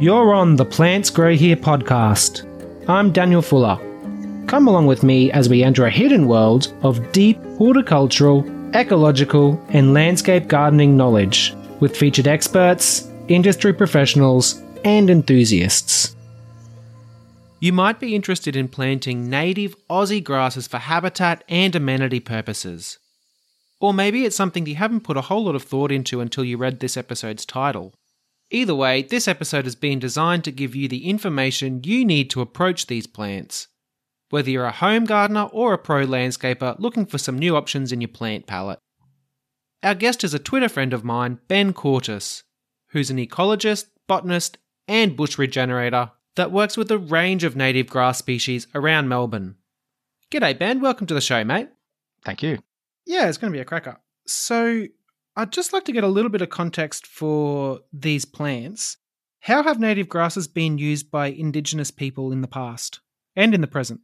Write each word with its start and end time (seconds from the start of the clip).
You're 0.00 0.32
on 0.32 0.54
the 0.54 0.64
Plants 0.64 1.10
Grow 1.10 1.34
Here 1.34 1.56
podcast. 1.56 2.46
I'm 2.88 3.10
Daniel 3.10 3.42
Fuller. 3.42 3.76
Come 4.46 4.68
along 4.68 4.86
with 4.86 5.02
me 5.02 5.32
as 5.32 5.48
we 5.48 5.64
enter 5.64 5.86
a 5.86 5.90
hidden 5.90 6.28
world 6.28 6.72
of 6.82 7.10
deep 7.10 7.36
horticultural, 7.56 8.46
ecological, 8.76 9.60
and 9.70 9.94
landscape 9.94 10.46
gardening 10.46 10.96
knowledge 10.96 11.52
with 11.80 11.96
featured 11.96 12.28
experts, 12.28 13.10
industry 13.26 13.72
professionals, 13.72 14.62
and 14.84 15.10
enthusiasts. 15.10 16.14
You 17.58 17.72
might 17.72 17.98
be 17.98 18.14
interested 18.14 18.54
in 18.54 18.68
planting 18.68 19.28
native 19.28 19.74
Aussie 19.88 20.22
grasses 20.22 20.68
for 20.68 20.78
habitat 20.78 21.42
and 21.48 21.74
amenity 21.74 22.20
purposes. 22.20 23.00
Or 23.80 23.92
maybe 23.92 24.24
it's 24.24 24.36
something 24.36 24.64
you 24.64 24.76
haven't 24.76 25.00
put 25.00 25.16
a 25.16 25.22
whole 25.22 25.46
lot 25.46 25.56
of 25.56 25.64
thought 25.64 25.90
into 25.90 26.20
until 26.20 26.44
you 26.44 26.56
read 26.56 26.78
this 26.78 26.96
episode's 26.96 27.44
title. 27.44 27.94
Either 28.50 28.74
way, 28.74 29.02
this 29.02 29.28
episode 29.28 29.64
has 29.64 29.74
been 29.74 29.98
designed 29.98 30.42
to 30.44 30.50
give 30.50 30.74
you 30.74 30.88
the 30.88 31.08
information 31.08 31.82
you 31.84 32.04
need 32.04 32.30
to 32.30 32.40
approach 32.40 32.86
these 32.86 33.06
plants. 33.06 33.68
Whether 34.30 34.50
you're 34.50 34.64
a 34.64 34.72
home 34.72 35.04
gardener 35.04 35.48
or 35.52 35.74
a 35.74 35.78
pro 35.78 36.06
landscaper 36.06 36.78
looking 36.78 37.04
for 37.04 37.18
some 37.18 37.38
new 37.38 37.56
options 37.56 37.92
in 37.92 38.00
your 38.00 38.08
plant 38.08 38.46
palette. 38.46 38.78
Our 39.82 39.94
guest 39.94 40.24
is 40.24 40.34
a 40.34 40.38
Twitter 40.38 40.68
friend 40.68 40.92
of 40.92 41.04
mine, 41.04 41.40
Ben 41.46 41.72
Courtis, 41.72 42.42
who's 42.88 43.10
an 43.10 43.18
ecologist, 43.18 43.86
botanist, 44.06 44.58
and 44.86 45.16
bush 45.16 45.36
regenerator 45.36 46.12
that 46.36 46.50
works 46.50 46.76
with 46.76 46.90
a 46.90 46.98
range 46.98 47.44
of 47.44 47.54
native 47.54 47.88
grass 47.88 48.18
species 48.18 48.66
around 48.74 49.08
Melbourne. 49.08 49.56
G'day, 50.30 50.58
Ben. 50.58 50.80
Welcome 50.80 51.06
to 51.08 51.14
the 51.14 51.20
show, 51.20 51.44
mate. 51.44 51.68
Thank 52.24 52.42
you. 52.42 52.58
Yeah, 53.06 53.28
it's 53.28 53.38
going 53.38 53.52
to 53.52 53.56
be 53.56 53.60
a 53.60 53.66
cracker. 53.66 53.98
So, 54.26 54.86
I'd 55.38 55.52
just 55.52 55.72
like 55.72 55.84
to 55.84 55.92
get 55.92 56.02
a 56.02 56.08
little 56.08 56.32
bit 56.32 56.42
of 56.42 56.50
context 56.50 57.06
for 57.06 57.78
these 57.92 58.24
plants. 58.24 58.96
How 59.38 59.62
have 59.62 59.78
native 59.78 60.08
grasses 60.08 60.48
been 60.48 60.78
used 60.78 61.12
by 61.12 61.28
Indigenous 61.28 61.92
people 61.92 62.32
in 62.32 62.40
the 62.40 62.48
past 62.48 62.98
and 63.36 63.54
in 63.54 63.60
the 63.60 63.68
present? 63.68 64.00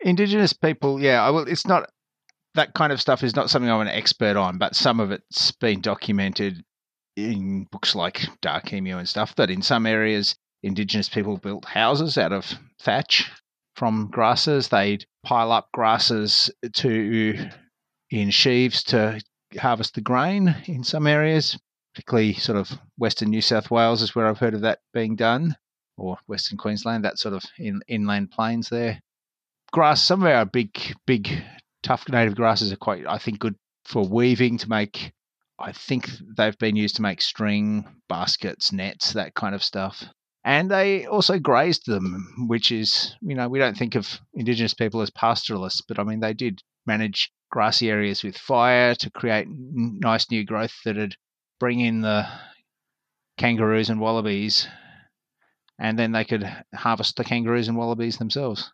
Indigenous 0.00 0.52
people, 0.52 1.00
yeah, 1.00 1.26
well, 1.30 1.48
it's 1.48 1.66
not 1.66 1.90
that 2.54 2.74
kind 2.74 2.92
of 2.92 3.00
stuff 3.00 3.22
is 3.22 3.34
not 3.34 3.48
something 3.48 3.70
I'm 3.70 3.80
an 3.80 3.88
expert 3.88 4.36
on, 4.36 4.58
but 4.58 4.76
some 4.76 5.00
of 5.00 5.10
it's 5.10 5.52
been 5.52 5.80
documented 5.80 6.62
in 7.16 7.66
books 7.72 7.94
like 7.94 8.26
Dark 8.42 8.70
Emu 8.70 8.98
and 8.98 9.08
stuff. 9.08 9.34
That 9.36 9.48
in 9.48 9.62
some 9.62 9.86
areas, 9.86 10.36
Indigenous 10.62 11.08
people 11.08 11.38
built 11.38 11.64
houses 11.64 12.18
out 12.18 12.34
of 12.34 12.44
thatch 12.78 13.30
from 13.74 14.10
grasses. 14.12 14.68
They'd 14.68 15.06
pile 15.24 15.50
up 15.50 15.70
grasses 15.72 16.50
to 16.74 17.48
in 18.10 18.28
sheaves 18.28 18.82
to 18.84 19.18
harvest 19.56 19.94
the 19.94 20.00
grain 20.00 20.54
in 20.66 20.84
some 20.84 21.06
areas, 21.06 21.58
particularly 21.94 22.34
sort 22.34 22.58
of 22.58 22.78
Western 22.96 23.30
New 23.30 23.40
South 23.40 23.70
Wales 23.70 24.02
is 24.02 24.14
where 24.14 24.26
I've 24.26 24.38
heard 24.38 24.54
of 24.54 24.60
that 24.62 24.80
being 24.92 25.16
done, 25.16 25.56
or 25.96 26.18
Western 26.26 26.58
Queensland, 26.58 27.04
that 27.04 27.18
sort 27.18 27.34
of 27.34 27.44
in, 27.58 27.80
inland 27.88 28.30
plains 28.30 28.68
there. 28.68 29.00
Grass, 29.72 30.02
some 30.02 30.22
of 30.22 30.28
our 30.28 30.44
big, 30.44 30.70
big, 31.06 31.42
tough 31.82 32.08
native 32.08 32.34
grasses 32.34 32.72
are 32.72 32.76
quite, 32.76 33.06
I 33.06 33.18
think, 33.18 33.38
good 33.38 33.56
for 33.84 34.06
weaving 34.06 34.58
to 34.58 34.68
make. 34.68 35.12
I 35.58 35.72
think 35.72 36.08
they've 36.36 36.58
been 36.58 36.76
used 36.76 36.96
to 36.96 37.02
make 37.02 37.20
string, 37.20 37.86
baskets, 38.08 38.72
nets, 38.72 39.12
that 39.14 39.34
kind 39.34 39.54
of 39.54 39.64
stuff. 39.64 40.04
And 40.44 40.70
they 40.70 41.04
also 41.06 41.38
grazed 41.38 41.86
them, 41.86 42.46
which 42.48 42.70
is, 42.70 43.16
you 43.20 43.34
know, 43.34 43.48
we 43.48 43.58
don't 43.58 43.76
think 43.76 43.96
of 43.96 44.20
Indigenous 44.34 44.72
people 44.72 45.00
as 45.02 45.10
pastoralists, 45.10 45.82
but 45.82 45.98
I 45.98 46.04
mean, 46.04 46.20
they 46.20 46.32
did 46.32 46.62
manage 46.86 47.32
grassy 47.50 47.90
areas 47.90 48.22
with 48.22 48.36
fire 48.36 48.94
to 48.94 49.10
create 49.10 49.46
nice 49.48 50.30
new 50.30 50.44
growth 50.44 50.74
that'd 50.84 51.16
bring 51.58 51.80
in 51.80 52.00
the 52.00 52.26
kangaroos 53.36 53.90
and 53.90 54.00
wallabies, 54.00 54.68
and 55.78 55.98
then 55.98 56.12
they 56.12 56.24
could 56.24 56.44
harvest 56.74 57.16
the 57.16 57.24
kangaroos 57.24 57.68
and 57.68 57.76
wallabies 57.76 58.18
themselves. 58.18 58.72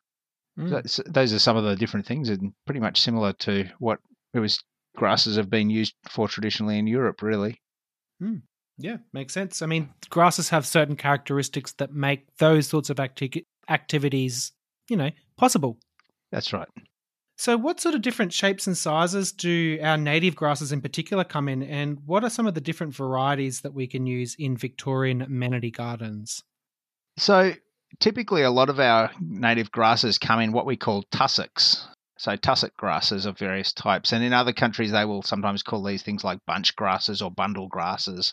Mm. 0.59 0.89
So 0.89 1.03
those 1.07 1.33
are 1.33 1.39
some 1.39 1.57
of 1.57 1.65
the 1.65 1.77
different 1.77 2.07
things, 2.07 2.29
and 2.29 2.53
pretty 2.65 2.81
much 2.81 3.01
similar 3.01 3.33
to 3.41 3.69
what 3.79 3.99
it 4.33 4.41
was 4.41 4.59
grasses 4.97 5.37
have 5.37 5.51
been 5.51 5.71
used 5.71 5.95
for 6.09 6.29
traditionally 6.29 6.79
in 6.79 6.87
Europe, 6.87 7.23
really. 7.23 7.61
Mm. 8.23 8.43
Yeah, 8.79 8.99
makes 9.13 9.33
sense. 9.33 9.63
I 9.63 9.67
mean, 9.67 9.91
grasses 10.11 10.49
have 10.49 10.67
certain 10.67 10.97
characteristics 10.97 11.73
that 11.75 11.93
make 11.93 12.37
those 12.39 12.67
sorts 12.67 12.91
of 12.91 12.99
acti- 12.99 13.47
activities, 13.69 14.53
you 14.89 14.97
know, 14.97 15.11
possible. 15.37 15.79
That's 16.33 16.53
right. 16.53 16.69
So, 17.37 17.57
what 17.57 17.81
sort 17.81 17.97
of 17.97 18.03
different 18.03 18.33
shapes 18.33 18.67
and 18.67 18.79
sizes 18.79 19.33
do 19.33 19.79
our 19.83 19.97
native 19.97 20.37
grasses 20.37 20.71
in 20.71 20.81
particular 20.81 21.25
come 21.25 21.49
in, 21.49 21.63
and 21.65 21.99
what 22.07 22.23
are 22.23 22.31
some 22.31 22.47
of 22.47 22.55
the 22.55 22.61
different 22.61 22.95
varieties 22.95 23.63
that 23.63 23.75
we 23.75 23.89
can 23.89 24.07
use 24.07 24.37
in 24.39 24.57
Victorian 24.57 25.21
amenity 25.21 25.73
gardens? 25.73 26.45
So, 27.17 27.53
typically, 27.99 28.43
a 28.43 28.53
lot 28.53 28.71
of 28.71 28.79
our 28.79 29.11
native 29.21 29.73
grasses 29.73 30.17
come 30.17 30.41
in 30.41 30.53
what 30.53 30.67
we 30.67 30.77
call 30.77 31.03
tussocks. 31.11 31.89
So, 32.19 32.37
tussock 32.37 32.77
grasses 32.77 33.27
of 33.27 33.37
various 33.37 33.73
types. 33.73 34.13
And 34.13 34.23
in 34.23 34.33
other 34.33 34.53
countries, 34.53 34.93
they 34.93 35.05
will 35.05 35.23
sometimes 35.23 35.65
call 35.65 35.83
these 35.83 36.05
things 36.05 36.23
like 36.23 36.39
bunch 36.47 36.77
grasses 36.77 37.21
or 37.21 37.33
bundle 37.33 37.67
grasses. 37.67 38.33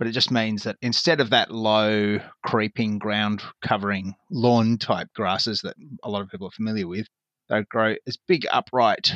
But 0.00 0.08
it 0.08 0.12
just 0.12 0.32
means 0.32 0.64
that 0.64 0.78
instead 0.82 1.20
of 1.20 1.30
that 1.30 1.52
low, 1.52 2.18
creeping, 2.44 2.98
ground 2.98 3.40
covering 3.64 4.16
lawn 4.30 4.78
type 4.78 5.08
grasses 5.14 5.60
that 5.60 5.76
a 6.02 6.10
lot 6.10 6.22
of 6.22 6.28
people 6.28 6.48
are 6.48 6.52
familiar 6.52 6.88
with, 6.88 7.06
they 7.48 7.62
grow 7.62 7.94
as 8.06 8.16
big 8.28 8.46
upright. 8.50 9.14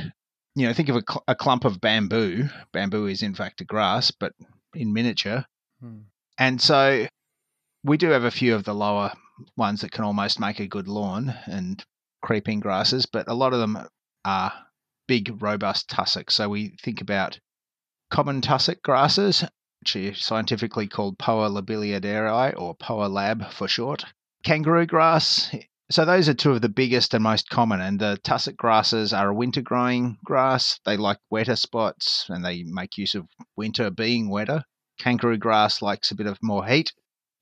You 0.55 0.67
know, 0.67 0.73
think 0.73 0.89
of 0.89 0.97
a, 0.97 1.03
cl- 1.09 1.25
a 1.29 1.35
clump 1.35 1.65
of 1.65 1.81
bamboo. 1.81 2.49
Bamboo 2.73 3.07
is 3.07 3.23
in 3.23 3.35
fact 3.35 3.61
a 3.61 3.65
grass, 3.65 4.11
but 4.11 4.33
in 4.75 4.93
miniature. 4.93 5.45
Hmm. 5.81 6.01
And 6.39 6.61
so 6.61 7.07
we 7.85 7.97
do 7.97 8.11
have 8.11 8.25
a 8.25 8.31
few 8.31 8.55
of 8.55 8.65
the 8.65 8.75
lower 8.75 9.13
ones 9.57 9.83
that 9.83 9.93
can 9.93 10.05
almost 10.05 10.41
make 10.41 10.61
a 10.61 10.67
good 10.67 10.89
lawn 10.89 11.35
and 11.47 11.85
creeping 12.23 12.61
grasses, 12.61 13.07
but 13.07 13.29
a 13.29 13.35
lot 13.35 13.53
of 13.53 13.61
them 13.61 13.79
are 14.25 14.53
big, 15.07 15.41
robust 15.41 15.89
tussocks. 15.89 16.35
So 16.35 16.49
we 16.49 16.77
think 16.83 17.01
about 17.01 17.39
common 18.11 18.41
tussock 18.41 18.83
grasses, 18.83 19.45
which 19.81 19.97
are 19.97 20.15
scientifically 20.15 20.89
called 20.89 21.19
Poa 21.19 21.49
labillardierei 21.49 22.59
or 22.59 22.75
Poa 22.75 23.07
lab 23.07 23.51
for 23.53 23.69
short. 23.69 24.05
Kangaroo 24.43 24.87
grass 24.87 25.55
so 25.91 26.05
those 26.05 26.29
are 26.29 26.35
two 26.35 26.53
of 26.53 26.63
the 26.63 26.69
biggest 26.69 27.15
and 27.15 27.23
most 27.23 27.49
common. 27.49 27.81
And 27.81 28.01
the 28.01 28.19
tussock 28.25 28.57
grasses 28.57 29.13
are 29.13 29.29
a 29.29 29.35
winter 29.35 29.63
growing 29.63 30.19
grass. 30.25 30.81
They 30.85 30.97
like 30.97 31.19
wetter 31.31 31.57
spots 31.57 32.27
and 32.29 32.45
they 32.45 32.65
make 32.65 32.99
use 32.99 33.15
of 33.15 33.29
winter 33.57 33.91
being 33.91 34.29
wetter. 34.29 34.65
Kangaroo 34.99 35.39
grass 35.39 35.83
likes 35.83 36.11
a 36.11 36.17
bit 36.17 36.27
of 36.27 36.39
more 36.43 36.67
heat, 36.67 36.93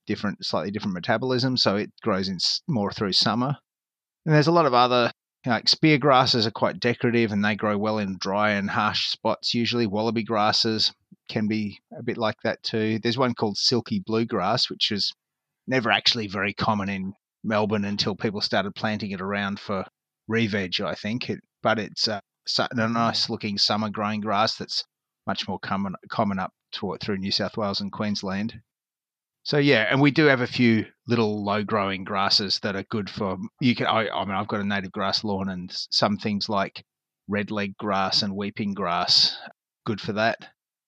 different, 0.05 0.45
slightly 0.45 0.71
different 0.71 0.93
metabolism, 0.93 1.57
so 1.57 1.75
it 1.75 1.91
grows 2.01 2.27
in 2.27 2.37
more 2.67 2.91
through 2.91 3.13
summer. 3.13 3.57
And 4.25 4.35
there's 4.35 4.47
a 4.47 4.51
lot 4.51 4.65
of 4.65 4.73
other 4.73 5.11
like 5.45 5.69
spear 5.69 5.97
grasses 5.97 6.47
are 6.47 6.51
quite 6.51 6.79
decorative 6.79 7.31
and 7.31 7.45
they 7.45 7.55
grow 7.55 7.77
well 7.77 7.99
in 7.99 8.17
dry 8.19 8.51
and 8.51 8.69
harsh 8.69 9.07
spots. 9.07 9.53
Usually, 9.53 9.87
wallaby 9.87 10.23
grasses 10.23 10.93
can 11.29 11.47
be 11.47 11.79
a 11.97 12.03
bit 12.03 12.17
like 12.17 12.37
that 12.43 12.61
too. 12.63 12.99
There's 12.99 13.17
one 13.17 13.33
called 13.33 13.57
silky 13.57 13.99
bluegrass, 13.99 14.69
which 14.69 14.91
is 14.91 15.13
never 15.67 15.91
actually 15.91 16.27
very 16.27 16.53
common 16.53 16.89
in 16.89 17.13
Melbourne 17.45 17.85
until 17.85 18.15
people 18.15 18.41
started 18.41 18.75
planting 18.75 19.11
it 19.11 19.21
around 19.21 19.59
for 19.59 19.85
re-veg, 20.27 20.81
I 20.81 20.95
think. 20.95 21.29
It, 21.29 21.39
but 21.61 21.79
it's 21.79 22.07
uh, 22.07 22.19
a 22.59 22.67
mm. 22.69 22.93
nice 22.93 23.29
looking 23.29 23.57
summer 23.57 23.89
growing 23.89 24.21
grass 24.21 24.55
that's 24.55 24.83
much 25.27 25.47
more 25.47 25.59
common 25.59 25.95
common 26.09 26.39
up 26.39 26.51
to, 26.73 26.97
through 27.01 27.17
New 27.17 27.31
South 27.31 27.57
Wales 27.57 27.81
and 27.81 27.91
Queensland. 27.91 28.53
So 29.43 29.57
yeah, 29.57 29.87
and 29.89 30.01
we 30.01 30.09
do 30.09 30.25
have 30.25 30.41
a 30.41 30.47
few 30.47 30.87
little 31.07 31.43
low 31.43 31.63
growing 31.63 32.03
grasses 32.03 32.59
that 32.63 32.75
are 32.75 32.85
good 32.89 33.09
for 33.09 33.37
you 33.61 33.75
can. 33.75 33.85
I, 33.85 34.09
I 34.09 34.25
mean, 34.25 34.33
I've 34.33 34.47
got 34.47 34.61
a 34.61 34.63
native 34.63 34.91
grass 34.91 35.23
lawn, 35.23 35.49
and 35.49 35.71
some 35.91 36.17
things 36.17 36.49
like 36.49 36.83
red 37.27 37.51
leg 37.51 37.77
grass 37.77 38.23
and 38.23 38.35
weeping 38.35 38.73
grass, 38.73 39.37
good 39.85 40.01
for 40.01 40.13
that. 40.13 40.37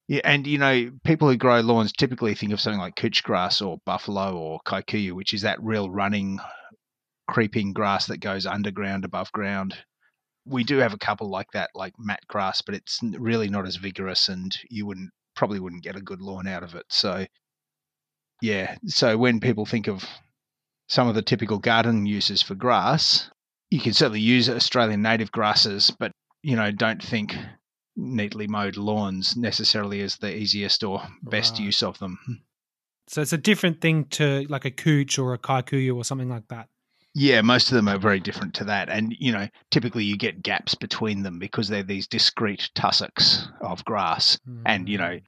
Yeah, 0.07 0.21
and 0.23 0.47
you 0.47 0.57
know, 0.57 0.91
people 1.03 1.29
who 1.29 1.35
grow 1.35 1.59
lawns 1.59 1.91
typically 1.91 2.33
think 2.33 2.53
of 2.53 2.61
something 2.61 2.79
like 2.79 2.95
couch 2.95 3.23
grass 3.23 3.61
or 3.61 3.79
buffalo 3.85 4.37
or 4.37 4.59
kikuyu, 4.65 5.11
which 5.11 5.33
is 5.33 5.41
that 5.41 5.61
real 5.61 5.89
running, 5.89 6.39
creeping 7.27 7.73
grass 7.73 8.05
that 8.07 8.21
goes 8.21 8.45
underground, 8.45 9.03
above 9.03 9.31
ground. 9.33 9.75
We 10.45 10.63
do 10.63 10.77
have 10.77 10.93
a 10.93 10.97
couple 10.97 11.29
like 11.29 11.51
that, 11.51 11.71
like 11.75 11.93
mat 11.99 12.21
grass, 12.29 12.61
but 12.61 12.73
it's 12.73 12.99
really 13.03 13.49
not 13.49 13.67
as 13.67 13.75
vigorous, 13.75 14.29
and 14.29 14.57
you 14.69 14.85
wouldn't 14.85 15.11
probably 15.35 15.59
wouldn't 15.59 15.83
get 15.83 15.97
a 15.97 16.01
good 16.01 16.21
lawn 16.21 16.47
out 16.47 16.63
of 16.63 16.73
it. 16.73 16.85
So, 16.89 17.25
yeah, 18.41 18.77
so 18.85 19.17
when 19.17 19.41
people 19.41 19.65
think 19.65 19.87
of 19.87 20.05
some 20.87 21.09
of 21.09 21.15
the 21.15 21.21
typical 21.21 21.59
garden 21.59 22.05
uses 22.05 22.41
for 22.41 22.55
grass, 22.55 23.29
you 23.69 23.81
can 23.81 23.91
certainly 23.91 24.21
use 24.21 24.49
Australian 24.49 25.01
native 25.01 25.33
grasses, 25.33 25.91
but 25.99 26.13
you 26.43 26.55
know, 26.55 26.71
don't 26.71 27.03
think 27.03 27.35
neatly 27.97 28.47
mowed 28.47 28.77
lawns 28.77 29.35
necessarily 29.35 29.99
is 29.99 30.17
the 30.17 30.33
easiest 30.33 30.83
or 30.83 31.01
best 31.23 31.53
right. 31.53 31.63
use 31.63 31.83
of 31.83 31.99
them. 31.99 32.43
So 33.07 33.21
it's 33.21 33.33
a 33.33 33.37
different 33.37 33.81
thing 33.81 34.05
to 34.11 34.45
like 34.49 34.65
a 34.65 34.71
couch 34.71 35.17
or 35.17 35.33
a 35.33 35.37
kikuyu 35.37 35.95
or 35.95 36.03
something 36.03 36.29
like 36.29 36.47
that. 36.49 36.67
Yeah, 37.15 37.41
most 37.41 37.71
of 37.71 37.75
them 37.75 37.87
are 37.87 37.97
very 37.97 38.19
different 38.19 38.53
to 38.55 38.65
that. 38.65 38.89
And, 38.89 39.15
you 39.17 39.31
know, 39.31 39.47
typically 39.71 40.03
you 40.03 40.17
get 40.17 40.43
gaps 40.43 40.75
between 40.75 41.23
them 41.23 41.39
because 41.39 41.67
they're 41.67 41.81
these 41.81 42.05
discrete 42.05 42.69
tussocks 42.75 43.47
of 43.61 43.83
grass. 43.85 44.37
Mm. 44.47 44.61
And, 44.67 44.89
you 44.89 44.99
know, 44.99 45.19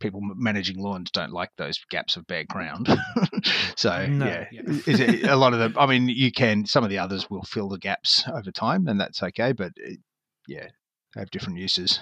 people 0.00 0.20
managing 0.22 0.78
lawns 0.78 1.10
don't 1.10 1.32
like 1.32 1.50
those 1.56 1.78
gaps 1.90 2.16
of 2.16 2.26
bare 2.26 2.44
ground. 2.44 2.88
so 3.76 4.06
No, 4.06 4.26
yeah, 4.26 4.46
yeah. 4.50 4.62
Is 4.86 5.00
it- 5.00 5.24
a 5.24 5.36
lot 5.36 5.52
of 5.52 5.60
them. 5.60 5.74
I 5.78 5.86
mean, 5.86 6.08
you 6.08 6.32
can. 6.32 6.66
Some 6.66 6.82
of 6.82 6.90
the 6.90 6.98
others 6.98 7.30
will 7.30 7.44
fill 7.44 7.68
the 7.68 7.78
gaps 7.78 8.24
over 8.32 8.50
time, 8.50 8.88
and 8.88 9.00
that's 9.00 9.22
okay. 9.22 9.52
But 9.52 9.72
it, 9.76 10.00
yeah, 10.46 10.68
they 11.14 11.20
have 11.20 11.30
different 11.30 11.58
uses. 11.58 12.00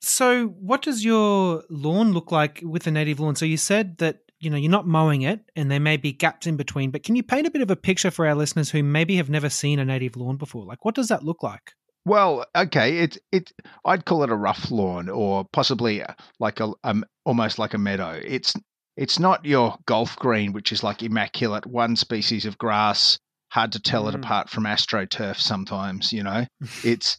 So, 0.00 0.46
what 0.46 0.82
does 0.82 1.04
your 1.04 1.64
lawn 1.68 2.12
look 2.12 2.30
like 2.30 2.60
with 2.62 2.86
a 2.86 2.90
native 2.90 3.20
lawn? 3.20 3.34
So, 3.36 3.44
you 3.44 3.56
said 3.56 3.98
that 3.98 4.20
you 4.40 4.48
know 4.50 4.56
you're 4.56 4.70
not 4.70 4.86
mowing 4.86 5.22
it, 5.22 5.40
and 5.56 5.70
there 5.70 5.80
may 5.80 5.96
be 5.96 6.12
gaps 6.12 6.46
in 6.46 6.56
between. 6.56 6.90
But 6.90 7.02
can 7.02 7.16
you 7.16 7.22
paint 7.22 7.46
a 7.46 7.50
bit 7.50 7.62
of 7.62 7.70
a 7.70 7.76
picture 7.76 8.10
for 8.10 8.26
our 8.26 8.34
listeners 8.36 8.70
who 8.70 8.82
maybe 8.82 9.16
have 9.16 9.28
never 9.30 9.48
seen 9.50 9.78
a 9.78 9.84
native 9.84 10.16
lawn 10.16 10.36
before? 10.36 10.64
Like, 10.64 10.84
what 10.84 10.94
does 10.94 11.08
that 11.08 11.24
look 11.24 11.42
like? 11.42 11.72
Well, 12.04 12.46
okay, 12.56 12.98
it 12.98 13.18
it 13.32 13.52
I'd 13.84 14.04
call 14.04 14.22
it 14.22 14.30
a 14.30 14.36
rough 14.36 14.70
lawn, 14.70 15.08
or 15.08 15.44
possibly 15.52 16.02
uh, 16.02 16.14
like 16.38 16.60
a 16.60 16.72
um, 16.84 17.04
almost 17.24 17.58
like 17.58 17.74
a 17.74 17.78
meadow. 17.78 18.20
It's 18.24 18.54
it's 18.96 19.18
not 19.18 19.44
your 19.44 19.76
golf 19.86 20.16
green, 20.16 20.52
which 20.52 20.70
is 20.72 20.82
like 20.84 21.02
immaculate, 21.02 21.66
one 21.66 21.96
species 21.96 22.46
of 22.46 22.56
grass, 22.56 23.18
hard 23.50 23.72
to 23.72 23.80
tell 23.80 24.08
it 24.08 24.12
Mm. 24.14 24.20
apart 24.24 24.48
from 24.48 24.64
astroturf. 24.64 25.36
Sometimes, 25.36 26.12
you 26.12 26.22
know, 26.22 26.46
it's 26.84 27.18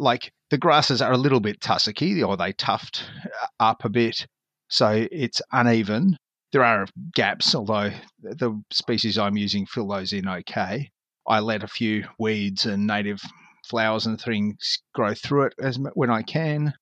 like 0.00 0.32
the 0.50 0.58
grasses 0.58 1.00
are 1.02 1.12
a 1.12 1.16
little 1.18 1.40
bit 1.40 1.60
tussocky, 1.60 2.26
or 2.26 2.36
they 2.36 2.52
tuft 2.52 3.04
uh, 3.24 3.46
up 3.60 3.84
a 3.84 3.88
bit, 3.88 4.26
so 4.68 5.06
it's 5.12 5.40
uneven. 5.52 6.16
There 6.52 6.64
are 6.64 6.86
gaps, 7.14 7.54
although 7.54 7.90
the 8.22 8.60
species 8.72 9.16
I'm 9.18 9.36
using 9.36 9.66
fill 9.66 9.86
those 9.88 10.12
in 10.12 10.26
okay. 10.28 10.90
I 11.28 11.38
let 11.40 11.62
a 11.62 11.68
few 11.68 12.04
weeds 12.18 12.66
and 12.66 12.86
native 12.88 13.20
flowers 13.68 14.06
and 14.06 14.20
things 14.20 14.78
grow 14.92 15.14
through 15.14 15.44
it 15.44 15.54
as 15.62 15.78
when 15.94 16.10
I 16.10 16.22
can, 16.22 16.74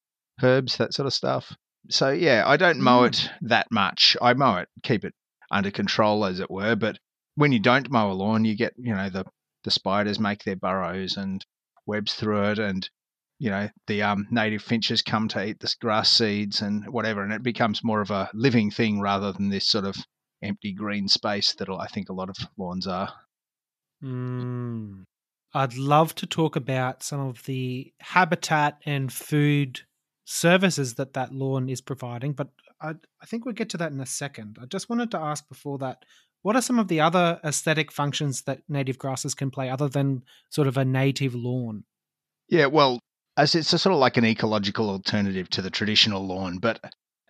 herbs, 0.42 0.76
that 0.78 0.94
sort 0.94 1.06
of 1.06 1.12
stuff. 1.12 1.54
So 1.90 2.08
yeah, 2.10 2.44
I 2.46 2.56
don't 2.56 2.80
mow 2.80 3.02
Mm. 3.02 3.08
it 3.08 3.30
that 3.42 3.66
much. 3.70 4.16
I 4.22 4.32
mow 4.32 4.56
it, 4.56 4.68
keep 4.82 5.04
it 5.04 5.14
under 5.50 5.70
control, 5.70 6.24
as 6.24 6.40
it 6.40 6.50
were. 6.50 6.76
But 6.76 6.98
when 7.34 7.52
you 7.52 7.58
don't 7.58 7.90
mow 7.90 8.10
a 8.10 8.14
lawn, 8.14 8.44
you 8.46 8.56
get 8.56 8.72
you 8.78 8.94
know 8.94 9.10
the 9.10 9.24
the 9.64 9.70
spiders 9.70 10.18
make 10.18 10.44
their 10.44 10.56
burrows 10.56 11.16
and 11.18 11.44
webs 11.84 12.14
through 12.14 12.50
it, 12.52 12.58
and 12.58 12.88
you 13.38 13.50
know 13.50 13.68
the 13.86 14.02
um, 14.02 14.26
native 14.30 14.62
finches 14.62 15.02
come 15.02 15.28
to 15.28 15.44
eat 15.44 15.60
the 15.60 15.74
grass 15.80 16.10
seeds 16.10 16.60
and 16.62 16.86
whatever, 16.88 17.22
and 17.22 17.32
it 17.32 17.42
becomes 17.42 17.84
more 17.84 18.00
of 18.00 18.10
a 18.10 18.28
living 18.34 18.70
thing 18.70 19.00
rather 19.00 19.32
than 19.32 19.48
this 19.48 19.66
sort 19.66 19.84
of 19.84 19.96
empty 20.42 20.72
green 20.72 21.08
space 21.08 21.54
that 21.54 21.68
I 21.68 21.86
think 21.86 22.08
a 22.08 22.14
lot 22.14 22.28
of 22.28 22.36
lawns 22.56 22.86
are. 22.86 23.12
Mm. 24.02 25.04
I'd 25.54 25.76
love 25.76 26.14
to 26.16 26.26
talk 26.26 26.56
about 26.56 27.02
some 27.02 27.20
of 27.20 27.44
the 27.44 27.92
habitat 28.00 28.78
and 28.84 29.12
food 29.12 29.80
services 30.24 30.94
that 30.94 31.14
that 31.14 31.32
lawn 31.32 31.68
is 31.68 31.80
providing, 31.80 32.32
but 32.32 32.48
I, 32.80 32.90
I 33.22 33.26
think 33.26 33.44
we'll 33.44 33.54
get 33.54 33.70
to 33.70 33.78
that 33.78 33.92
in 33.92 34.00
a 34.00 34.06
second. 34.06 34.58
I 34.60 34.66
just 34.66 34.90
wanted 34.90 35.10
to 35.12 35.18
ask 35.18 35.48
before 35.48 35.78
that 35.78 36.04
what 36.42 36.54
are 36.54 36.62
some 36.62 36.78
of 36.78 36.88
the 36.88 37.00
other 37.00 37.40
aesthetic 37.42 37.90
functions 37.90 38.42
that 38.42 38.62
native 38.68 38.98
grasses 38.98 39.34
can 39.34 39.50
play 39.50 39.68
other 39.68 39.88
than 39.88 40.22
sort 40.50 40.68
of 40.68 40.76
a 40.76 40.84
native 40.84 41.34
lawn? 41.34 41.84
Yeah, 42.48 42.66
well, 42.66 43.00
it's 43.38 43.72
a 43.72 43.78
sort 43.78 43.94
of 43.94 44.00
like 44.00 44.16
an 44.16 44.24
ecological 44.24 44.90
alternative 44.90 45.48
to 45.50 45.62
the 45.62 45.70
traditional 45.70 46.26
lawn, 46.26 46.58
but 46.58 46.80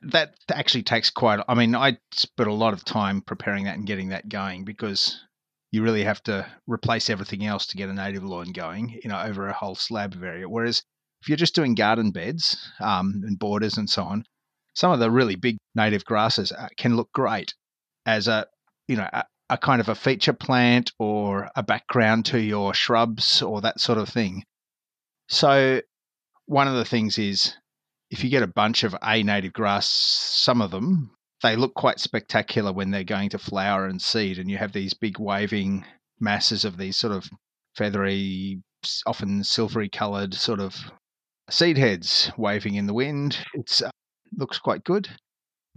that 0.02 0.34
actually 0.50 0.82
takes 0.82 1.10
quite. 1.10 1.40
I 1.49 1.55
mean, 1.55 1.75
I 1.75 1.99
spent 2.12 2.49
a 2.49 2.55
lot 2.55 2.72
of 2.72 2.84
time 2.84 3.20
preparing 3.20 3.64
that 3.64 3.76
and 3.76 3.87
getting 3.87 4.08
that 4.08 4.28
going 4.28 4.64
because 4.64 5.20
you 5.70 5.82
really 5.82 6.05
have 6.05 6.22
to 6.25 6.46
replace 6.66 7.10
everything 7.10 7.44
else 7.44 7.66
to 7.66 7.76
get 7.76 7.88
a 7.88 7.93
native 7.93 8.25
lawn 8.25 8.52
going, 8.52 9.00
you 9.02 9.10
know, 9.10 9.20
over 9.20 9.49
a 9.49 9.52
whole 9.52 9.75
slab 9.75 10.14
of 10.14 10.22
area. 10.22 10.49
Whereas 10.49 10.82
if 11.20 11.28
you're 11.28 11.37
just 11.37 11.55
doing 11.55 11.75
garden 11.75 12.10
beds 12.10 12.56
um, 12.81 13.22
and 13.26 13.38
borders 13.38 13.76
and 13.76 13.90
so 13.90 14.05
on, 14.05 14.25
some 14.75 14.93
of 14.93 15.00
the 15.00 15.10
really 15.10 15.34
big 15.34 15.58
native 15.75 16.05
grasses 16.05 16.52
uh, 16.52 16.69
can 16.78 16.96
look 16.96 17.12
great 17.12 17.52
as 18.06 18.28
a, 18.28 18.46
you 18.87 18.96
know, 18.96 19.08
a, 19.12 19.25
a 19.50 19.58
kind 19.58 19.81
of 19.81 19.88
a 19.88 19.94
feature 19.94 20.32
plant 20.32 20.93
or 20.99 21.50
a 21.56 21.62
background 21.62 22.25
to 22.26 22.40
your 22.40 22.72
shrubs 22.72 23.43
or 23.43 23.60
that 23.60 23.81
sort 23.81 23.99
of 23.99 24.08
thing. 24.08 24.44
So, 25.28 25.82
one 26.48 26.66
of 26.66 26.74
the 26.74 26.84
things 26.84 27.18
is 27.18 27.54
if 28.10 28.24
you 28.24 28.30
get 28.30 28.42
a 28.42 28.48
bunch 28.48 28.82
of 28.82 28.96
a 29.02 29.22
native 29.22 29.52
grass, 29.52 29.86
some 29.88 30.62
of 30.62 30.70
them 30.70 31.10
they 31.42 31.54
look 31.54 31.74
quite 31.74 32.00
spectacular 32.00 32.72
when 32.72 32.90
they're 32.90 33.04
going 33.04 33.30
to 33.30 33.38
flower 33.38 33.86
and 33.86 34.02
seed, 34.02 34.38
and 34.38 34.50
you 34.50 34.58
have 34.58 34.72
these 34.72 34.94
big 34.94 35.18
waving 35.18 35.84
masses 36.18 36.64
of 36.64 36.76
these 36.76 36.96
sort 36.96 37.12
of 37.12 37.30
feathery, 37.76 38.60
often 39.06 39.44
silvery 39.44 39.88
coloured 39.88 40.34
sort 40.34 40.58
of 40.58 40.76
seed 41.48 41.78
heads 41.78 42.32
waving 42.36 42.74
in 42.74 42.86
the 42.86 42.94
wind. 42.94 43.38
It 43.54 43.82
uh, 43.84 43.90
looks 44.36 44.58
quite 44.58 44.82
good, 44.82 45.08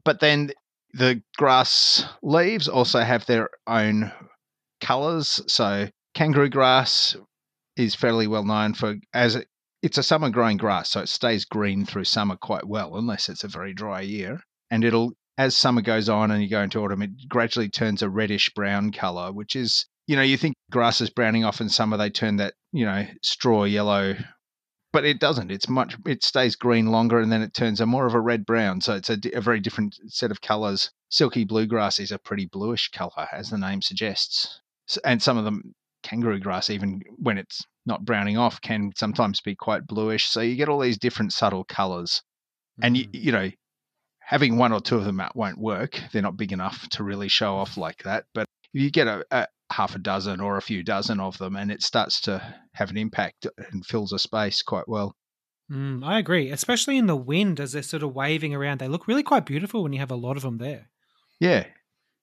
but 0.04 0.20
then 0.20 0.52
the 0.94 1.22
grass 1.38 2.06
leaves 2.24 2.68
also 2.68 3.02
have 3.02 3.26
their 3.26 3.50
own 3.68 4.12
colours. 4.80 5.42
So 5.48 5.90
kangaroo 6.16 6.50
grass 6.50 7.16
is 7.78 7.94
fairly 7.94 8.26
well 8.28 8.44
known 8.44 8.74
for 8.74 8.96
as 9.14 9.36
it, 9.36 9.48
it's 9.82 9.98
a 9.98 10.04
summer 10.04 10.30
growing 10.30 10.58
grass, 10.58 10.90
so 10.92 11.02
it 11.02 11.10
stays 11.10 11.46
green 11.46 11.86
through 11.86 12.04
summer 12.04 12.36
quite 12.36 12.68
well, 12.68 12.96
unless 12.98 13.30
it's 13.30 13.44
a 13.44 13.48
very 13.48 13.74
dry 13.74 14.02
year. 14.02 14.42
And 14.70 14.84
it'll, 14.84 15.14
as 15.38 15.58
summer 15.58 15.82
goes 15.82 16.08
on 16.08 16.32
and 16.32 16.42
you 16.42 16.50
go 16.50 16.62
into 16.62 16.80
autumn, 16.80 17.02
it 17.02 17.28
gradually 17.28 17.70
turns 17.70 18.02
a 18.02 18.10
reddish 18.10 18.50
brown 18.54 18.92
color, 18.92 19.32
which 19.32 19.56
is, 19.56 19.86
you 20.08 20.16
know, 20.16 20.22
you 20.22 20.38
think 20.38 20.56
grass 20.70 21.02
is 21.02 21.10
browning 21.10 21.44
off 21.44 21.62
in 21.62 21.70
summer, 21.70 21.98
they 21.98 22.10
turn 22.10 22.38
that, 22.38 22.54
you 22.72 22.86
know, 22.86 23.06
straw 23.24 23.64
yellow, 23.64 24.16
but 24.94 25.04
it 25.04 25.20
doesn't. 25.20 25.52
It's 25.52 25.68
much, 25.68 25.98
it 26.06 26.24
stays 26.24 26.56
green 26.56 26.88
longer 26.88 27.20
and 27.20 27.32
then 27.32 27.42
it 27.42 27.54
turns 27.54 27.82
a 27.82 27.86
more 27.86 28.06
of 28.06 28.14
a 28.14 28.20
red 28.20 28.46
brown. 28.46 28.82
So 28.82 28.96
it's 28.96 29.10
a, 29.10 29.18
a 29.34 29.42
very 29.42 29.60
different 29.60 29.96
set 30.08 30.32
of 30.32 30.42
colors. 30.42 30.92
Silky 31.10 31.44
bluegrass 31.44 32.00
is 32.00 32.12
a 32.12 32.20
pretty 32.20 32.46
bluish 32.46 32.90
color, 32.92 33.28
as 33.32 33.50
the 33.50 33.58
name 33.58 33.82
suggests. 33.82 34.62
And 35.04 35.22
some 35.22 35.38
of 35.38 35.46
them, 35.46 35.74
kangaroo 36.04 36.40
grass, 36.40 36.70
even 36.70 37.02
when 37.18 37.38
it's 37.38 37.64
not 37.86 38.06
browning 38.06 38.38
off, 38.38 38.62
can 38.62 38.92
sometimes 38.96 39.42
be 39.42 39.56
quite 39.56 39.88
bluish. 39.88 40.26
So 40.26 40.42
you 40.42 40.56
get 40.56 40.70
all 40.70 40.80
these 40.80 40.98
different 40.98 41.34
subtle 41.34 41.64
colors. 41.64 42.22
And, 42.82 42.98
you, 42.98 43.06
Mm. 43.06 43.24
you 43.24 43.32
know, 43.32 43.52
having 44.20 44.58
one 44.58 44.72
or 44.72 44.80
two 44.80 44.96
of 44.96 45.04
them 45.06 45.20
out 45.20 45.36
won't 45.36 45.58
work. 45.58 46.00
They're 46.12 46.22
not 46.22 46.38
big 46.38 46.54
enough 46.54 46.88
to 46.90 47.04
really 47.04 47.28
show 47.28 47.56
off 47.56 47.78
like 47.78 48.04
that. 48.04 48.26
But 48.34 48.46
if 48.74 48.82
you 48.82 48.90
get 48.92 49.08
a, 49.08 49.26
a 49.32 49.48
half 49.72 49.96
a 49.96 50.00
dozen 50.00 50.40
or 50.40 50.58
a 50.58 50.62
few 50.62 50.84
dozen 50.84 51.20
of 51.20 51.38
them 51.38 51.56
and 51.56 51.72
it 51.72 51.82
starts 51.82 52.22
to 52.22 52.56
have 52.74 52.90
an 52.90 52.98
impact 52.98 53.48
and 53.72 53.86
fills 53.86 54.14
a 54.14 54.20
space 54.20 54.62
quite 54.62 54.88
well. 54.88 55.16
Mm, 55.72 56.04
I 56.04 56.20
agree, 56.20 56.50
especially 56.50 56.98
in 56.98 57.08
the 57.08 57.16
wind 57.16 57.60
as 57.60 57.72
they're 57.72 57.82
sort 57.82 58.04
of 58.04 58.14
waving 58.14 58.54
around. 58.54 58.80
They 58.80 58.88
look 58.88 59.08
really 59.08 59.24
quite 59.24 59.46
beautiful 59.46 59.84
when 59.84 59.94
you 59.94 60.00
have 60.00 60.12
a 60.12 60.16
lot 60.16 60.38
of 60.38 60.44
them 60.44 60.58
there. 60.58 60.90
Yeah. 61.40 61.66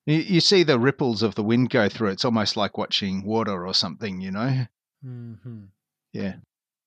You, 0.07 0.17
you 0.17 0.41
see 0.41 0.63
the 0.63 0.79
ripples 0.79 1.23
of 1.23 1.35
the 1.35 1.43
wind 1.43 1.71
go 1.71 1.89
through. 1.89 2.11
It's 2.11 2.25
almost 2.25 2.57
like 2.57 2.79
watching 2.79 3.25
water 3.25 3.67
or 3.67 3.75
something, 3.75 4.21
you 4.21 4.31
know? 4.31 4.67
Hmm 5.03 5.65
Yeah. 6.13 6.37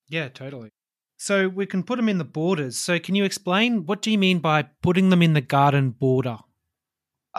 Yeah, 0.09 0.29
totally. 0.29 0.69
So 1.17 1.47
we 1.47 1.65
can 1.65 1.83
put 1.83 1.97
them 1.97 2.09
in 2.09 2.17
the 2.17 2.25
borders. 2.25 2.77
So 2.77 2.99
can 2.99 3.15
you 3.15 3.23
explain 3.23 3.85
what 3.85 4.01
do 4.01 4.11
you 4.11 4.17
mean 4.17 4.39
by 4.39 4.63
putting 4.81 5.09
them 5.09 5.21
in 5.21 5.33
the 5.33 5.41
garden 5.41 5.91
border? 5.91 6.37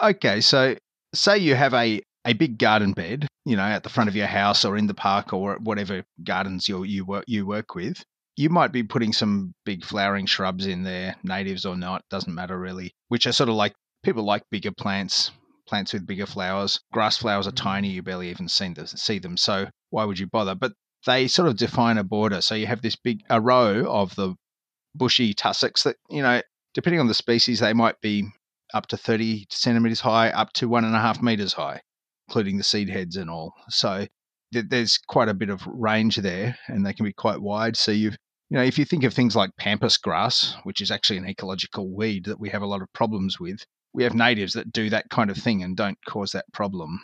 Okay, 0.01 0.41
so 0.41 0.75
say 1.13 1.37
you 1.37 1.55
have 1.55 1.73
a, 1.73 2.01
a 2.25 2.33
big 2.33 2.57
garden 2.57 2.93
bed, 2.93 3.27
you 3.45 3.55
know, 3.55 3.63
at 3.63 3.83
the 3.83 3.89
front 3.89 4.09
of 4.09 4.15
your 4.15 4.27
house 4.27 4.65
or 4.65 4.77
in 4.77 4.87
the 4.87 4.93
park 4.93 5.33
or 5.33 5.57
whatever 5.57 6.03
gardens 6.23 6.67
you 6.67 6.83
you 6.83 7.05
work 7.05 7.25
you 7.27 7.45
work 7.45 7.75
with. 7.75 8.03
You 8.35 8.49
might 8.49 8.71
be 8.71 8.81
putting 8.81 9.13
some 9.13 9.53
big 9.65 9.85
flowering 9.85 10.25
shrubs 10.25 10.65
in 10.65 10.83
there, 10.83 11.15
natives 11.23 11.65
or 11.65 11.75
not, 11.75 12.03
doesn't 12.09 12.33
matter 12.33 12.57
really. 12.57 12.91
Which 13.09 13.27
are 13.27 13.31
sort 13.31 13.49
of 13.49 13.55
like 13.55 13.73
people 14.03 14.23
like 14.23 14.43
bigger 14.49 14.71
plants, 14.71 15.31
plants 15.67 15.93
with 15.93 16.05
bigger 16.05 16.25
flowers. 16.25 16.79
Grass 16.91 17.17
flowers 17.17 17.47
are 17.47 17.51
Mm. 17.51 17.63
tiny; 17.63 17.89
you 17.89 18.01
barely 18.01 18.29
even 18.29 18.47
see 18.49 18.69
them, 18.73 18.87
see 18.87 19.19
them. 19.19 19.37
So 19.37 19.69
why 19.89 20.05
would 20.05 20.19
you 20.19 20.27
bother? 20.27 20.55
But 20.55 20.73
they 21.05 21.27
sort 21.27 21.47
of 21.47 21.57
define 21.57 21.97
a 21.97 22.03
border. 22.03 22.41
So 22.41 22.55
you 22.55 22.67
have 22.67 22.81
this 22.81 22.95
big 22.95 23.21
a 23.29 23.39
row 23.41 23.85
of 23.89 24.15
the 24.15 24.35
bushy 24.95 25.33
tussocks 25.33 25.83
that 25.83 25.97
you 26.09 26.21
know, 26.21 26.41
depending 26.73 26.99
on 26.99 27.07
the 27.07 27.13
species, 27.13 27.59
they 27.59 27.73
might 27.73 27.99
be 28.01 28.27
up 28.73 28.87
to 28.87 28.97
30 28.97 29.45
centimeters 29.49 30.01
high, 30.01 30.29
up 30.29 30.51
to 30.53 30.67
one 30.67 30.85
and 30.85 30.95
a 30.95 30.99
half 30.99 31.21
meters 31.21 31.53
high, 31.53 31.81
including 32.27 32.57
the 32.57 32.63
seed 32.63 32.89
heads 32.89 33.15
and 33.17 33.29
all. 33.29 33.53
So 33.69 34.07
th- 34.53 34.65
there's 34.69 34.97
quite 34.97 35.29
a 35.29 35.33
bit 35.33 35.49
of 35.49 35.65
range 35.67 36.17
there, 36.17 36.57
and 36.67 36.85
they 36.85 36.93
can 36.93 37.05
be 37.05 37.13
quite 37.13 37.41
wide. 37.41 37.77
So 37.77 37.91
you've 37.91 38.17
you 38.49 38.57
know, 38.57 38.63
if 38.63 38.77
you 38.77 38.85
think 38.85 39.03
of 39.03 39.13
things 39.13 39.35
like 39.35 39.55
pampas 39.57 39.97
grass, 39.97 40.55
which 40.63 40.79
is 40.79 40.91
actually 40.91 41.17
an 41.17 41.27
ecological 41.27 41.89
weed 41.89 42.25
that 42.25 42.39
we 42.39 42.49
have 42.49 42.61
a 42.61 42.67
lot 42.67 42.81
of 42.83 42.93
problems 42.93 43.39
with, 43.39 43.65
we 43.93 44.03
have 44.03 44.13
natives 44.15 44.53
that 44.53 44.71
do 44.71 44.89
that 44.89 45.09
kind 45.09 45.29
of 45.29 45.37
thing 45.37 45.63
and 45.63 45.75
don't 45.77 45.97
cause 46.07 46.31
that 46.31 46.45
problem. 46.53 46.99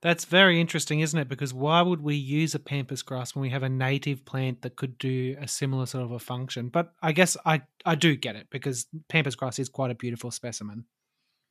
That's 0.00 0.24
very 0.24 0.60
interesting, 0.60 0.98
isn't 0.98 1.18
it? 1.18 1.28
Because 1.28 1.54
why 1.54 1.80
would 1.80 2.02
we 2.02 2.16
use 2.16 2.56
a 2.56 2.58
pampas 2.58 3.02
grass 3.02 3.34
when 3.36 3.42
we 3.42 3.50
have 3.50 3.62
a 3.62 3.68
native 3.68 4.24
plant 4.24 4.62
that 4.62 4.74
could 4.74 4.98
do 4.98 5.36
a 5.40 5.46
similar 5.46 5.86
sort 5.86 6.02
of 6.04 6.10
a 6.10 6.18
function? 6.18 6.70
But 6.70 6.92
I 7.02 7.12
guess 7.12 7.36
I, 7.46 7.62
I 7.86 7.94
do 7.94 8.16
get 8.16 8.34
it 8.34 8.48
because 8.50 8.86
pampas 9.08 9.36
grass 9.36 9.60
is 9.60 9.68
quite 9.68 9.92
a 9.92 9.94
beautiful 9.94 10.32
specimen. 10.32 10.86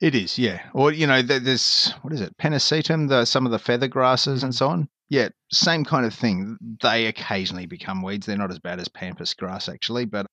It 0.01 0.15
is, 0.15 0.37
yeah. 0.37 0.63
Or 0.73 0.91
you 0.91 1.07
know, 1.07 1.21
there- 1.21 1.39
there's 1.39 1.93
what 2.01 2.11
is 2.11 2.19
it, 2.21 2.35
pennisetum, 2.37 3.07
the 3.07 3.23
some 3.23 3.45
of 3.45 3.51
the 3.53 3.59
feather 3.59 3.87
grasses 3.87 4.43
and 4.43 4.53
so 4.53 4.67
on. 4.67 4.89
Yeah, 5.09 5.29
same 5.53 5.85
kind 5.85 6.05
of 6.05 6.13
thing. 6.13 6.57
They 6.81 7.05
occasionally 7.05 7.67
become 7.67 8.01
weeds. 8.01 8.25
They're 8.25 8.37
not 8.37 8.51
as 8.51 8.59
bad 8.59 8.79
as 8.79 8.87
pampas 8.89 9.33
grass 9.33 9.69
actually, 9.69 10.05
but 10.05 10.25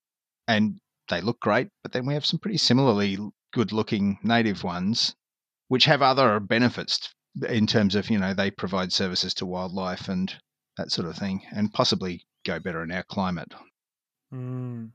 and 0.49 0.79
they 1.09 1.21
look 1.21 1.39
great, 1.41 1.69
but 1.83 1.93
then 1.93 2.05
we 2.07 2.15
have 2.15 2.27
some 2.27 2.39
pretty 2.41 2.59
similarly 2.59 3.17
good 3.53 3.73
looking 3.73 4.19
native 4.23 4.65
ones, 4.65 5.15
which 5.69 5.85
have 5.87 6.03
other 6.03 6.41
benefits 6.41 7.13
in 7.49 7.67
terms 7.67 7.95
of, 7.95 8.11
you 8.11 8.19
know, 8.19 8.35
they 8.35 8.51
provide 8.51 8.93
services 8.93 9.35
to 9.35 9.47
wildlife 9.47 10.09
and 10.09 10.35
that 10.77 10.91
sort 10.91 11.09
of 11.09 11.17
thing, 11.17 11.43
and 11.53 11.73
possibly 11.73 12.25
go 12.45 12.59
better 12.59 12.83
in 12.83 12.93
our 12.93 13.03
climate. 13.03 13.53
Mm. 14.33 14.91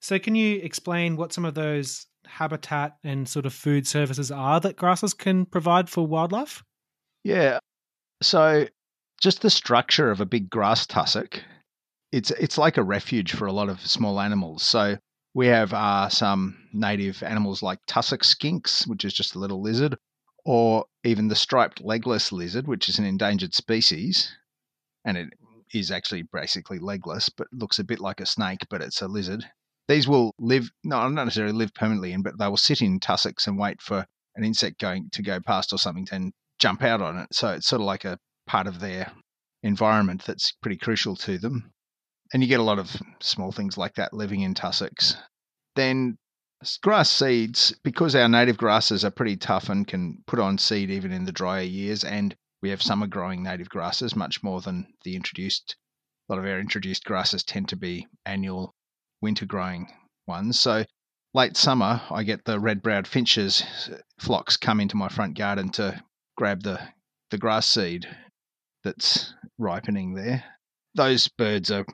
So, 0.00 0.18
can 0.18 0.34
you 0.34 0.60
explain 0.60 1.16
what 1.16 1.32
some 1.32 1.44
of 1.44 1.54
those 1.54 2.06
habitat 2.26 2.96
and 3.02 3.28
sort 3.28 3.46
of 3.46 3.54
food 3.54 3.86
services 3.86 4.30
are 4.30 4.60
that 4.60 4.76
grasses 4.76 5.14
can 5.14 5.46
provide 5.46 5.88
for 5.88 6.06
wildlife? 6.06 6.62
Yeah. 7.24 7.58
So, 8.22 8.66
just 9.20 9.42
the 9.42 9.50
structure 9.50 10.10
of 10.10 10.20
a 10.20 10.26
big 10.26 10.50
grass 10.50 10.86
tussock, 10.86 11.42
it's 12.12 12.30
it's 12.32 12.58
like 12.58 12.76
a 12.76 12.82
refuge 12.82 13.32
for 13.32 13.46
a 13.46 13.52
lot 13.52 13.68
of 13.68 13.84
small 13.86 14.20
animals. 14.20 14.62
So, 14.62 14.98
we 15.38 15.46
have 15.46 15.72
uh, 15.72 16.08
some 16.08 16.56
native 16.72 17.22
animals 17.22 17.62
like 17.62 17.78
tussock 17.86 18.22
skinks, 18.22 18.88
which 18.88 19.04
is 19.04 19.14
just 19.14 19.36
a 19.36 19.38
little 19.38 19.62
lizard, 19.62 19.96
or 20.44 20.84
even 21.04 21.28
the 21.28 21.36
striped 21.36 21.80
legless 21.80 22.32
lizard, 22.32 22.66
which 22.66 22.88
is 22.88 22.98
an 22.98 23.04
endangered 23.04 23.54
species, 23.54 24.34
and 25.04 25.16
it 25.16 25.28
is 25.72 25.92
actually 25.92 26.24
basically 26.32 26.80
legless, 26.80 27.28
but 27.28 27.46
looks 27.52 27.78
a 27.78 27.84
bit 27.84 28.00
like 28.00 28.20
a 28.20 28.26
snake, 28.26 28.66
but 28.68 28.82
it's 28.82 29.00
a 29.00 29.06
lizard. 29.06 29.44
These 29.86 30.08
will 30.08 30.34
live, 30.40 30.72
no, 30.82 31.08
not 31.08 31.26
necessarily 31.26 31.54
live 31.54 31.72
permanently 31.72 32.12
in, 32.12 32.22
but 32.22 32.36
they 32.36 32.48
will 32.48 32.56
sit 32.56 32.82
in 32.82 32.98
tussocks 32.98 33.46
and 33.46 33.56
wait 33.56 33.80
for 33.80 34.04
an 34.34 34.42
insect 34.42 34.80
going 34.80 35.08
to 35.12 35.22
go 35.22 35.38
past 35.38 35.72
or 35.72 35.78
something 35.78 36.08
and 36.10 36.32
jump 36.58 36.82
out 36.82 37.00
on 37.00 37.16
it. 37.16 37.28
So 37.32 37.50
it's 37.50 37.68
sort 37.68 37.80
of 37.80 37.86
like 37.86 38.04
a 38.04 38.18
part 38.48 38.66
of 38.66 38.80
their 38.80 39.12
environment 39.62 40.24
that's 40.26 40.50
pretty 40.60 40.78
crucial 40.78 41.14
to 41.14 41.38
them. 41.38 41.70
And 42.32 42.42
you 42.42 42.48
get 42.48 42.60
a 42.60 42.64
lot 42.64 42.78
of 42.78 42.94
small 43.20 43.52
things 43.52 43.78
like 43.78 43.94
that 43.94 44.12
living 44.12 44.42
in 44.42 44.54
tussocks. 44.54 45.16
Then 45.76 46.18
grass 46.82 47.08
seeds, 47.08 47.72
because 47.84 48.14
our 48.14 48.28
native 48.28 48.58
grasses 48.58 49.04
are 49.04 49.10
pretty 49.10 49.36
tough 49.36 49.68
and 49.68 49.86
can 49.86 50.22
put 50.26 50.38
on 50.38 50.58
seed 50.58 50.90
even 50.90 51.12
in 51.12 51.24
the 51.24 51.32
drier 51.32 51.62
years, 51.62 52.04
and 52.04 52.34
we 52.60 52.70
have 52.70 52.82
summer 52.82 53.06
growing 53.06 53.42
native 53.42 53.68
grasses 53.68 54.16
much 54.16 54.42
more 54.42 54.60
than 54.60 54.92
the 55.04 55.14
introduced. 55.14 55.76
A 56.28 56.32
lot 56.32 56.40
of 56.40 56.44
our 56.44 56.58
introduced 56.58 57.04
grasses 57.04 57.44
tend 57.44 57.68
to 57.68 57.76
be 57.76 58.06
annual 58.26 58.74
winter 59.22 59.46
growing 59.46 59.90
ones. 60.26 60.60
So 60.60 60.84
late 61.32 61.56
summer, 61.56 62.02
I 62.10 62.24
get 62.24 62.44
the 62.44 62.60
red 62.60 62.82
browed 62.82 63.06
finches 63.06 63.62
uh, 63.90 63.98
flocks 64.18 64.56
come 64.56 64.80
into 64.80 64.96
my 64.96 65.08
front 65.08 65.38
garden 65.38 65.70
to 65.70 66.02
grab 66.36 66.62
the, 66.62 66.80
the 67.30 67.38
grass 67.38 67.66
seed 67.68 68.06
that's 68.84 69.32
ripening 69.58 70.14
there. 70.14 70.44
Those 70.94 71.28
birds 71.28 71.70
are 71.70 71.86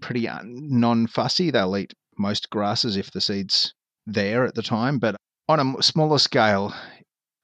pretty 0.00 0.28
uh, 0.28 0.40
non 0.44 1.06
fussy. 1.06 1.50
They'll 1.50 1.76
eat 1.76 1.94
most 2.18 2.50
grasses 2.50 2.96
if 2.96 3.10
the 3.10 3.20
seed's 3.20 3.74
there 4.06 4.44
at 4.44 4.54
the 4.54 4.62
time. 4.62 4.98
But 4.98 5.16
on 5.48 5.76
a 5.78 5.82
smaller 5.82 6.18
scale, 6.18 6.74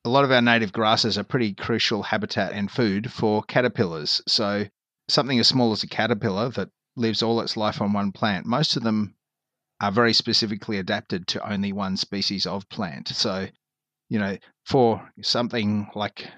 a 0.04 0.08
lot 0.08 0.24
of 0.24 0.32
our 0.32 0.42
native 0.42 0.72
grasses 0.72 1.18
are 1.18 1.24
pretty 1.24 1.54
crucial 1.54 2.02
habitat 2.02 2.52
and 2.52 2.70
food 2.70 3.12
for 3.12 3.42
caterpillars. 3.42 4.22
So, 4.26 4.66
something 5.08 5.38
as 5.38 5.48
small 5.48 5.72
as 5.72 5.82
a 5.82 5.88
caterpillar 5.88 6.50
that 6.50 6.70
lives 6.96 7.22
all 7.22 7.40
its 7.40 7.56
life 7.56 7.80
on 7.80 7.92
one 7.92 8.12
plant, 8.12 8.46
most 8.46 8.76
of 8.76 8.82
them 8.82 9.14
are 9.80 9.92
very 9.92 10.12
specifically 10.12 10.78
adapted 10.78 11.26
to 11.28 11.50
only 11.50 11.72
one 11.72 11.96
species 11.96 12.46
of 12.46 12.68
plant. 12.68 13.08
So, 13.08 13.48
you 14.08 14.18
know, 14.18 14.36
for 14.66 15.10
something 15.22 15.90
like 15.94 16.28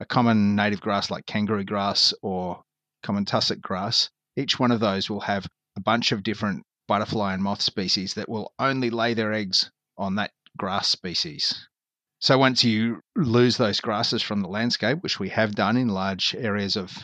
a 0.00 0.04
common 0.04 0.56
native 0.56 0.80
grass 0.80 1.10
like 1.10 1.26
kangaroo 1.26 1.64
grass 1.64 2.12
or 2.22 2.62
common 3.02 3.24
tussock 3.24 3.60
grass, 3.60 4.10
each 4.36 4.58
one 4.58 4.70
of 4.70 4.80
those 4.80 5.10
will 5.10 5.20
have 5.20 5.46
a 5.76 5.80
bunch 5.80 6.12
of 6.12 6.22
different 6.22 6.64
butterfly 6.88 7.34
and 7.34 7.42
moth 7.42 7.62
species 7.62 8.14
that 8.14 8.28
will 8.28 8.52
only 8.58 8.90
lay 8.90 9.14
their 9.14 9.32
eggs 9.32 9.70
on 9.96 10.16
that 10.16 10.32
grass 10.56 10.88
species. 10.88 11.68
So 12.20 12.38
once 12.38 12.62
you 12.62 13.00
lose 13.16 13.56
those 13.56 13.80
grasses 13.80 14.22
from 14.22 14.42
the 14.42 14.48
landscape, 14.48 15.02
which 15.02 15.18
we 15.18 15.30
have 15.30 15.54
done 15.54 15.76
in 15.76 15.88
large 15.88 16.34
areas 16.36 16.76
of 16.76 16.96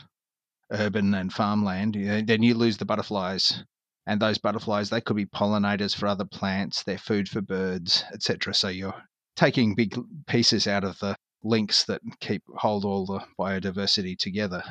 urban 0.71 1.15
and 1.15 1.33
farmland, 1.33 1.95
then 1.95 2.43
you 2.43 2.55
lose 2.55 2.77
the 2.77 2.85
butterflies. 2.85 3.65
And 4.07 4.21
those 4.21 4.39
butterflies, 4.39 4.91
they 4.91 5.01
could 5.01 5.17
be 5.17 5.27
pollinators 5.27 5.95
for 5.95 6.07
other 6.07 6.25
plants, 6.25 6.83
they're 6.85 6.99
food 6.99 7.29
for 7.29 7.41
birds, 7.41 8.05
etc. 8.13 8.55
So 8.55 8.69
you're 8.69 9.03
taking 9.37 9.75
big 9.75 9.95
pieces 10.27 10.67
out 10.67 10.85
of 10.85 10.99
the 10.99 11.17
links 11.43 11.85
that 11.85 12.01
keep 12.21 12.43
hold 12.57 12.85
all 12.85 13.07
the 13.07 13.21
biodiversity 13.39 14.17
together. 14.19 14.63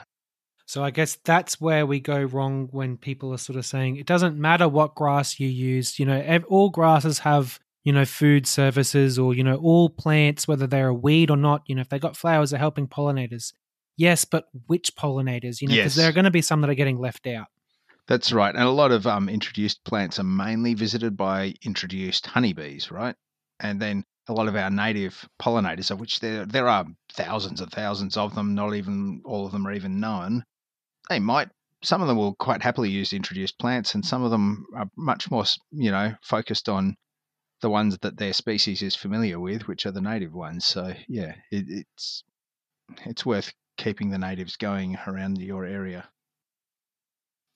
So 0.68 0.84
I 0.84 0.92
guess 0.92 1.16
that's 1.24 1.60
where 1.60 1.86
we 1.86 2.00
go 2.00 2.22
wrong 2.22 2.68
when 2.72 2.98
people 2.98 3.34
are 3.34 3.38
sort 3.38 3.58
of 3.58 3.66
saying 3.66 3.96
it 3.96 4.06
doesn't 4.06 4.38
matter 4.38 4.68
what 4.68 4.94
grass 4.96 5.40
you 5.40 5.48
use. 5.48 5.98
You 5.98 6.06
know, 6.06 6.40
all 6.50 6.70
grasses 6.70 7.20
have 7.20 7.60
you 7.88 7.94
know, 7.94 8.04
food 8.04 8.46
services 8.46 9.18
or, 9.18 9.34
you 9.34 9.46
know, 9.46 9.56
all 9.56 9.90
plants, 9.90 10.46
whether 10.46 10.68
they're 10.68 10.90
a 10.90 10.94
weed 10.94 11.32
or 11.32 11.38
not, 11.38 11.62
you 11.68 11.74
know, 11.74 11.80
if 11.80 11.88
they 11.88 11.98
got 11.98 12.18
flowers, 12.18 12.50
they're 12.50 12.60
helping 12.60 12.86
pollinators. 12.86 13.54
Yes, 13.96 14.26
but 14.26 14.50
which 14.66 14.94
pollinators? 14.98 15.62
You 15.62 15.70
know, 15.70 15.76
because 15.76 15.96
yes. 15.96 15.96
there 15.96 16.10
are 16.10 16.12
going 16.12 16.26
to 16.26 16.32
be 16.32 16.42
some 16.42 16.60
that 16.60 16.70
are 16.70 16.76
getting 16.76 17.00
left 17.00 17.26
out. 17.28 17.48
That's 18.06 18.34
right. 18.34 18.54
And 18.54 18.66
a 18.66 18.72
lot 18.72 18.92
of 18.92 19.08
um, 19.08 19.30
introduced 19.30 19.86
plants 19.86 20.20
are 20.20 20.26
mainly 20.26 20.74
visited 20.74 21.16
by 21.16 21.54
introduced 21.64 22.26
honeybees, 22.26 22.92
right? 22.92 23.16
And 23.62 23.82
then 23.82 24.04
a 24.28 24.34
lot 24.34 24.50
of 24.50 24.58
our 24.58 24.70
native 24.70 25.26
pollinators, 25.42 25.90
of 25.90 26.02
which 26.02 26.20
there 26.20 26.46
there 26.46 26.68
are 26.68 26.86
thousands 27.14 27.62
and 27.62 27.72
thousands 27.72 28.18
of 28.18 28.36
them, 28.36 28.54
not 28.54 28.76
even 28.76 29.22
all 29.24 29.46
of 29.46 29.54
them 29.54 29.66
are 29.66 29.72
even 29.72 30.02
known. 30.02 30.44
They 31.10 31.20
might 31.20 31.50
some 31.84 32.02
of 32.02 32.08
them 32.08 32.18
will 32.18 32.36
quite 32.36 32.64
happily 32.64 32.90
use 32.90 33.14
introduced 33.14 33.60
plants, 33.60 33.94
and 33.94 34.06
some 34.06 34.24
of 34.24 34.32
them 34.32 34.66
are 34.76 34.90
much 34.98 35.30
more, 35.30 35.46
you 35.72 35.92
know, 35.92 36.14
focused 36.24 36.70
on 36.70 36.96
the 37.62 37.70
ones 37.70 37.98
that 38.02 38.18
their 38.18 38.34
species 38.34 38.82
is 38.82 38.96
familiar 38.96 39.40
with, 39.40 39.68
which 39.68 39.86
are 39.86 39.92
the 39.92 40.02
native 40.02 40.34
ones. 40.34 40.66
So 40.66 40.94
yeah, 41.08 41.36
it, 41.52 41.66
it's 41.70 42.24
it's 43.06 43.26
worth 43.26 43.54
keeping 43.78 44.10
the 44.10 44.18
natives 44.18 44.58
going 44.58 44.98
around 45.08 45.40
your 45.40 45.66
area. 45.66 46.10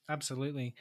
Absolutely. 0.10 0.76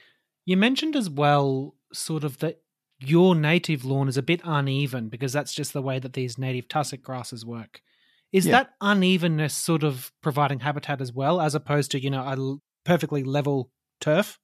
You 0.45 0.57
mentioned 0.57 0.95
as 0.95 1.09
well, 1.09 1.75
sort 1.93 2.23
of 2.23 2.39
that 2.39 2.61
your 2.99 3.35
native 3.35 3.83
lawn 3.85 4.07
is 4.07 4.17
a 4.17 4.23
bit 4.23 4.41
uneven 4.43 5.09
because 5.09 5.33
that's 5.33 5.53
just 5.53 5.73
the 5.73 5.81
way 5.81 5.99
that 5.99 6.13
these 6.13 6.37
native 6.37 6.67
tussock 6.67 7.01
grasses 7.01 7.45
work. 7.45 7.81
Is 8.31 8.45
yeah. 8.45 8.51
that 8.51 8.69
unevenness 8.79 9.53
sort 9.53 9.83
of 9.83 10.11
providing 10.21 10.59
habitat 10.59 11.01
as 11.01 11.11
well, 11.11 11.41
as 11.41 11.55
opposed 11.55 11.91
to 11.91 12.01
you 12.01 12.09
know 12.09 12.21
a 12.21 12.57
perfectly 12.85 13.23
level 13.23 13.69
turf? 13.99 14.37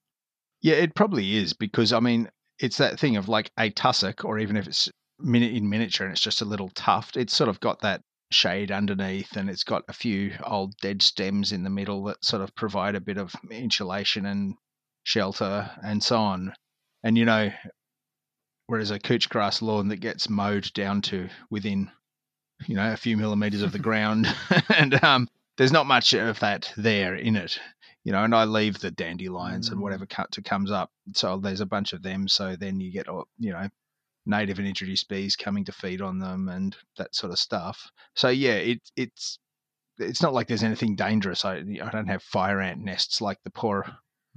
Yeah, 0.62 0.75
it 0.75 0.96
probably 0.96 1.38
is 1.38 1.53
because 1.53 1.94
I 1.94 2.00
mean 2.00 2.29
it's 2.60 2.77
that 2.77 3.00
thing 3.00 3.17
of 3.17 3.29
like 3.29 3.51
a 3.58 3.70
tussock, 3.70 4.25
or 4.25 4.39
even 4.39 4.58
if 4.58 4.67
it's 4.67 4.89
in 5.20 5.70
miniature 5.70 6.06
and 6.06 6.13
it's 6.13 6.22
just 6.22 6.41
a 6.41 6.46
little 6.46 6.70
tuft, 6.70 7.17
it's 7.17 7.36
sort 7.36 7.50
of 7.50 7.60
got 7.60 7.82
that 7.82 8.01
shade 8.32 8.72
underneath 8.72 9.38
and 9.38 9.50
it's 9.50 9.63
got 9.63 9.84
a 9.88 9.94
few 9.94 10.34
old 10.44 10.75
dead 10.82 11.01
stems 11.01 11.51
in 11.51 11.63
the 11.63 11.70
middle 11.70 12.03
that 12.03 12.24
sort 12.24 12.41
of 12.41 12.53
provide 12.56 12.96
a 12.96 13.01
bit 13.01 13.17
of 13.17 13.34
insulation 13.50 14.25
and 14.25 14.56
shelter 15.03 15.70
and 15.84 16.03
so 16.03 16.17
on. 16.17 16.53
And 17.03 17.17
you 17.17 17.25
know, 17.25 17.51
whereas 18.67 18.91
a 18.91 19.00
couch 19.00 19.29
grass 19.29 19.62
lawn 19.62 19.88
that 19.89 19.98
gets 19.98 20.29
mowed 20.29 20.72
down 20.74 21.01
to 21.03 21.29
within, 21.50 21.89
you 22.66 22.76
know, 22.76 22.92
a 22.92 22.98
few 22.98 23.18
millimeters 23.18 23.62
of 23.62 23.72
the 23.72 23.80
ground, 23.88 24.28
and 24.76 25.04
um, 25.04 25.28
there's 25.58 25.72
not 25.72 25.86
much 25.86 26.14
of 26.14 26.40
that 26.40 26.72
there 26.78 27.16
in 27.16 27.36
it 27.36 27.60
you 28.08 28.14
know, 28.14 28.24
and 28.24 28.34
I 28.34 28.46
leave 28.46 28.80
the 28.80 28.90
dandelions 28.90 29.68
mm. 29.68 29.74
and 29.74 29.82
whatever 29.82 30.06
cut 30.06 30.32
to 30.32 30.42
comes 30.42 30.72
up. 30.72 30.90
So 31.14 31.40
there's 31.40 31.60
a 31.60 31.66
bunch 31.66 31.92
of 31.92 32.04
them. 32.04 32.30
So 32.30 32.56
then 32.56 32.80
you 32.80 32.90
get, 32.90 33.06
you 33.38 33.52
know, 33.52 33.68
native 34.26 34.60
and 34.60 34.68
introduced 34.68 35.10
bees 35.10 35.36
coming 35.36 35.66
to 35.66 35.74
feed 35.74 36.02
on 36.02 36.18
them 36.18 36.48
and 36.48 36.74
that 36.98 37.14
sort 37.14 37.34
of 37.34 37.38
stuff. 37.38 37.92
So 38.16 38.30
yeah, 38.30 38.54
it, 38.54 38.80
it's 38.96 39.40
it's 40.00 40.22
not 40.22 40.34
like 40.34 40.48
there's 40.48 40.64
anything 40.64 40.96
dangerous. 40.96 41.44
I 41.44 41.58
I 41.58 41.90
don't 41.92 42.08
have 42.08 42.24
fire 42.24 42.62
ant 42.62 42.80
nests 42.80 43.20
like 43.20 43.40
the 43.44 43.50
poor 43.50 43.86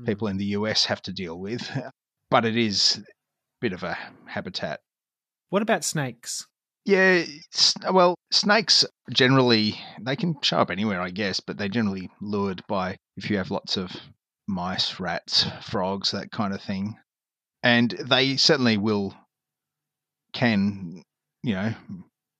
mm. 0.00 0.05
people 0.05 0.27
in 0.27 0.37
the 0.37 0.47
US 0.47 0.87
have 0.87 1.03
to 1.03 1.12
deal 1.12 1.39
with, 1.39 1.71
but 2.29 2.45
it 2.45 2.57
is 2.57 2.97
a 2.97 3.05
bit 3.61 3.73
of 3.73 3.85
a 3.85 3.97
habitat. 4.27 4.81
What 5.50 5.62
about 5.62 5.85
snakes? 5.85 6.49
Yeah, 6.91 7.25
well, 7.93 8.17
snakes 8.33 8.85
generally 9.13 9.81
they 10.01 10.17
can 10.17 10.35
show 10.43 10.59
up 10.59 10.73
anywhere, 10.73 11.01
I 11.01 11.11
guess, 11.11 11.39
but 11.39 11.57
they're 11.57 11.69
generally 11.69 12.11
lured 12.21 12.65
by 12.67 12.97
if 13.17 13.31
you 13.31 13.37
have 13.37 13.53
lots 13.53 13.77
of 13.77 13.95
mice, 14.49 14.99
rats, 14.99 15.47
frogs, 15.63 16.11
that 16.11 16.33
kind 16.33 16.53
of 16.53 16.61
thing, 16.61 16.97
and 17.63 17.93
they 17.93 18.37
certainly 18.37 18.77
will 18.77 19.15
can 20.33 21.05
you 21.45 21.55
know 21.55 21.75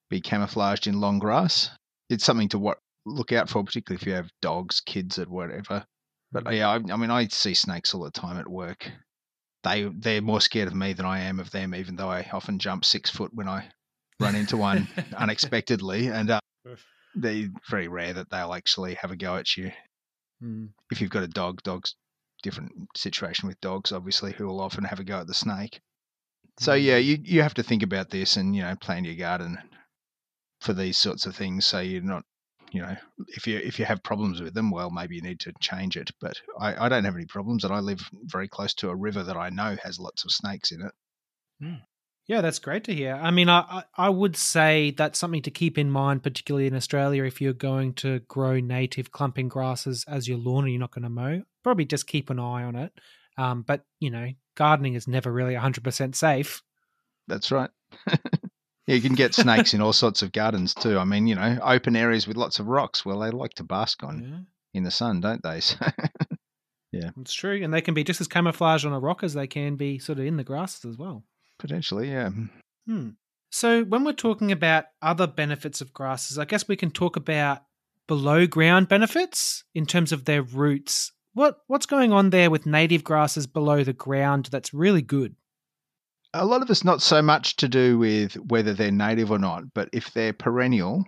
be 0.09 0.21
camouflaged 0.21 0.89
in 0.89 1.01
long 1.01 1.21
grass. 1.21 1.71
It's 2.09 2.25
something 2.25 2.49
to 2.49 2.59
what 2.59 2.79
look 3.07 3.31
out 3.31 3.49
for, 3.49 3.63
particularly 3.63 4.03
if 4.03 4.07
you 4.09 4.15
have 4.15 4.33
dogs, 4.43 4.81
kids, 4.81 5.17
or 5.17 5.27
whatever. 5.27 5.85
But 6.33 6.43
mm. 6.47 6.57
yeah, 6.57 6.71
I, 6.71 6.93
I 6.93 6.97
mean, 6.97 7.13
I 7.13 7.29
see 7.29 7.55
snakes 7.55 7.95
all 7.95 8.03
the 8.03 8.11
time 8.11 8.37
at 8.37 8.51
work. 8.51 8.91
They 9.63 9.85
they're 9.85 10.21
more 10.21 10.41
scared 10.41 10.67
of 10.67 10.75
me 10.75 10.93
than 10.93 11.07
I 11.07 11.21
am 11.21 11.39
of 11.39 11.53
them, 11.53 11.73
even 11.73 11.95
though 11.95 12.11
I 12.11 12.29
often 12.33 12.59
jump 12.59 12.85
six 12.85 13.11
foot 13.11 13.31
when 13.33 13.49
I 13.49 13.71
run 14.21 14.35
into 14.35 14.57
one 14.57 14.87
unexpectedly, 15.17 16.09
and 16.09 16.31
uh, 16.31 16.41
they're 17.15 17.49
very 17.69 17.89
rare 17.89 18.13
that 18.13 18.31
they'll 18.31 18.55
actually 18.55 18.95
have 18.95 19.11
a 19.11 19.17
go 19.17 19.37
at 19.37 19.57
you. 19.57 19.73
Mm. 20.43 20.69
If 20.91 21.01
you've 21.01 21.11
got 21.11 21.23
a 21.23 21.29
dog, 21.29 21.63
dogs 21.63 21.95
different 22.43 22.73
situation 22.97 23.49
with 23.49 23.61
dogs, 23.61 23.93
obviously, 23.93 24.33
who 24.33 24.47
will 24.47 24.61
often 24.61 24.85
have 24.85 25.01
a 25.01 25.05
go 25.05 25.21
at 25.21 25.27
the 25.27 25.35
snake. 25.35 25.81
So 26.59 26.75
yeah, 26.75 26.99
Mm. 26.99 27.05
you 27.05 27.19
you 27.25 27.43
have 27.43 27.55
to 27.55 27.63
think 27.63 27.83
about 27.83 28.11
this 28.11 28.37
and 28.37 28.55
you 28.55 28.63
know 28.63 28.77
plan 28.77 29.05
your 29.05 29.15
garden 29.15 29.59
for 30.61 30.73
these 30.73 30.97
sorts 30.99 31.27
of 31.27 31.35
things. 31.35 31.65
So 31.65 31.81
you're 31.81 32.03
not, 32.03 32.25
you 32.71 32.83
know, 32.83 32.97
if 33.29 33.47
you 33.47 33.59
if 33.59 33.79
you 33.79 33.85
have 33.87 34.03
problems 34.03 34.41
with 34.41 34.55
them, 34.55 34.71
well, 34.71 34.91
maybe 34.91 35.17
you 35.17 35.23
need 35.23 35.41
to 35.41 35.53
change 35.61 35.97
it. 35.97 36.11
But 36.21 36.41
I, 36.59 36.87
I 36.87 36.89
don't 36.89 37.05
have 37.05 37.17
any 37.17 37.27
problems, 37.27 37.65
and 37.65 37.73
I 37.73 37.81
live 37.81 38.01
very 38.25 38.49
close 38.49 38.75
to 38.75 38.91
a 38.91 38.97
river 38.97 39.23
that 39.23 39.37
I 39.37 39.51
know 39.51 39.77
has 39.83 39.99
lots 39.99 40.25
of 40.25 40.33
snakes 40.33 40.71
in 40.73 40.83
it. 40.83 40.93
Yeah, 42.31 42.43
that's 42.43 42.61
great 42.61 42.85
to 42.85 42.95
hear. 42.95 43.19
I 43.21 43.33
mean, 43.33 43.49
I, 43.49 43.83
I 43.97 44.09
would 44.09 44.37
say 44.37 44.93
that's 44.93 45.19
something 45.19 45.43
to 45.43 45.51
keep 45.51 45.77
in 45.77 45.91
mind, 45.91 46.23
particularly 46.23 46.69
in 46.69 46.77
Australia, 46.77 47.25
if 47.25 47.41
you're 47.41 47.53
going 47.53 47.93
to 47.95 48.21
grow 48.21 48.61
native 48.61 49.11
clumping 49.11 49.49
grasses 49.49 50.05
as 50.07 50.29
your 50.29 50.39
lawn 50.39 50.63
and 50.63 50.73
you're 50.73 50.79
not 50.79 50.93
going 50.93 51.03
to 51.03 51.09
mow. 51.09 51.43
Probably 51.65 51.87
just 51.87 52.07
keep 52.07 52.31
an 52.31 52.39
eye 52.39 52.63
on 52.63 52.77
it. 52.77 52.93
Um, 53.37 53.63
but 53.63 53.85
you 53.99 54.11
know, 54.11 54.29
gardening 54.55 54.95
is 54.95 55.09
never 55.09 55.33
really 55.33 55.55
100% 55.55 56.15
safe. 56.15 56.63
That's 57.27 57.51
right. 57.51 57.71
yeah, 58.07 58.17
you 58.87 59.01
can 59.01 59.17
get 59.17 59.35
snakes 59.35 59.75
in 59.75 59.81
all 59.81 59.93
sorts 59.93 60.23
of 60.23 60.31
gardens 60.31 60.73
too. 60.73 60.99
I 61.01 61.05
mean, 61.05 61.27
you 61.27 61.35
know, 61.35 61.59
open 61.61 61.97
areas 61.97 62.29
with 62.29 62.37
lots 62.37 62.61
of 62.61 62.69
rocks. 62.69 63.05
Well, 63.05 63.19
they 63.19 63.33
like 63.33 63.55
to 63.55 63.65
bask 63.65 64.05
on 64.05 64.23
Yeah, 64.23 64.79
in 64.79 64.85
the 64.85 64.93
sun, 64.93 65.21
don't 65.21 65.43
they? 65.43 65.61
So 65.73 65.87
it's 67.21 67.33
true, 67.33 67.61
and 67.63 67.75
they 67.75 67.81
can 67.81 67.95
be 67.95 68.05
just 68.05 68.21
as 68.21 68.29
camouflage 68.29 68.85
on 68.85 68.93
a 68.93 69.01
rock 69.01 69.25
as 69.25 69.35
they 69.35 69.47
can 69.47 69.77
be 69.77 69.99
sort 69.99 70.19
of 70.19 70.27
in 70.27 70.37
the 70.37 70.45
grasses 70.45 70.85
as 70.85 70.97
well. 70.97 71.25
Potentially, 71.61 72.11
yeah. 72.11 72.31
Hmm. 72.87 73.11
So, 73.53 73.85
when 73.85 74.05
we're 74.05 74.13
talking 74.13 74.51
about 74.51 74.87
other 75.03 75.27
benefits 75.27 75.81
of 75.81 75.93
grasses, 75.93 76.39
I 76.39 76.45
guess 76.45 76.67
we 76.67 76.77
can 76.77 76.91
talk 76.91 77.17
about 77.17 77.63
below 78.07 78.47
ground 78.47 78.89
benefits 78.89 79.63
in 79.73 79.87
terms 79.87 80.11
of 80.11 80.25
their 80.25 80.43
roots. 80.43 81.13
What 81.33 81.59
what's 81.69 81.87
going 81.87 82.13
on 82.13 82.31
there 82.31 82.51
with 82.51 82.67
native 82.67 83.05
grasses 83.05 83.47
below 83.47 83.85
the 83.85 83.93
ground 83.93 84.49
that's 84.51 84.75
really 84.75 85.03
good? 85.03 85.37
A 86.35 86.45
lot 86.45 86.63
of 86.63 86.71
it's 86.71 86.85
not 86.85 87.03
so 87.03 87.23
much 87.23 87.57
to 87.57 87.69
do 87.69 87.99
with 87.99 88.35
whether 88.35 88.73
they're 88.73 88.91
native 88.91 89.31
or 89.31 89.39
not, 89.39 89.65
but 89.75 89.89
if 89.93 90.13
they're 90.13 90.33
perennial, 90.33 91.05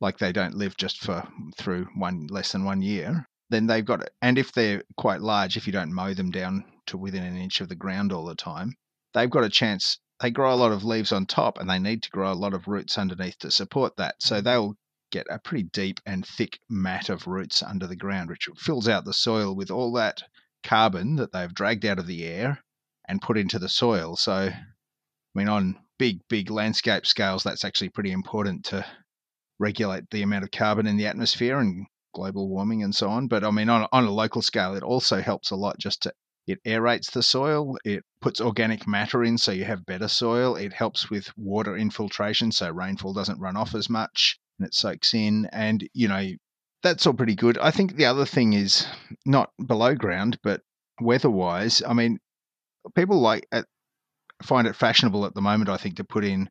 like 0.00 0.18
they 0.18 0.32
don't 0.32 0.54
live 0.54 0.76
just 0.76 1.00
for 1.00 1.26
through 1.56 1.88
one 1.96 2.26
less 2.28 2.52
than 2.52 2.64
one 2.64 2.82
year, 2.82 3.26
then 3.50 3.66
they've 3.66 3.84
got 3.84 4.08
and 4.22 4.38
if 4.38 4.52
they're 4.52 4.82
quite 4.96 5.20
large, 5.20 5.56
if 5.56 5.66
you 5.66 5.72
don't 5.72 5.92
mow 5.92 6.14
them 6.14 6.30
down 6.30 6.64
to 6.86 6.96
within 6.96 7.24
an 7.24 7.36
inch 7.36 7.60
of 7.60 7.68
the 7.68 7.74
ground 7.74 8.12
all 8.12 8.24
the 8.24 8.34
time, 8.34 8.74
they've 9.14 9.30
got 9.30 9.44
a 9.44 9.50
chance. 9.50 9.98
They 10.20 10.30
grow 10.30 10.52
a 10.52 10.56
lot 10.56 10.72
of 10.72 10.84
leaves 10.84 11.12
on 11.12 11.26
top, 11.26 11.58
and 11.58 11.68
they 11.68 11.78
need 11.78 12.02
to 12.02 12.10
grow 12.10 12.32
a 12.32 12.34
lot 12.34 12.54
of 12.54 12.68
roots 12.68 12.98
underneath 12.98 13.38
to 13.38 13.50
support 13.50 13.96
that. 13.96 14.16
So 14.20 14.40
mm. 14.40 14.44
they'll 14.44 14.76
get 15.10 15.26
a 15.30 15.38
pretty 15.38 15.64
deep 15.64 16.00
and 16.06 16.26
thick 16.26 16.58
mat 16.68 17.08
of 17.08 17.26
roots 17.26 17.62
under 17.62 17.86
the 17.86 17.96
ground, 17.96 18.30
which 18.30 18.48
fills 18.56 18.88
out 18.88 19.04
the 19.04 19.12
soil 19.12 19.54
with 19.54 19.70
all 19.70 19.92
that 19.92 20.22
carbon 20.64 21.16
that 21.16 21.32
they've 21.32 21.54
dragged 21.54 21.84
out 21.84 21.98
of 21.98 22.06
the 22.06 22.24
air 22.24 22.58
and 23.08 23.22
put 23.22 23.38
into 23.38 23.58
the 23.58 23.68
soil. 23.68 24.16
So, 24.16 24.32
I 24.32 24.54
mean, 25.34 25.48
on 25.48 25.78
big, 25.98 26.20
big 26.28 26.50
landscape 26.50 27.06
scales, 27.06 27.44
that's 27.44 27.64
actually 27.64 27.90
pretty 27.90 28.12
important 28.12 28.64
to 28.66 28.84
regulate 29.58 30.10
the 30.10 30.22
amount 30.22 30.44
of 30.44 30.50
carbon 30.50 30.86
in 30.86 30.96
the 30.96 31.06
atmosphere 31.06 31.58
and 31.58 31.86
global 32.14 32.48
warming 32.48 32.82
and 32.82 32.94
so 32.94 33.08
on. 33.08 33.28
But 33.28 33.44
I 33.44 33.50
mean, 33.50 33.68
on, 33.68 33.86
on 33.92 34.04
a 34.04 34.10
local 34.10 34.42
scale, 34.42 34.74
it 34.74 34.82
also 34.82 35.20
helps 35.20 35.50
a 35.50 35.56
lot 35.56 35.78
just 35.78 36.02
to 36.02 36.12
it 36.46 36.62
aerates 36.64 37.10
the 37.10 37.22
soil, 37.22 37.76
it 37.84 38.04
puts 38.20 38.40
organic 38.40 38.86
matter 38.86 39.24
in 39.24 39.38
so 39.38 39.52
you 39.52 39.64
have 39.64 39.86
better 39.86 40.08
soil, 40.08 40.56
it 40.56 40.72
helps 40.72 41.10
with 41.10 41.30
water 41.36 41.76
infiltration 41.76 42.52
so 42.52 42.70
rainfall 42.70 43.12
doesn't 43.14 43.40
run 43.40 43.56
off 43.56 43.74
as 43.74 43.88
much 43.88 44.38
and 44.58 44.66
it 44.66 44.74
soaks 44.74 45.14
in. 45.14 45.46
And, 45.52 45.88
you 45.94 46.08
know, 46.08 46.30
that's 46.82 47.06
all 47.06 47.14
pretty 47.14 47.34
good. 47.34 47.58
I 47.58 47.70
think 47.70 47.96
the 47.96 48.04
other 48.04 48.26
thing 48.26 48.52
is 48.52 48.86
not 49.24 49.50
below 49.66 49.94
ground, 49.94 50.38
but 50.42 50.60
weather 51.00 51.30
wise, 51.30 51.82
I 51.86 51.94
mean, 51.94 52.18
people 52.94 53.20
like 53.20 53.46
at, 53.52 53.66
find 54.42 54.66
it 54.66 54.76
fashionable 54.76 55.24
at 55.24 55.34
the 55.34 55.40
moment, 55.40 55.70
I 55.70 55.76
think, 55.76 55.96
to 55.96 56.04
put 56.04 56.24
in 56.24 56.50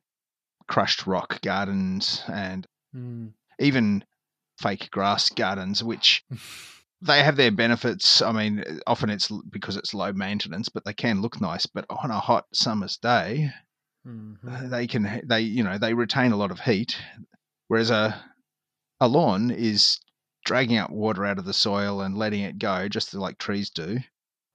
crushed 0.66 1.06
rock 1.06 1.40
gardens 1.42 2.22
and 2.28 2.66
Hmm. 2.92 3.28
even 3.58 4.04
fake 4.60 4.88
grass 4.92 5.28
gardens, 5.28 5.82
which 5.82 6.22
they 7.04 7.22
have 7.22 7.36
their 7.36 7.50
benefits. 7.52 8.22
I 8.22 8.32
mean, 8.32 8.64
often 8.86 9.10
it's 9.10 9.30
because 9.50 9.76
it's 9.76 9.94
low 9.94 10.12
maintenance, 10.12 10.68
but 10.68 10.84
they 10.84 10.94
can 10.94 11.20
look 11.20 11.40
nice. 11.40 11.66
But 11.66 11.86
on 11.90 12.10
a 12.10 12.20
hot 12.20 12.46
summer's 12.52 12.96
day, 12.96 13.52
Mhm. 14.06 14.70
they 14.70 14.86
can 14.86 15.22
they 15.24 15.40
you 15.40 15.62
know 15.64 15.78
they 15.78 15.94
retain 15.94 16.32
a 16.32 16.36
lot 16.36 16.50
of 16.50 16.60
heat, 16.60 16.98
whereas 17.68 17.90
a 17.90 18.30
a 19.00 19.08
lawn 19.08 19.50
is 19.50 20.00
dragging 20.44 20.76
out 20.76 20.90
water 20.92 21.24
out 21.24 21.38
of 21.38 21.44
the 21.44 21.52
soil 21.54 22.00
and 22.02 22.18
letting 22.18 22.42
it 22.42 22.58
go, 22.58 22.88
just 22.88 23.14
like 23.14 23.38
trees 23.38 23.70
do, 23.70 23.98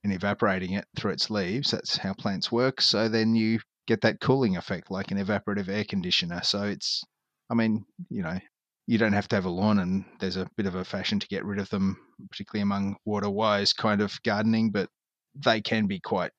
and 0.04 0.14
evaporating 0.14 0.74
it 0.74 0.88
through 0.96 1.12
its 1.12 1.30
leaves. 1.30 1.72
That's 1.72 1.98
how 1.98 2.14
plants 2.14 2.52
work. 2.52 2.82
So 2.82 3.10
then 3.10 3.36
you 3.36 3.60
get 3.88 4.02
that 4.02 4.20
cooling 4.22 4.58
effect, 4.58 4.92
like 4.92 5.12
an 5.12 5.18
evaporative 5.18 5.68
air 5.70 5.86
conditioner. 5.86 6.42
So 6.44 6.64
it's, 6.64 7.04
I 7.50 7.56
mean, 7.56 7.86
you 8.10 8.22
know, 8.24 8.40
you 8.88 8.98
don't 8.98 9.14
have 9.14 9.28
to 9.30 9.36
have 9.36 9.46
a 9.46 9.50
lawn, 9.50 9.80
and 9.80 10.06
there's 10.20 10.38
a 10.38 10.50
bit 10.58 10.68
of 10.68 10.76
a 10.76 10.86
fashion 10.86 11.20
to 11.20 11.28
get 11.28 11.46
rid 11.46 11.60
of 11.60 11.70
them, 11.70 11.98
particularly 12.30 12.64
among 12.64 12.96
water 13.06 13.30
wise 13.30 13.74
kind 13.74 14.02
of 14.02 14.22
gardening, 14.24 14.72
but 14.72 14.90
they 15.36 15.62
can 15.62 15.88
be 15.88 16.00
quite 16.00 16.32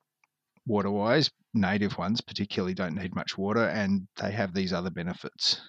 water 0.67 0.91
wise. 0.91 1.31
Native 1.53 1.99
ones, 1.99 2.21
particularly, 2.21 2.75
don't 2.75 2.95
need 2.95 3.15
much 3.15 3.37
water, 3.37 3.65
and 3.69 4.07
they 4.23 4.31
have 4.31 4.55
these 4.55 4.73
other 4.73 4.91
benefits. 4.91 5.61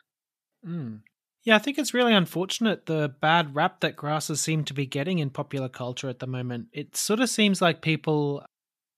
Mm. 0.65 1.01
Yeah, 1.43 1.55
I 1.55 1.59
think 1.59 1.79
it's 1.79 1.93
really 1.93 2.13
unfortunate 2.13 2.85
the 2.85 3.15
bad 3.19 3.55
rap 3.55 3.79
that 3.79 3.95
grasses 3.95 4.41
seem 4.41 4.63
to 4.65 4.75
be 4.75 4.85
getting 4.85 5.17
in 5.17 5.31
popular 5.31 5.69
culture 5.69 6.07
at 6.07 6.19
the 6.19 6.27
moment. 6.27 6.67
It 6.71 6.95
sort 6.95 7.19
of 7.19 7.29
seems 7.29 7.61
like 7.63 7.81
people 7.81 8.45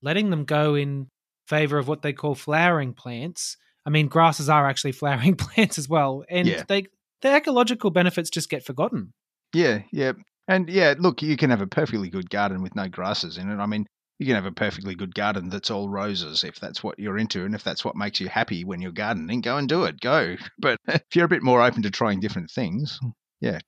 letting 0.02 0.30
them 0.30 0.44
go 0.44 0.76
in 0.76 1.08
favor 1.48 1.78
of 1.78 1.88
what 1.88 2.02
they 2.02 2.12
call 2.12 2.36
flowering 2.36 2.94
plants. 2.94 3.56
I 3.86 3.90
mean, 3.90 4.08
grasses 4.08 4.50
are 4.50 4.68
actually 4.68 4.92
flowering 5.02 5.36
plants 5.36 5.78
as 5.78 5.88
well, 5.88 6.26
and 6.30 6.48
Yeah. 6.48 6.64
they 6.68 6.88
the 7.22 7.34
ecological 7.34 7.90
benefits 7.92 8.30
just 8.30 8.50
get 8.50 8.66
forgotten. 8.66 9.14
Yeah, 9.54 9.84
yeah. 9.94 10.12
And 10.48 10.70
yeah, 10.70 10.96
look, 10.98 11.22
you 11.22 11.38
can 11.38 11.50
have 11.50 11.62
a 11.62 11.68
perfectly 11.68 12.10
good 12.10 12.30
garden 12.30 12.62
with 12.62 12.76
no 12.76 12.88
grasses 12.88 13.38
in 13.38 13.50
it. 13.50 13.58
I 13.58 13.66
mean, 13.66 13.88
you 14.20 14.26
can 14.26 14.36
have 14.36 14.46
a 14.46 14.52
perfectly 14.52 14.96
good 14.96 15.16
garden 15.16 15.50
that's 15.50 15.72
all 15.72 15.90
roses 15.90 16.44
if 16.44 16.60
that's 16.60 16.84
what 16.84 17.00
you're 17.00 17.18
into 17.18 17.46
and 17.46 17.56
if 17.56 17.64
that's 17.64 17.84
what 17.84 17.96
makes 17.96 18.20
you 18.20 18.30
happy 18.30 18.64
when 18.64 18.82
you're 18.82 18.92
gardening, 18.92 19.42
go 19.42 19.58
and 19.58 19.68
do 19.68 19.84
it. 19.84 20.00
Go. 20.00 20.36
But 20.60 20.78
if 20.88 21.16
you're 21.16 21.26
a 21.26 21.30
bit 21.30 21.44
more 21.44 21.62
open 21.62 21.82
to 21.84 21.92
trying 21.92 22.20
different 22.20 22.52
things, 22.52 23.00
yeah, 23.40 23.60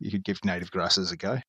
you 0.00 0.10
could 0.10 0.24
give 0.24 0.44
native 0.44 0.70
grasses 0.70 1.12
a 1.12 1.16
go. 1.16 1.40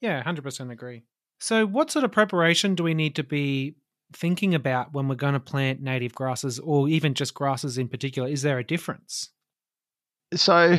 Yeah, 0.00 0.22
100% 0.22 0.72
agree. 0.72 1.04
So, 1.38 1.66
what 1.66 1.90
sort 1.90 2.04
of 2.04 2.12
preparation 2.12 2.74
do 2.74 2.84
we 2.84 2.94
need 2.94 3.16
to 3.16 3.24
be 3.24 3.76
thinking 4.12 4.54
about 4.54 4.92
when 4.92 5.08
we're 5.08 5.14
going 5.14 5.34
to 5.34 5.40
plant 5.40 5.80
native 5.80 6.14
grasses 6.14 6.58
or 6.58 6.88
even 6.88 7.14
just 7.14 7.34
grasses 7.34 7.78
in 7.78 7.88
particular? 7.88 8.28
Is 8.28 8.42
there 8.42 8.58
a 8.58 8.64
difference? 8.64 9.30
So, 10.34 10.76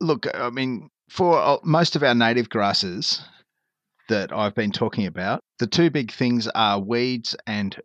look, 0.00 0.26
I 0.34 0.50
mean, 0.50 0.90
for 1.10 1.38
uh, 1.38 1.56
most 1.64 1.96
of 1.96 2.02
our 2.02 2.14
native 2.14 2.48
grasses 2.48 3.20
that 4.08 4.32
I've 4.32 4.54
been 4.54 4.72
talking 4.72 5.06
about, 5.06 5.40
the 5.58 5.66
two 5.66 5.90
big 5.90 6.12
things 6.12 6.48
are 6.48 6.78
weeds 6.78 7.36
and 7.46 7.76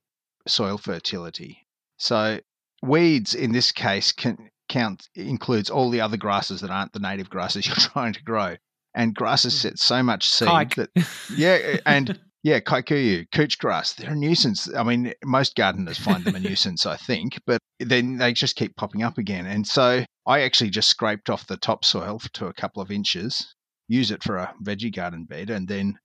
soil 0.48 0.78
fertility. 0.78 1.68
So, 1.98 2.40
weeds 2.82 3.34
in 3.36 3.52
this 3.52 3.72
case 3.72 4.12
can 4.12 4.50
count 4.70 5.08
includes 5.16 5.70
all 5.70 5.90
the 5.90 6.02
other 6.02 6.18
grasses 6.18 6.62
that 6.62 6.72
aren't 6.72 6.94
the 6.94 7.00
native 7.00 7.30
grasses 7.30 7.66
you're 7.68 7.76
trying 7.76 8.14
to 8.14 8.24
grow. 8.24 8.56
And 8.94 9.14
grasses 9.14 9.54
Hmm. 9.54 9.68
set 9.68 9.80
so 9.80 10.02
much 10.04 10.30
seed 10.30 10.72
that 10.78 10.90
yeah, 11.30 11.80
and 11.86 12.18
yeah, 12.46 12.60
kikuyu, 12.60 13.26
couch 13.32 13.58
grass, 13.58 13.94
they're 13.94 14.12
a 14.12 14.16
nuisance. 14.16 14.72
I 14.72 14.84
mean, 14.84 15.12
most 15.24 15.56
gardeners 15.56 15.98
find 15.98 16.24
them 16.24 16.36
a 16.36 16.40
nuisance, 16.48 16.86
I 16.86 16.96
think, 16.96 17.42
but 17.48 17.58
then 17.80 18.18
they 18.18 18.34
just 18.34 18.56
keep 18.56 18.76
popping 18.76 19.02
up 19.02 19.18
again. 19.18 19.48
And 19.48 19.66
so 19.68 20.06
I 20.28 20.42
actually 20.42 20.70
just 20.70 20.88
scraped 20.88 21.32
off 21.32 21.48
the 21.48 21.58
topsoil 21.58 22.20
to 22.34 22.46
a 22.46 22.54
couple 22.54 22.84
of 22.84 22.92
inches, 22.92 23.56
use 23.88 24.12
it 24.12 24.22
for 24.22 24.38
a 24.38 24.54
veggie 24.64 24.96
garden 24.96 25.26
bed, 25.26 25.50
and 25.50 25.68
then 25.68 25.98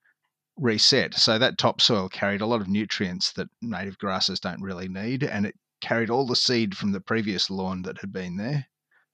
reset. 0.57 1.12
So 1.12 1.38
that 1.38 1.59
topsoil 1.59 2.09
carried 2.09 2.40
a 2.40 2.46
lot 2.46 2.62
of 2.62 2.68
nutrients 2.68 3.33
that 3.33 3.48
native 3.61 3.98
grasses 3.98 4.40
don't 4.40 4.62
really 4.62 4.88
need, 4.88 5.22
and 5.22 5.44
it 5.44 5.57
carried 5.83 6.09
all 6.09 6.26
the 6.26 6.35
seed 6.35 6.74
from 6.74 6.92
the 6.92 7.03
previous 7.03 7.50
lawn 7.50 7.83
that 7.83 8.00
had 8.00 8.14
been 8.14 8.38
there, 8.38 8.64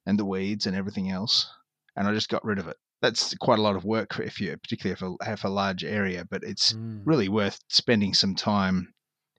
and 0.06 0.16
the 0.16 0.24
weeds 0.24 0.64
and 0.64 0.76
everything 0.76 1.10
else. 1.10 1.50
And 1.96 2.06
I 2.06 2.14
just 2.14 2.28
got 2.28 2.44
rid 2.44 2.60
of 2.60 2.68
it. 2.68 2.76
That's 3.02 3.34
quite 3.36 3.58
a 3.58 3.62
lot 3.62 3.76
of 3.76 3.84
work 3.84 4.18
if 4.18 4.40
you, 4.40 4.56
particularly 4.56 4.92
if 4.92 5.00
you 5.00 5.16
have 5.22 5.44
a 5.44 5.48
large 5.48 5.84
area, 5.84 6.24
but 6.28 6.42
it's 6.44 6.74
Mm. 6.74 7.02
really 7.04 7.28
worth 7.28 7.58
spending 7.68 8.14
some 8.14 8.34
time, 8.34 8.92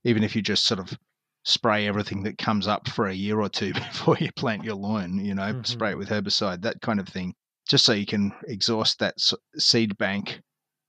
even 0.04 0.24
if 0.24 0.36
you 0.36 0.42
just 0.42 0.66
sort 0.66 0.80
of 0.80 0.98
spray 1.44 1.88
everything 1.88 2.24
that 2.24 2.38
comes 2.38 2.68
up 2.68 2.88
for 2.88 3.08
a 3.08 3.14
year 3.14 3.40
or 3.40 3.50
two 3.50 3.74
before 3.74 4.18
you 4.20 4.32
plant 4.34 4.64
your 4.64 4.76
lawn, 4.76 5.18
you 5.24 5.34
know, 5.36 5.54
Mhm. 5.54 5.66
spray 5.66 5.92
it 5.92 5.98
with 5.98 6.10
herbicide, 6.10 6.62
that 6.62 6.82
kind 6.82 7.00
of 7.00 7.08
thing, 7.08 7.34
just 7.68 7.86
so 7.86 7.94
you 7.94 8.06
can 8.06 8.32
exhaust 8.48 9.00
that 9.00 9.16
seed 9.58 9.98
bank 9.98 10.42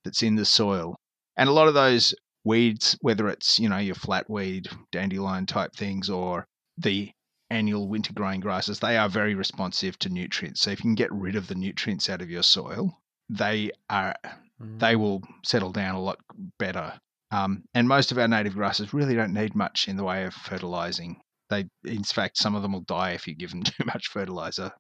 that's 0.05 0.23
in 0.23 0.37
the 0.37 0.45
soil. 0.45 0.97
And 1.37 1.49
a 1.49 1.53
lot 1.53 1.69
of 1.69 1.75
those 1.75 2.15
weeds, 2.45 2.97
whether 3.01 3.29
it's, 3.29 3.59
you 3.59 3.69
know, 3.69 3.79
your 3.79 3.95
flatweed, 3.95 4.69
dandelion 4.93 5.47
type 5.47 5.75
things, 5.75 6.11
or 6.11 6.47
the 6.77 7.11
annual 7.51 7.89
winter 7.89 8.13
growing 8.13 8.41
grasses, 8.41 8.81
they 8.81 8.97
are 8.97 9.09
very 9.09 9.35
responsive 9.35 9.99
to 10.01 10.09
nutrients. 10.09 10.61
So 10.63 10.71
if 10.71 10.79
you 10.81 10.83
can 10.85 10.95
get 10.95 11.13
rid 11.13 11.37
of 11.37 11.47
the 11.49 11.55
nutrients 11.55 12.09
out 12.11 12.23
of 12.23 12.31
your 12.31 12.43
soil, 12.43 12.99
they 13.29 13.71
are 13.91 14.15
they 14.61 14.95
Mm. 14.95 14.99
will 14.99 15.23
settle 15.45 15.71
down 15.73 15.95
a 15.95 16.01
lot 16.01 16.19
better 16.59 16.99
Um, 17.31 17.65
and 17.75 17.87
most 17.87 18.11
of 18.11 18.19
our 18.19 18.27
native 18.29 18.55
grasses 18.55 18.93
really 18.95 19.15
don't 19.15 19.35
need 19.35 19.55
much 19.55 19.87
in 19.87 19.97
the 19.97 20.05
way 20.05 20.25
of 20.25 20.35
fertilizing. 20.35 21.21
They, 21.51 21.67
in 21.85 22.03
fact, 22.05 22.39
some 22.39 22.55
of 22.55 22.63
them 22.63 22.73
will 22.73 22.81
die 22.83 23.11
if 23.13 23.27
you 23.27 23.35
give 23.35 23.51
them 23.51 23.63
too 23.65 23.85
much 23.85 24.09
fertilizer. 24.09 24.73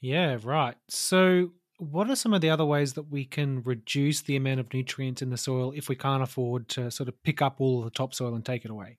Yeah, 0.00 0.38
right. 0.42 0.76
So, 0.88 1.52
what 1.78 2.10
are 2.10 2.16
some 2.16 2.34
of 2.34 2.40
the 2.40 2.50
other 2.50 2.64
ways 2.64 2.92
that 2.94 3.04
we 3.10 3.24
can 3.24 3.62
reduce 3.62 4.20
the 4.22 4.36
amount 4.36 4.60
of 4.60 4.72
nutrients 4.72 5.22
in 5.22 5.30
the 5.30 5.36
soil 5.36 5.72
if 5.74 5.88
we 5.88 5.96
can't 5.96 6.22
afford 6.22 6.68
to 6.70 6.90
sort 6.90 7.08
of 7.08 7.22
pick 7.22 7.40
up 7.40 7.60
all 7.60 7.78
of 7.78 7.84
the 7.84 7.90
topsoil 7.90 8.34
and 8.34 8.44
take 8.44 8.64
it 8.64 8.70
away? 8.70 8.98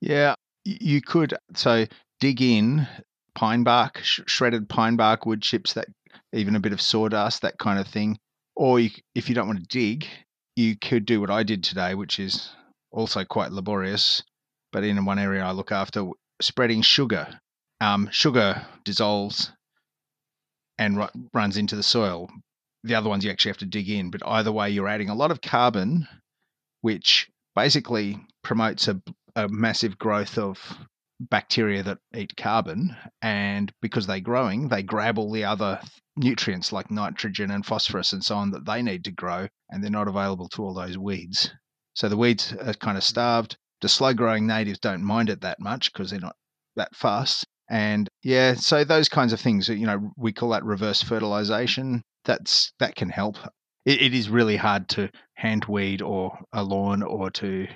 Yeah, 0.00 0.34
you 0.64 1.00
could. 1.00 1.34
So, 1.54 1.86
dig 2.24 2.40
in 2.40 2.88
pine 3.34 3.64
bark, 3.64 4.00
sh- 4.02 4.20
shredded 4.24 4.66
pine 4.66 4.96
bark, 4.96 5.26
wood 5.26 5.42
chips, 5.42 5.74
that 5.74 5.88
even 6.32 6.56
a 6.56 6.60
bit 6.60 6.72
of 6.72 6.80
sawdust, 6.80 7.42
that 7.42 7.58
kind 7.58 7.78
of 7.78 7.86
thing. 7.86 8.16
Or 8.56 8.80
you, 8.80 8.88
if 9.14 9.28
you 9.28 9.34
don't 9.34 9.46
want 9.46 9.60
to 9.60 9.66
dig, 9.66 10.06
you 10.56 10.74
could 10.74 11.04
do 11.04 11.20
what 11.20 11.30
I 11.30 11.42
did 11.42 11.62
today, 11.62 11.94
which 11.94 12.18
is 12.18 12.50
also 12.90 13.24
quite 13.24 13.52
laborious, 13.52 14.22
but 14.72 14.84
in 14.84 15.04
one 15.04 15.18
area 15.18 15.44
I 15.44 15.50
look 15.50 15.70
after, 15.70 16.06
spreading 16.40 16.80
sugar. 16.80 17.38
Um, 17.82 18.08
sugar 18.10 18.64
dissolves 18.84 19.52
and 20.78 20.96
ru- 20.96 21.28
runs 21.34 21.58
into 21.58 21.76
the 21.76 21.82
soil. 21.82 22.30
The 22.84 22.94
other 22.94 23.10
ones 23.10 23.22
you 23.22 23.30
actually 23.30 23.50
have 23.50 23.58
to 23.58 23.66
dig 23.66 23.90
in, 23.90 24.10
but 24.10 24.26
either 24.26 24.50
way, 24.50 24.70
you're 24.70 24.88
adding 24.88 25.10
a 25.10 25.14
lot 25.14 25.30
of 25.30 25.42
carbon, 25.42 26.08
which 26.80 27.28
basically 27.54 28.18
promotes 28.42 28.88
a, 28.88 29.02
a 29.36 29.46
massive 29.48 29.98
growth 29.98 30.38
of 30.38 30.58
bacteria 31.30 31.82
that 31.82 31.98
eat 32.14 32.36
carbon. 32.36 32.96
And 33.22 33.72
because 33.80 34.06
they're 34.06 34.20
growing, 34.20 34.68
they 34.68 34.82
grab 34.82 35.18
all 35.18 35.32
the 35.32 35.44
other 35.44 35.80
nutrients 36.16 36.72
like 36.72 36.90
nitrogen 36.90 37.50
and 37.50 37.66
phosphorus 37.66 38.12
and 38.12 38.24
so 38.24 38.36
on 38.36 38.50
that 38.52 38.66
they 38.66 38.82
need 38.82 39.04
to 39.04 39.12
grow, 39.12 39.48
and 39.70 39.82
they're 39.82 39.90
not 39.90 40.08
available 40.08 40.48
to 40.50 40.62
all 40.62 40.74
those 40.74 40.98
weeds. 40.98 41.50
So 41.94 42.08
the 42.08 42.16
weeds 42.16 42.52
are 42.52 42.74
kind 42.74 42.96
of 42.96 43.04
starved. 43.04 43.56
The 43.80 43.88
slow 43.88 44.14
growing 44.14 44.46
natives 44.46 44.78
don't 44.78 45.02
mind 45.02 45.28
it 45.28 45.40
that 45.42 45.60
much 45.60 45.92
because 45.92 46.10
they're 46.10 46.20
not 46.20 46.36
that 46.76 46.94
fast. 46.94 47.44
And 47.70 48.08
yeah, 48.22 48.54
so 48.54 48.84
those 48.84 49.08
kinds 49.08 49.32
of 49.32 49.40
things, 49.40 49.68
you 49.68 49.86
know, 49.86 50.10
we 50.16 50.32
call 50.32 50.50
that 50.50 50.64
reverse 50.64 51.02
fertilization. 51.02 52.02
That's 52.24 52.72
that 52.78 52.94
can 52.94 53.08
help. 53.08 53.36
It, 53.84 54.02
it 54.02 54.14
is 54.14 54.28
really 54.28 54.56
hard 54.56 54.88
to 54.90 55.10
hand 55.34 55.64
weed 55.66 56.02
or 56.02 56.38
a 56.52 56.62
lawn 56.62 57.02
or 57.02 57.30
to 57.32 57.66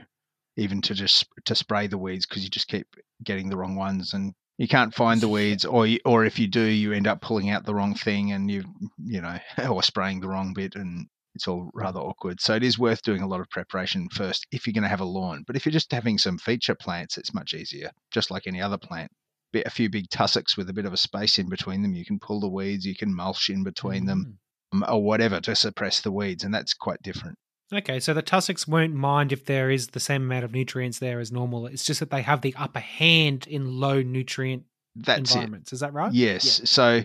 even 0.58 0.82
to 0.82 0.94
just 0.94 1.26
to 1.44 1.54
spray 1.54 1.86
the 1.86 1.98
weeds 1.98 2.26
because 2.26 2.44
you 2.44 2.50
just 2.50 2.68
keep 2.68 2.86
getting 3.24 3.48
the 3.48 3.56
wrong 3.56 3.76
ones 3.76 4.12
and 4.12 4.34
you 4.58 4.68
can't 4.68 4.94
find 4.94 5.20
the 5.20 5.28
weeds 5.36 5.64
or 5.64 5.86
you, 5.86 5.98
or 6.04 6.24
if 6.24 6.38
you 6.38 6.46
do 6.46 6.62
you 6.62 6.92
end 6.92 7.06
up 7.06 7.20
pulling 7.22 7.50
out 7.50 7.64
the 7.64 7.74
wrong 7.74 7.94
thing 7.94 8.32
and 8.32 8.50
you 8.50 8.64
you 9.02 9.20
know 9.20 9.38
or 9.70 9.82
spraying 9.82 10.20
the 10.20 10.28
wrong 10.28 10.52
bit 10.52 10.74
and 10.74 11.06
it's 11.34 11.48
all 11.48 11.70
rather 11.74 12.00
awkward 12.00 12.40
so 12.40 12.54
it 12.54 12.62
is 12.62 12.78
worth 12.78 13.02
doing 13.02 13.22
a 13.22 13.26
lot 13.26 13.40
of 13.40 13.48
preparation 13.50 14.08
first 14.10 14.46
if 14.50 14.66
you're 14.66 14.74
going 14.74 14.82
to 14.82 14.88
have 14.88 15.00
a 15.00 15.04
lawn 15.04 15.44
but 15.46 15.56
if 15.56 15.64
you're 15.64 15.72
just 15.72 15.92
having 15.92 16.18
some 16.18 16.38
feature 16.38 16.74
plants 16.74 17.16
it's 17.16 17.34
much 17.34 17.54
easier 17.54 17.90
just 18.10 18.30
like 18.30 18.46
any 18.46 18.60
other 18.60 18.78
plant 18.78 19.10
a 19.54 19.70
few 19.70 19.88
big 19.88 20.10
tussocks 20.10 20.56
with 20.56 20.68
a 20.68 20.72
bit 20.72 20.84
of 20.84 20.92
a 20.92 20.96
space 20.96 21.38
in 21.38 21.48
between 21.48 21.82
them. 21.82 21.94
You 21.94 22.04
can 22.04 22.18
pull 22.18 22.40
the 22.40 22.48
weeds, 22.48 22.84
you 22.84 22.94
can 22.94 23.14
mulch 23.14 23.48
in 23.48 23.64
between 23.64 24.04
mm. 24.04 24.06
them, 24.06 24.38
um, 24.72 24.84
or 24.88 25.02
whatever 25.02 25.40
to 25.40 25.54
suppress 25.54 26.00
the 26.00 26.12
weeds, 26.12 26.44
and 26.44 26.52
that's 26.52 26.74
quite 26.74 27.02
different. 27.02 27.38
Okay, 27.72 28.00
so 28.00 28.14
the 28.14 28.22
tussocks 28.22 28.66
won't 28.66 28.94
mind 28.94 29.32
if 29.32 29.44
there 29.44 29.70
is 29.70 29.88
the 29.88 30.00
same 30.00 30.22
amount 30.22 30.44
of 30.44 30.52
nutrients 30.52 30.98
there 30.98 31.20
as 31.20 31.30
normal. 31.30 31.66
It's 31.66 31.84
just 31.84 32.00
that 32.00 32.10
they 32.10 32.22
have 32.22 32.40
the 32.40 32.54
upper 32.56 32.80
hand 32.80 33.46
in 33.46 33.78
low 33.78 34.00
nutrient 34.02 34.64
that's 34.96 35.34
environments. 35.34 35.72
It. 35.72 35.76
Is 35.76 35.80
that 35.80 35.92
right? 35.92 36.12
Yes. 36.12 36.60
Yeah. 36.60 36.64
So 36.64 37.04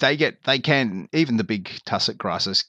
they 0.00 0.16
get 0.16 0.44
they 0.44 0.58
can 0.58 1.08
even 1.12 1.36
the 1.36 1.44
big 1.44 1.70
tussock 1.84 2.18
grasses 2.18 2.64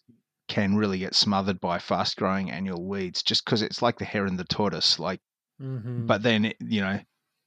can 0.48 0.76
really 0.76 0.98
get 0.98 1.14
smothered 1.14 1.60
by 1.60 1.78
fast 1.78 2.18
growing 2.18 2.50
annual 2.50 2.84
weeds 2.84 3.22
just 3.22 3.46
because 3.46 3.62
it's 3.62 3.82
like 3.82 4.00
the 4.00 4.06
hare 4.06 4.26
and 4.26 4.40
the 4.40 4.46
tortoise. 4.46 4.98
Like, 4.98 5.20
mm-hmm. 5.62 6.08
but 6.08 6.24
then 6.24 6.54
you 6.60 6.82
know 6.82 7.00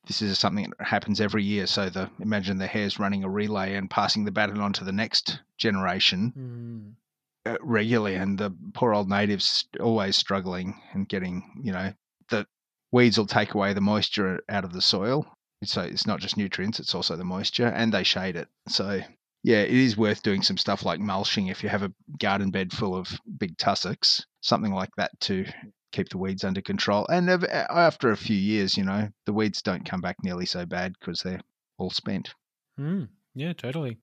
this 0.07 0.21
is 0.21 0.39
something 0.39 0.73
that 0.79 0.87
happens 0.87 1.21
every 1.21 1.45
year. 1.45 1.67
So 1.67 1.89
the 1.89 2.11
imagine 2.21 2.59
the 2.59 2.67
hares 2.67 2.99
running 2.99 3.25
a 3.25 3.29
relay 3.29 3.75
and 3.75 3.89
passing 3.89 4.25
the 4.25 4.33
baton 4.33 4.61
on 4.61 4.75
to 4.75 4.85
the 4.85 4.93
next 4.93 5.41
generation 5.57 6.33
mm. 6.37 7.02
Uh, 7.45 7.57
regularly, 7.61 8.15
and 8.15 8.39
the 8.39 8.55
poor 8.75 8.95
old 8.95 9.09
natives 9.09 9.67
always 9.81 10.17
struggling 10.17 10.81
and 10.93 11.09
getting 11.09 11.61
you 11.63 11.73
know 11.73 11.93
the 12.31 12.47
weeds 12.93 13.19
will 13.19 13.27
take 13.27 13.55
away 13.55 13.73
the 13.73 13.81
moisture 13.81 14.41
out 14.49 14.65
of 14.65 14.73
the 14.73 14.83
soil. 14.83 15.27
So 15.65 15.83
it's 15.83 16.07
not 16.07 16.21
just 16.21 16.37
nutrients; 16.37 16.81
it's 16.81 16.95
also 16.95 17.17
the 17.17 17.25
moisture, 17.25 17.69
and 17.69 17.93
they 17.93 18.05
shade 18.05 18.37
it. 18.37 18.49
So 18.69 19.01
yeah, 19.43 19.63
it 19.63 19.73
is 19.73 19.97
worth 19.97 20.23
doing 20.23 20.43
some 20.43 20.57
stuff 20.57 20.85
like 20.85 21.01
mulching 21.01 21.49
if 21.49 21.63
you 21.63 21.69
have 21.69 21.83
a 21.83 21.93
garden 22.19 22.51
bed 22.51 22.73
full 22.73 22.95
of 22.95 23.09
big 23.39 23.57
tussocks, 23.59 24.25
something 24.41 24.73
like 24.73 24.91
that 24.97 25.19
to 25.21 25.45
keep 25.91 26.09
the 26.09 26.19
weeds 26.19 26.45
under 26.45 26.61
control. 26.61 27.07
And 27.09 27.29
after 27.51 28.11
a 28.11 28.17
few 28.17 28.37
years, 28.37 28.77
you 28.77 28.85
know, 28.85 29.09
the 29.27 29.33
weeds 29.33 29.63
don't 29.63 29.89
come 29.89 30.01
back 30.01 30.17
nearly 30.23 30.47
so 30.47 30.65
bad 30.65 30.95
because 30.99 31.21
they're 31.21 31.43
all 31.79 31.91
spent. 31.91 32.35
Mm, 32.79 33.09
yeah, 33.35 33.53
totally. 33.53 33.99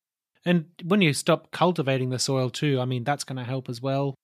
And 0.46 0.66
when 0.84 1.02
you 1.02 1.14
stop 1.14 1.52
cultivating 1.52 2.10
the 2.10 2.20
soil 2.20 2.50
too, 2.50 2.80
I 2.80 2.86
mean, 2.86 3.04
that's 3.04 3.24
going 3.24 3.38
to 3.38 3.44
help 3.44 3.70
as 3.70 3.82
well. 3.82 4.16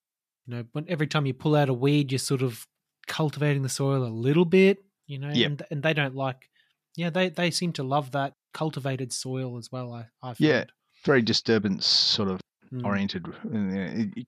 You 0.45 0.55
know, 0.55 0.63
when 0.71 0.85
every 0.87 1.07
time 1.07 1.25
you 1.25 1.33
pull 1.33 1.55
out 1.55 1.69
a 1.69 1.73
weed, 1.73 2.11
you're 2.11 2.19
sort 2.19 2.41
of 2.41 2.65
cultivating 3.07 3.63
the 3.63 3.69
soil 3.69 4.03
a 4.03 4.09
little 4.09 4.45
bit. 4.45 4.79
You 5.07 5.19
know, 5.19 5.29
yep. 5.31 5.47
and 5.47 5.61
and 5.71 5.83
they 5.83 5.93
don't 5.93 6.15
like. 6.15 6.49
Yeah, 6.95 7.09
they 7.09 7.29
they 7.29 7.51
seem 7.51 7.73
to 7.73 7.83
love 7.83 8.11
that 8.11 8.33
cultivated 8.53 9.11
soil 9.13 9.57
as 9.57 9.71
well. 9.71 9.93
I 9.93 10.07
I 10.23 10.33
find. 10.33 10.39
yeah, 10.39 10.63
very 11.03 11.21
disturbance 11.21 11.85
sort 11.85 12.29
of 12.29 12.39
mm. 12.71 12.85
oriented. 12.85 13.27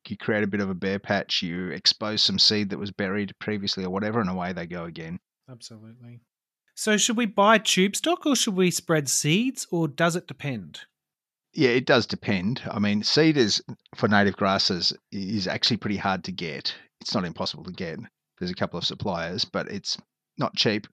You 0.06 0.18
create 0.18 0.44
a 0.44 0.48
bit 0.48 0.62
of 0.62 0.70
a 0.70 0.76
bare 0.76 1.00
patch, 1.00 1.42
you 1.42 1.70
expose 1.70 2.22
some 2.22 2.40
seed 2.40 2.70
that 2.70 2.80
was 2.80 2.92
buried 2.92 3.34
previously 3.40 3.84
or 3.84 3.90
whatever, 3.90 4.20
and 4.20 4.30
away 4.30 4.54
they 4.54 4.68
go 4.68 4.86
again. 4.86 5.20
Absolutely. 5.50 6.20
So, 6.76 6.98
should 6.98 7.18
we 7.18 7.26
buy 7.26 7.58
tube 7.58 7.96
stock 7.96 8.26
or 8.26 8.36
should 8.36 8.56
we 8.56 8.70
spread 8.70 9.10
seeds, 9.10 9.66
or 9.72 9.88
does 9.88 10.16
it 10.16 10.28
depend? 10.28 10.82
Yeah, 11.54 11.70
it 11.70 11.86
does 11.86 12.06
depend. 12.06 12.62
I 12.70 12.80
mean, 12.80 13.04
is 13.16 13.62
for 13.96 14.08
native 14.08 14.38
grasses 14.38 14.94
is 15.12 15.48
actually 15.48 15.78
pretty 15.78 15.98
hard 15.98 16.24
to 16.26 16.32
get. 16.32 16.76
It's 17.02 17.16
not 17.16 17.26
impossible 17.26 17.64
to 17.64 17.72
get. 17.72 18.00
There's 18.38 18.52
a 18.52 18.56
couple 18.56 18.78
of 18.78 18.86
suppliers, 18.86 19.46
but 19.46 19.68
it's 19.70 19.98
not 20.38 20.56
cheap. 20.56 20.88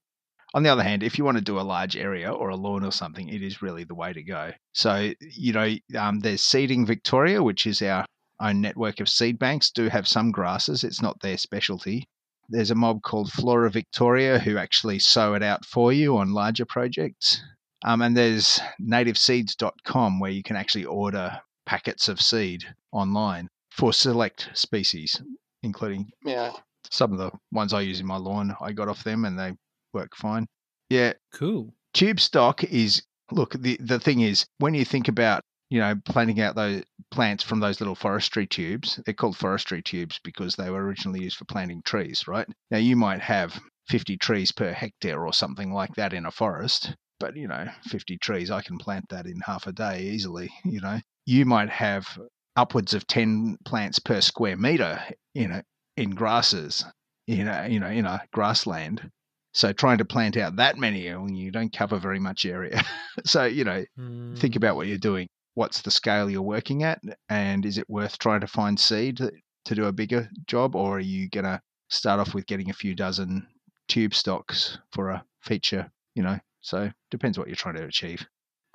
On 0.53 0.63
the 0.63 0.69
other 0.69 0.83
hand, 0.83 1.03
if 1.03 1.17
you 1.17 1.25
want 1.25 1.37
to 1.37 1.43
do 1.43 1.59
a 1.59 1.61
large 1.61 1.97
area 1.97 2.31
or 2.31 2.49
a 2.49 2.55
lawn 2.55 2.85
or 2.85 2.91
something, 2.91 3.27
it 3.27 3.43
is 3.43 3.61
really 3.61 3.83
the 3.83 3.93
way 3.93 4.13
to 4.13 4.23
go. 4.23 4.53
So, 4.73 5.11
you 5.19 5.51
know, 5.51 5.75
um, 5.99 6.21
there's 6.21 6.41
Seeding 6.41 6.85
Victoria, 6.85 7.43
which 7.43 7.67
is 7.67 7.81
our 7.81 8.05
own 8.39 8.61
network 8.61 8.99
of 8.99 9.09
seed 9.09 9.37
banks, 9.37 9.69
do 9.69 9.89
have 9.89 10.07
some 10.07 10.31
grasses. 10.31 10.83
It's 10.83 11.01
not 11.01 11.19
their 11.19 11.37
specialty. 11.37 12.07
There's 12.49 12.71
a 12.71 12.75
mob 12.75 13.01
called 13.01 13.31
Flora 13.31 13.69
Victoria 13.69 14.39
who 14.39 14.57
actually 14.57 14.99
sow 14.99 15.33
it 15.33 15.43
out 15.43 15.65
for 15.65 15.91
you 15.91 16.17
on 16.17 16.33
larger 16.33 16.65
projects. 16.65 17.41
Um, 17.83 18.01
and 18.01 18.15
there's 18.15 18.59
nativeseeds.com 18.81 20.19
where 20.19 20.31
you 20.31 20.43
can 20.43 20.55
actually 20.55 20.85
order 20.85 21.39
packets 21.65 22.07
of 22.07 22.21
seed 22.21 22.63
online 22.91 23.49
for 23.71 23.91
select 23.91 24.49
species, 24.53 25.21
including 25.63 26.09
yeah. 26.23 26.51
some 26.89 27.11
of 27.11 27.17
the 27.17 27.31
ones 27.51 27.73
I 27.73 27.81
use 27.81 27.99
in 27.99 28.05
my 28.05 28.17
lawn. 28.17 28.55
I 28.61 28.71
got 28.71 28.87
off 28.87 29.03
them 29.03 29.25
and 29.25 29.37
they 29.37 29.53
work 29.93 30.15
fine. 30.15 30.47
Yeah. 30.89 31.13
Cool. 31.33 31.73
Tube 31.93 32.19
stock 32.19 32.63
is 32.63 33.03
look, 33.31 33.53
the 33.53 33.77
the 33.79 33.99
thing 33.99 34.21
is 34.21 34.45
when 34.59 34.73
you 34.73 34.85
think 34.85 35.07
about, 35.07 35.41
you 35.69 35.79
know, 35.79 35.95
planting 36.05 36.39
out 36.41 36.55
those 36.55 36.83
plants 37.11 37.43
from 37.43 37.59
those 37.59 37.81
little 37.81 37.95
forestry 37.95 38.45
tubes, 38.45 38.99
they're 39.05 39.13
called 39.13 39.37
forestry 39.37 39.81
tubes 39.81 40.19
because 40.23 40.55
they 40.55 40.69
were 40.69 40.83
originally 40.83 41.23
used 41.23 41.37
for 41.37 41.45
planting 41.45 41.81
trees, 41.83 42.27
right? 42.27 42.47
Now 42.71 42.77
you 42.77 42.95
might 42.95 43.21
have 43.21 43.59
50 43.87 44.17
trees 44.17 44.51
per 44.51 44.71
hectare 44.71 45.25
or 45.25 45.33
something 45.33 45.71
like 45.71 45.95
that 45.95 46.13
in 46.13 46.25
a 46.25 46.31
forest, 46.31 46.95
but 47.25 47.35
you 47.35 47.47
know, 47.47 47.65
50 47.85 48.17
trees, 48.17 48.51
I 48.51 48.61
can 48.61 48.77
plant 48.77 49.09
that 49.09 49.25
in 49.25 49.39
half 49.45 49.67
a 49.67 49.71
day 49.71 50.03
easily, 50.03 50.51
you 50.63 50.79
know. 50.81 50.99
You 51.25 51.45
might 51.45 51.69
have 51.69 52.19
upwards 52.55 52.93
of 52.93 53.07
10 53.07 53.57
plants 53.65 53.99
per 53.99 54.21
square 54.21 54.57
meter 54.57 54.99
in 55.33 55.51
a, 55.51 55.63
in 55.97 56.11
grasses, 56.11 56.85
in 57.27 57.47
a, 57.47 57.67
you 57.67 57.79
know, 57.79 57.89
in 57.89 58.05
a 58.05 58.21
grassland 58.31 59.09
so 59.55 59.71
trying 59.71 59.99
to 59.99 60.05
plant 60.05 60.35
out 60.35 60.57
that 60.57 60.77
many, 60.77 61.03
you 61.03 61.49
don't 61.49 61.71
cover 61.71 61.97
very 61.97 62.19
much 62.19 62.45
area. 62.45 62.83
so, 63.25 63.45
you 63.45 63.63
know, 63.63 63.85
mm. 63.97 64.37
think 64.37 64.57
about 64.57 64.75
what 64.75 64.87
you're 64.87 64.97
doing. 64.97 65.29
What's 65.53 65.81
the 65.81 65.91
scale 65.91 66.29
you're 66.29 66.41
working 66.41 66.83
at? 66.83 67.01
And 67.29 67.65
is 67.65 67.77
it 67.77 67.89
worth 67.89 68.17
trying 68.17 68.41
to 68.41 68.47
find 68.47 68.77
seed 68.77 69.17
to 69.19 69.75
do 69.75 69.85
a 69.85 69.93
bigger 69.93 70.29
job? 70.45 70.75
Or 70.75 70.97
are 70.97 70.99
you 70.99 71.29
going 71.29 71.45
to 71.45 71.61
start 71.87 72.19
off 72.19 72.33
with 72.33 72.47
getting 72.47 72.69
a 72.69 72.73
few 72.73 72.95
dozen 72.95 73.47
tube 73.87 74.13
stocks 74.13 74.77
for 74.91 75.11
a 75.11 75.23
feature, 75.41 75.89
you 76.15 76.23
know? 76.23 76.37
So 76.65 76.91
depends 77.11 77.37
what 77.37 77.47
you're 77.47 77.55
trying 77.55 77.75
to 77.75 77.85
achieve. 77.85 78.25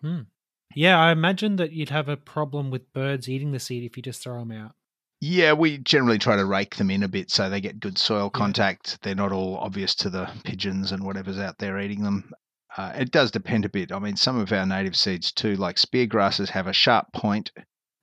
Mm. 0.05 0.27
Yeah, 0.75 0.99
I 0.99 1.11
imagine 1.11 1.57
that 1.57 1.73
you'd 1.73 1.91
have 1.91 2.09
a 2.09 2.17
problem 2.17 2.71
with 2.71 2.93
birds 2.93 3.29
eating 3.29 3.51
the 3.51 3.59
seed 3.59 3.83
if 3.85 3.97
you 3.97 4.03
just 4.03 4.23
throw 4.23 4.39
them 4.39 4.53
out. 4.53 4.73
Yeah, 5.21 5.53
we 5.53 5.79
generally 5.79 6.19
try 6.19 6.37
to 6.37 6.45
rake 6.45 6.77
them 6.77 6.91
in 6.91 7.03
a 7.03 7.09
bit 7.09 7.31
so 7.31 7.51
they 7.51 7.61
get 7.61 7.81
good 7.81 7.99
soil 7.99 8.31
contact. 8.31 8.91
Yeah. 8.91 8.97
They're 9.03 9.15
not 9.17 9.33
all 9.33 9.59
obvious 9.59 9.95
to 9.97 10.11
the 10.11 10.31
pigeons 10.45 10.93
and 10.93 11.05
whatever's 11.05 11.39
out 11.39 11.59
there 11.59 11.79
eating 11.81 12.05
them. 12.05 12.31
Uh, 12.77 12.93
it 12.95 13.11
does 13.11 13.33
depend 13.33 13.65
a 13.65 13.69
bit. 13.69 13.91
I 13.91 13.99
mean, 13.99 14.17
some 14.17 14.39
of 14.39 14.53
our 14.53 14.65
native 14.65 14.97
seeds 14.97 15.33
too, 15.33 15.57
like 15.57 15.77
spear 15.77 16.07
grasses, 16.07 16.51
have 16.51 16.69
a 16.69 16.73
sharp 16.73 17.13
point, 17.13 17.51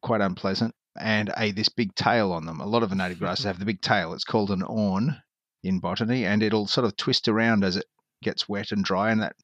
quite 0.03 0.21
unpleasant, 0.21 0.75
and 0.99 1.31
a 1.37 1.51
this 1.53 1.69
big 1.69 1.95
tail 1.95 2.33
on 2.33 2.45
them. 2.45 2.59
A 2.59 2.67
lot 2.67 2.83
of 2.83 2.89
the 2.89 2.95
native 2.95 3.19
grasses 3.19 3.45
have 3.49 3.59
the 3.59 3.65
big 3.65 3.81
tail. 3.81 4.13
It's 4.13 4.25
called 4.25 4.51
an 4.51 4.63
awn, 4.63 5.21
in 5.63 5.79
botany, 5.79 6.25
and 6.25 6.43
it'll 6.43 6.67
sort 6.67 6.85
of 6.85 6.95
twist 6.97 7.27
around 7.27 7.63
as 7.63 7.77
it 7.77 7.85
gets 8.21 8.49
wet 8.49 8.71
and 8.71 8.83
dry, 8.83 9.11
and 9.11 9.21
that 9.21 9.35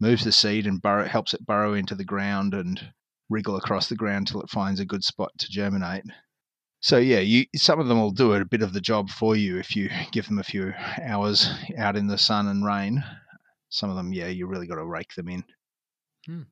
moves 0.00 0.24
the 0.24 0.32
seed 0.32 0.66
and 0.66 0.82
burrow, 0.82 1.04
helps 1.04 1.34
it 1.34 1.46
burrow 1.46 1.74
into 1.74 1.94
the 1.94 2.04
ground 2.04 2.54
and 2.54 2.92
wriggle 3.30 3.56
across 3.56 3.88
the 3.88 3.96
ground 3.96 4.26
till 4.26 4.40
it 4.42 4.50
finds 4.50 4.80
a 4.80 4.84
good 4.84 5.04
spot 5.04 5.30
to 5.38 5.50
germinate. 5.50 6.04
So 6.80 6.98
yeah, 6.98 7.20
you 7.20 7.46
some 7.56 7.80
of 7.80 7.88
them 7.88 7.98
will 7.98 8.10
do 8.10 8.34
a 8.34 8.44
bit 8.44 8.60
of 8.60 8.74
the 8.74 8.80
job 8.80 9.08
for 9.08 9.36
you 9.36 9.58
if 9.58 9.74
you 9.74 9.88
give 10.12 10.26
them 10.26 10.38
a 10.38 10.44
few 10.44 10.74
hours 11.02 11.48
out 11.78 11.96
in 11.96 12.06
the 12.06 12.18
sun 12.18 12.48
and 12.48 12.64
rain. 12.64 13.02
Some 13.70 13.90
of 13.90 13.96
them, 13.96 14.12
yeah, 14.12 14.28
you 14.28 14.46
really 14.46 14.66
got 14.66 14.76
to 14.76 14.84
rake 14.84 15.14
them 15.14 15.28
in. 15.28 15.44
Hmm. 16.26 16.42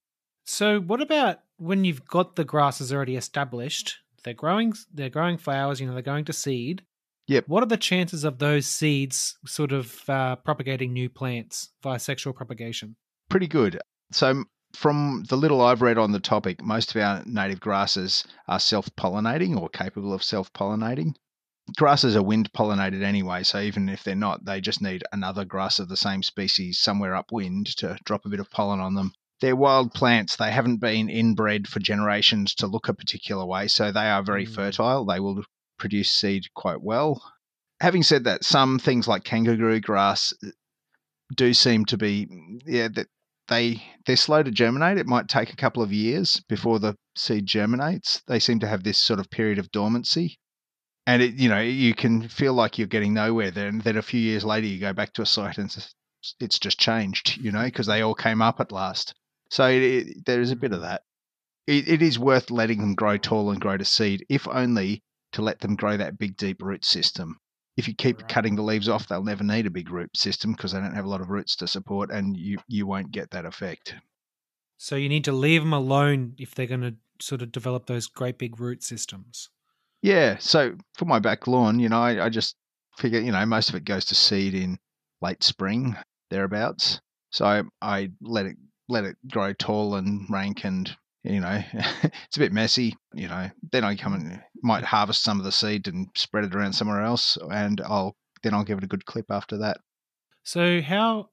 So 0.45 0.81
what 0.81 1.01
about 1.01 1.41
when 1.59 1.85
you've 1.85 2.05
got 2.07 2.35
the 2.35 2.45
grasses 2.45 2.93
already 2.93 3.17
established? 3.17 3.97
They're 4.25 4.35
growing. 4.35 4.73
They're 4.93 5.09
growing 5.09 5.39
flowers. 5.39 5.81
You 5.81 5.87
know, 5.87 5.93
they're 5.93 6.03
going 6.03 6.25
to 6.25 6.33
seed. 6.33 6.83
Yep. 7.29 7.45
What 7.47 7.63
are 7.63 7.67
the 7.67 7.77
chances 7.77 8.25
of 8.25 8.39
those 8.39 8.67
seeds 8.67 9.39
sort 9.47 9.73
of 9.73 10.09
uh, 10.09 10.37
propagating 10.37 10.93
new 10.93 11.09
plants 11.09 11.71
via 11.83 11.99
sexual 11.99 12.33
propagation? 12.33 12.97
Pretty 13.33 13.49
good. 13.49 13.81
So 14.13 14.45
from 14.75 15.25
the 15.31 15.37
little 15.37 15.63
I've 15.63 15.81
read 15.81 15.97
on 15.97 16.13
the 16.13 16.21
topic, 16.21 16.63
most 16.63 16.95
of 16.95 17.01
our 17.01 17.23
native 17.25 17.61
grasses 17.61 18.25
are 18.47 18.61
self 18.61 18.95
pollinating 18.95 19.59
or 19.59 19.71
capable 19.71 20.13
of 20.13 20.23
self 20.23 20.53
pollinating. 20.53 21.15
Grasses 21.75 22.15
are 22.15 22.23
wind 22.23 22.53
pollinated 22.53 23.03
anyway, 23.03 23.43
so 23.43 23.59
even 23.59 23.89
if 23.89 24.05
they're 24.05 24.15
not, 24.15 24.45
they 24.45 24.61
just 24.61 24.83
need 24.83 25.03
another 25.13 25.47
grass 25.47 25.79
of 25.79 25.89
the 25.89 25.97
same 25.97 26.23
species 26.23 26.79
somewhere 26.79 27.15
upwind 27.15 27.69
to 27.79 27.99
drop 28.05 28.27
a 28.27 28.29
bit 28.29 28.39
of 28.39 28.51
pollen 28.51 28.81
on 28.81 28.95
them. 28.95 29.15
They're 29.41 29.57
wild 29.57 29.95
plants. 29.95 30.37
They 30.37 30.51
haven't 30.53 30.77
been 30.77 31.09
inbred 31.09 31.69
for 31.69 31.81
generations 31.81 32.55
to 32.57 32.67
look 32.67 32.89
a 32.89 32.95
particular 32.95 33.47
way, 33.47 33.67
so 33.67 33.91
they 33.91 34.11
are 34.11 34.23
very 34.23 34.45
mm. 34.45 34.55
fertile. 34.55 35.07
They 35.07 35.21
will 35.21 35.43
produce 35.79 36.11
seed 36.11 36.53
quite 36.55 36.83
well. 36.83 37.23
Having 37.81 38.03
said 38.03 38.25
that, 38.25 38.45
some 38.45 38.79
things 38.79 39.09
like 39.09 39.25
kangaroo 39.25 39.81
grass 39.81 40.35
do 41.35 41.55
seem 41.55 41.85
to 41.87 41.97
be 41.97 42.29
yeah 42.67 42.89
that 42.89 43.09
they 43.53 43.83
they're 44.07 44.17
slow 44.17 44.43
to 44.43 44.51
germinate. 44.51 44.99
It 44.99 45.07
might 45.07 45.29
take 45.29 45.53
a 45.53 45.57
couple 45.57 45.83
of 45.83 45.93
years 45.93 46.43
before 46.49 46.79
the 46.79 46.97
seed 47.17 47.47
germinates. 47.47 48.23
They 48.27 48.41
seem 48.41 48.59
to 48.61 48.67
have 48.67 48.83
this 48.83 48.99
sort 48.99 49.21
of 49.21 49.31
period 49.31 49.59
of 49.59 49.71
dormancy, 49.71 50.39
and 51.07 51.23
it 51.23 51.35
you 51.35 51.49
know 51.49 51.61
you 51.61 51.95
can 51.95 52.29
feel 52.29 52.55
like 52.55 52.79
you're 52.79 52.87
getting 52.87 53.15
nowhere. 53.15 53.51
Then 53.51 53.81
then 53.81 53.97
a 53.97 54.03
few 54.03 54.21
years 54.21 54.45
later 54.45 54.67
you 54.67 54.81
go 54.81 54.93
back 54.93 55.13
to 55.15 55.23
a 55.23 55.27
site 55.27 55.59
and 55.59 55.75
it's 56.41 56.59
just 56.59 56.79
changed, 56.79 57.37
you 57.39 57.51
know, 57.51 57.65
because 57.65 57.87
they 57.87 58.01
all 58.01 58.15
came 58.15 58.41
up 58.41 58.61
at 58.61 58.73
last. 58.73 59.15
So 59.51 59.67
it, 59.69 59.83
it, 59.83 60.25
there 60.25 60.41
is 60.41 60.51
a 60.51 60.57
bit 60.57 60.73
of 60.73 60.79
mm. 60.79 60.83
that. 60.83 61.03
It, 61.67 61.89
it 61.89 62.03
is 62.03 62.19
worth 62.19 62.51
letting 62.51 62.79
them 62.79 62.95
grow 62.95 63.19
tall 63.19 63.51
and 63.51 63.61
grow 63.61 63.77
to 63.77 63.85
seed, 63.85 64.25
if 64.29 64.49
only 64.49 65.03
to 65.33 65.43
let 65.43 65.61
them 65.61 65.77
grow 65.77 65.97
that 65.97 66.19
big 66.19 66.37
deep 66.37 66.63
root 66.63 66.85
system 66.85 67.39
if 67.77 67.89
you 67.89 67.95
keep 67.95 68.29
cutting 68.29 68.55
the 68.55 68.63
leaves 68.63 68.89
off, 68.89 69.09
they'll 69.09 69.23
never 69.23 69.45
need 69.45 69.67
a 69.67 69.71
big 69.71 69.91
root 69.91 70.15
system 70.17 70.53
because 70.53 70.73
they 70.73 70.79
don't 70.79 70.95
have 70.95 71.05
a 71.05 71.09
lot 71.09 71.21
of 71.21 71.31
roots 71.31 71.57
to 71.57 71.67
support, 71.67 72.11
and 72.11 72.37
you 72.37 72.59
you 72.69 72.87
won't 72.87 73.13
get 73.13 73.31
that 73.31 73.47
effect. 73.47 73.95
So 74.77 74.97
you 74.97 75.09
need 75.09 75.25
to 75.25 75.33
leave 75.33 75.63
them 75.63 75.73
alone 75.73 76.35
if 76.39 76.55
they're 76.55 76.67
going 76.67 76.81
to 76.81 76.95
sort 77.21 77.41
of 77.41 77.53
develop 77.53 77.87
those 77.87 78.09
great 78.09 78.37
big 78.37 78.59
root 78.59 78.83
systems. 78.83 79.49
Yeah. 80.03 80.37
So 80.39 80.75
for 80.95 81.05
my 81.05 81.21
back 81.21 81.47
lawn, 81.47 81.79
you 81.79 81.89
know, 81.89 82.01
I, 82.01 82.27
I 82.27 82.29
just 82.29 82.57
figure, 82.99 83.21
you 83.21 83.31
know, 83.31 83.47
most 83.47 83.69
of 83.69 83.77
it 83.77 83.85
goes 83.85 84.05
to 84.07 84.17
seed 84.17 84.55
in 84.55 84.79
late 85.21 85.45
spring 85.45 85.97
thereabouts. 86.31 87.01
So 87.31 87.45
I, 87.45 87.63
I 87.81 88.11
let 88.21 88.47
it 88.47 88.57
let 88.89 89.05
it 89.05 89.17
grow 89.31 89.53
tall 89.53 89.95
and 89.95 90.29
rank 90.29 90.65
and 90.65 90.95
you 91.25 91.41
know, 91.41 91.63
it's 91.73 92.37
a 92.37 92.41
bit 92.41 92.53
messy. 92.53 92.97
You 93.15 93.29
know, 93.29 93.51
then 93.71 93.85
I 93.85 93.97
come 93.97 94.15
and 94.15 94.43
might 94.63 94.85
harvest 94.85 95.23
some 95.23 95.39
of 95.39 95.45
the 95.45 95.53
seed 95.53 95.89
and 95.89 96.09
spread 96.15 96.45
it 96.45 96.55
around 96.55 96.73
somewhere 96.73 97.03
else, 97.03 97.39
and 97.51 97.81
I'll 97.81 98.17
then 98.43 98.55
I'll 98.55 98.65
give 98.65 98.79
it 98.79 98.85
a 98.85 98.89
good 98.89 99.07
clip 99.07 99.27
after 99.31 99.59
that. 99.59 99.79
So 100.43 100.81
how? 100.81 101.29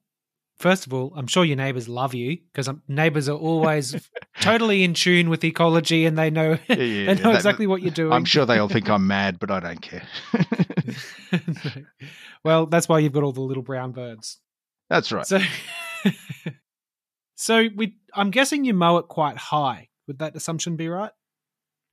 First 0.56 0.86
of 0.86 0.92
all, 0.92 1.14
I'm 1.16 1.26
sure 1.26 1.42
your 1.42 1.56
neighbors 1.56 1.88
love 1.88 2.12
you 2.12 2.36
because 2.52 2.68
um, 2.68 2.82
neighbors 2.86 3.30
are 3.30 3.36
always 3.36 3.96
totally 4.42 4.84
in 4.84 4.92
tune 4.92 5.30
with 5.30 5.42
ecology 5.42 6.04
and 6.04 6.18
they 6.18 6.28
know 6.28 6.58
yeah, 6.68 6.76
yeah, 6.76 7.06
they 7.14 7.22
know 7.22 7.30
that, 7.30 7.36
exactly 7.36 7.66
what 7.66 7.80
you're 7.80 7.90
doing. 7.90 8.12
I'm 8.12 8.26
sure 8.26 8.44
they'll 8.44 8.68
think 8.68 8.90
I'm 8.90 9.06
mad, 9.06 9.38
but 9.38 9.50
I 9.50 9.60
don't 9.60 9.80
care. 9.80 10.06
well, 12.44 12.66
that's 12.66 12.90
why 12.90 12.98
you've 12.98 13.14
got 13.14 13.22
all 13.22 13.32
the 13.32 13.40
little 13.40 13.62
brown 13.62 13.92
birds. 13.92 14.38
That's 14.90 15.10
right. 15.10 15.24
So 15.24 15.40
So 17.40 17.68
we, 17.74 17.96
I'm 18.14 18.30
guessing 18.30 18.66
you 18.66 18.74
mow 18.74 18.98
it 18.98 19.08
quite 19.08 19.38
high. 19.38 19.88
Would 20.06 20.18
that 20.18 20.36
assumption 20.36 20.76
be 20.76 20.88
right? 20.88 21.10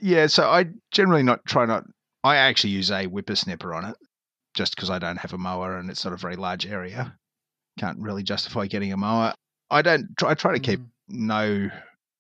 Yeah. 0.02 0.28
So 0.28 0.44
I 0.44 0.66
generally 0.92 1.24
not 1.24 1.46
try 1.46 1.66
not. 1.66 1.86
I 2.22 2.36
actually 2.36 2.72
use 2.72 2.92
a 2.92 3.08
whippersnipper 3.08 3.74
on 3.74 3.86
it, 3.86 3.96
just 4.54 4.76
because 4.76 4.90
I 4.90 5.00
don't 5.00 5.20
have 5.20 5.32
a 5.32 5.38
mower 5.38 5.78
and 5.78 5.90
it's 5.90 6.04
not 6.04 6.14
a 6.14 6.18
very 6.18 6.36
large 6.36 6.66
area. 6.66 7.16
Can't 7.80 7.98
really 8.00 8.24
justify 8.24 8.68
getting 8.68 8.92
a 8.92 8.98
mower. 8.98 9.34
I 9.72 9.82
don't. 9.82 10.08
Try, 10.18 10.32
I 10.32 10.34
try 10.34 10.52
to 10.54 10.60
keep 10.60 10.82
mm. 10.82 10.90
no 11.08 11.70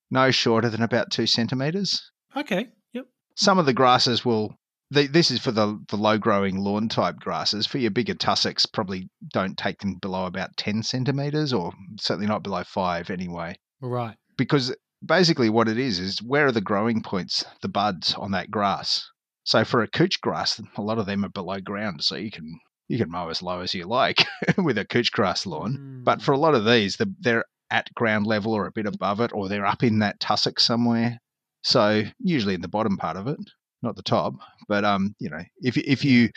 no 0.09 0.31
shorter 0.31 0.69
than 0.69 0.81
about 0.81 1.11
two 1.11 1.27
centimeters. 1.27 2.09
Okay. 2.33 2.69
Yep. 2.93 3.07
Some 3.35 3.59
of 3.59 3.65
the 3.65 3.73
grasses 3.73 4.23
will 4.23 4.55
the, 4.89 5.07
this 5.07 5.31
is 5.31 5.39
for 5.39 5.51
the, 5.51 5.79
the 5.89 5.97
low 5.97 6.17
growing 6.17 6.59
lawn 6.59 6.87
type 6.87 7.17
grasses. 7.17 7.67
For 7.67 7.77
your 7.77 7.91
bigger 7.91 8.13
tussocks, 8.13 8.65
probably 8.65 9.09
don't 9.33 9.57
take 9.57 9.79
them 9.79 9.95
below 9.95 10.25
about 10.25 10.55
10 10.57 10.83
centimeters 10.83 11.53
or 11.53 11.73
certainly 11.99 12.27
not 12.27 12.43
below 12.43 12.63
five 12.63 13.09
anyway. 13.09 13.57
Right. 13.81 14.15
Because 14.37 14.75
basically 15.05 15.49
what 15.49 15.67
it 15.67 15.77
is 15.77 15.99
is 15.99 16.21
where 16.21 16.47
are 16.47 16.51
the 16.51 16.61
growing 16.61 17.01
points, 17.01 17.43
the 17.61 17.67
buds 17.67 18.13
on 18.13 18.31
that 18.31 18.49
grass? 18.49 19.09
So 19.43 19.63
for 19.63 19.81
a 19.81 19.87
couch 19.87 20.21
grass, 20.21 20.61
a 20.75 20.81
lot 20.81 20.99
of 20.99 21.05
them 21.05 21.23
are 21.25 21.29
below 21.29 21.59
ground, 21.59 22.03
so 22.03 22.15
you 22.15 22.31
can 22.31 22.59
you 22.89 22.97
can 22.97 23.09
mow 23.09 23.29
as 23.29 23.41
low 23.41 23.61
as 23.61 23.73
you 23.73 23.85
like 23.85 24.25
with 24.57 24.77
a 24.77 24.85
couch 24.85 25.11
grass 25.11 25.45
lawn. 25.45 25.77
Mm. 25.77 26.03
But 26.03 26.21
for 26.21 26.33
a 26.33 26.37
lot 26.37 26.55
of 26.55 26.65
these, 26.65 26.97
the, 26.97 27.13
they're 27.19 27.45
at 27.69 27.93
ground 27.95 28.25
level 28.27 28.53
or 28.53 28.65
a 28.65 28.71
bit 28.71 28.85
above 28.85 29.21
it, 29.21 29.31
or 29.33 29.47
they're 29.47 29.65
up 29.65 29.83
in 29.83 29.99
that 29.99 30.19
tussock 30.19 30.59
somewhere. 30.59 31.19
So 31.63 32.03
usually 32.19 32.55
in 32.55 32.61
the 32.61 32.67
bottom 32.67 32.97
part 32.97 33.17
of 33.17 33.27
it 33.27 33.39
not 33.81 33.95
the 33.95 34.01
top. 34.01 34.33
But 34.67 34.85
um, 34.85 35.15
you 35.19 35.29
know, 35.29 35.41
if 35.61 35.77
if 35.77 36.03
you 36.03 36.29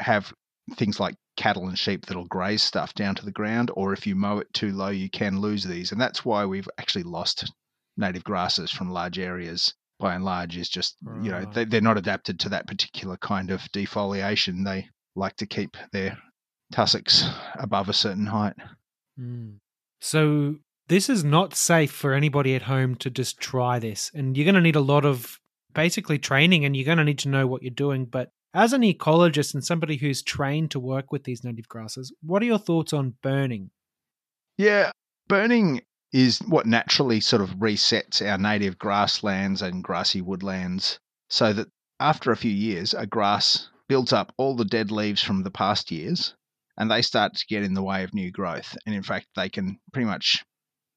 have 0.00 0.32
things 0.76 0.98
like 1.00 1.14
cattle 1.36 1.68
and 1.68 1.78
sheep 1.78 2.06
that'll 2.06 2.26
graze 2.26 2.62
stuff 2.62 2.94
down 2.94 3.14
to 3.16 3.24
the 3.24 3.32
ground, 3.32 3.70
or 3.74 3.92
if 3.92 4.06
you 4.06 4.14
mow 4.14 4.38
it 4.38 4.52
too 4.52 4.72
low, 4.72 4.88
you 4.88 5.10
can 5.10 5.40
lose 5.40 5.64
these, 5.64 5.92
and 5.92 6.00
that's 6.00 6.24
why 6.24 6.44
we've 6.44 6.68
actually 6.78 7.04
lost 7.04 7.52
native 7.96 8.24
grasses 8.24 8.70
from 8.70 8.90
large 8.90 9.18
areas. 9.18 9.74
By 10.00 10.16
and 10.16 10.24
large, 10.24 10.56
is 10.56 10.68
just 10.68 10.96
you 11.22 11.30
know 11.30 11.44
they, 11.52 11.64
they're 11.64 11.80
not 11.80 11.98
adapted 11.98 12.40
to 12.40 12.48
that 12.50 12.66
particular 12.66 13.16
kind 13.16 13.50
of 13.50 13.60
defoliation. 13.72 14.64
They 14.64 14.88
like 15.14 15.36
to 15.36 15.46
keep 15.46 15.76
their 15.92 16.18
tussocks 16.72 17.24
above 17.58 17.88
a 17.88 17.92
certain 17.92 18.26
height. 18.26 18.54
Mm. 19.18 19.58
So 20.00 20.56
this 20.88 21.08
is 21.08 21.24
not 21.24 21.54
safe 21.54 21.92
for 21.92 22.12
anybody 22.12 22.54
at 22.54 22.62
home 22.62 22.96
to 22.96 23.10
just 23.10 23.38
try 23.38 23.78
this, 23.78 24.10
and 24.14 24.36
you're 24.36 24.44
going 24.44 24.56
to 24.56 24.60
need 24.60 24.76
a 24.76 24.80
lot 24.80 25.04
of 25.04 25.38
basically 25.74 26.18
training 26.18 26.64
and 26.64 26.76
you're 26.76 26.86
going 26.86 26.98
to 26.98 27.04
need 27.04 27.18
to 27.20 27.28
know 27.28 27.46
what 27.46 27.62
you're 27.62 27.70
doing. 27.70 28.06
But 28.06 28.30
as 28.54 28.72
an 28.72 28.82
ecologist 28.82 29.54
and 29.54 29.64
somebody 29.64 29.96
who's 29.96 30.22
trained 30.22 30.70
to 30.70 30.80
work 30.80 31.10
with 31.10 31.24
these 31.24 31.44
native 31.44 31.68
grasses, 31.68 32.14
what 32.22 32.42
are 32.42 32.46
your 32.46 32.58
thoughts 32.58 32.92
on 32.92 33.14
burning? 33.22 33.70
Yeah, 34.56 34.92
burning 35.28 35.82
is 36.12 36.38
what 36.46 36.66
naturally 36.66 37.20
sort 37.20 37.42
of 37.42 37.50
resets 37.56 38.22
our 38.26 38.38
native 38.38 38.78
grasslands 38.78 39.60
and 39.62 39.82
grassy 39.82 40.20
woodlands 40.20 41.00
so 41.28 41.52
that 41.52 41.68
after 41.98 42.30
a 42.30 42.36
few 42.36 42.52
years, 42.52 42.94
a 42.94 43.06
grass 43.06 43.68
builds 43.88 44.12
up 44.12 44.32
all 44.36 44.54
the 44.54 44.64
dead 44.64 44.90
leaves 44.92 45.22
from 45.22 45.42
the 45.42 45.50
past 45.50 45.90
years 45.90 46.34
and 46.76 46.90
they 46.90 47.02
start 47.02 47.34
to 47.34 47.46
get 47.48 47.64
in 47.64 47.74
the 47.74 47.82
way 47.82 48.04
of 48.04 48.14
new 48.14 48.30
growth. 48.30 48.76
And 48.86 48.94
in 48.94 49.02
fact, 49.02 49.26
they 49.34 49.48
can 49.48 49.78
pretty 49.92 50.06
much 50.06 50.44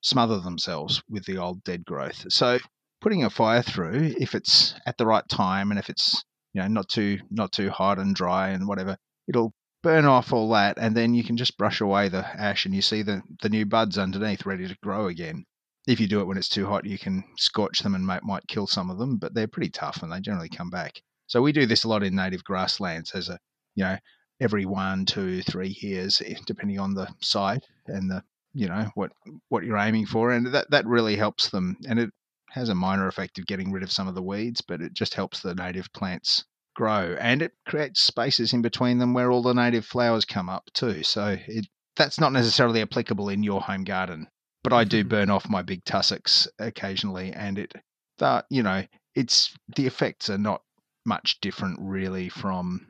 smother 0.01 0.39
themselves 0.39 1.01
with 1.09 1.25
the 1.25 1.37
old 1.37 1.63
dead 1.63 1.85
growth. 1.85 2.25
So 2.31 2.59
putting 3.01 3.23
a 3.23 3.29
fire 3.29 3.61
through, 3.61 4.15
if 4.19 4.35
it's 4.35 4.73
at 4.85 4.97
the 4.97 5.05
right 5.05 5.27
time 5.29 5.71
and 5.71 5.79
if 5.79 5.89
it's 5.89 6.23
you 6.53 6.61
know 6.61 6.67
not 6.67 6.89
too 6.89 7.19
not 7.29 7.51
too 7.51 7.69
hot 7.69 7.99
and 7.99 8.15
dry 8.15 8.49
and 8.49 8.67
whatever, 8.67 8.97
it'll 9.27 9.53
burn 9.83 10.05
off 10.05 10.33
all 10.33 10.49
that, 10.49 10.77
and 10.77 10.95
then 10.95 11.13
you 11.13 11.23
can 11.23 11.37
just 11.37 11.57
brush 11.57 11.81
away 11.81 12.09
the 12.09 12.25
ash, 12.39 12.65
and 12.65 12.75
you 12.75 12.81
see 12.81 13.01
the 13.03 13.21
the 13.41 13.49
new 13.49 13.65
buds 13.65 13.97
underneath 13.97 14.45
ready 14.45 14.67
to 14.67 14.77
grow 14.83 15.07
again. 15.07 15.45
If 15.87 15.99
you 15.99 16.07
do 16.07 16.19
it 16.19 16.25
when 16.25 16.37
it's 16.37 16.49
too 16.49 16.65
hot, 16.65 16.85
you 16.85 16.97
can 16.97 17.23
scorch 17.37 17.79
them 17.79 17.95
and 17.95 18.05
might, 18.05 18.21
might 18.23 18.45
kill 18.47 18.67
some 18.67 18.89
of 18.89 18.97
them, 18.97 19.17
but 19.17 19.33
they're 19.33 19.47
pretty 19.47 19.69
tough 19.69 20.03
and 20.03 20.11
they 20.11 20.19
generally 20.19 20.49
come 20.49 20.69
back. 20.69 21.01
So 21.27 21.41
we 21.41 21.53
do 21.53 21.65
this 21.65 21.85
a 21.85 21.87
lot 21.87 22.03
in 22.03 22.13
native 22.13 22.43
grasslands 22.43 23.11
as 23.11 23.29
a 23.29 23.39
you 23.75 23.83
know 23.83 23.97
every 24.39 24.65
one, 24.65 25.05
two, 25.05 25.41
three 25.43 25.77
years, 25.81 26.21
eh, 26.25 26.35
depending 26.45 26.79
on 26.79 26.93
the 26.93 27.07
site 27.21 27.65
and 27.87 28.09
the 28.09 28.23
you 28.53 28.67
know 28.67 28.89
what 28.95 29.11
what 29.49 29.63
you're 29.63 29.77
aiming 29.77 30.05
for, 30.07 30.31
and 30.31 30.47
that 30.53 30.69
that 30.71 30.85
really 30.85 31.15
helps 31.15 31.49
them, 31.49 31.77
and 31.87 31.99
it 31.99 32.09
has 32.57 32.69
a 32.69 32.75
minor 32.75 33.07
effect 33.07 33.37
of 33.39 33.45
getting 33.45 33.71
rid 33.71 33.83
of 33.83 33.91
some 33.91 34.07
of 34.07 34.15
the 34.15 34.23
weeds, 34.23 34.61
but 34.61 34.81
it 34.81 34.93
just 34.93 35.13
helps 35.13 35.39
the 35.39 35.55
native 35.55 35.91
plants 35.93 36.43
grow 36.75 37.17
and 37.19 37.41
it 37.41 37.53
creates 37.65 38.01
spaces 38.01 38.53
in 38.53 38.61
between 38.61 38.99
them 38.99 39.13
where 39.13 39.31
all 39.31 39.41
the 39.41 39.53
native 39.53 39.83
flowers 39.83 40.25
come 40.25 40.47
up 40.47 40.69
too. 40.73 41.01
So 41.03 41.37
it 41.47 41.65
that's 41.95 42.19
not 42.19 42.31
necessarily 42.31 42.81
applicable 42.81 43.29
in 43.29 43.41
your 43.41 43.61
home 43.61 43.83
garden, 43.83 44.27
but 44.63 44.73
I 44.73 44.83
do 44.83 44.99
mm-hmm. 44.99 45.09
burn 45.09 45.29
off 45.31 45.49
my 45.49 45.63
big 45.63 45.83
tussocks 45.83 46.47
occasionally, 46.59 47.33
and 47.33 47.57
it 47.57 47.73
that 48.19 48.45
you 48.49 48.63
know 48.63 48.83
it's 49.15 49.53
the 49.75 49.87
effects 49.87 50.29
are 50.29 50.37
not 50.37 50.61
much 51.05 51.39
different 51.41 51.79
really 51.81 52.29
from 52.29 52.87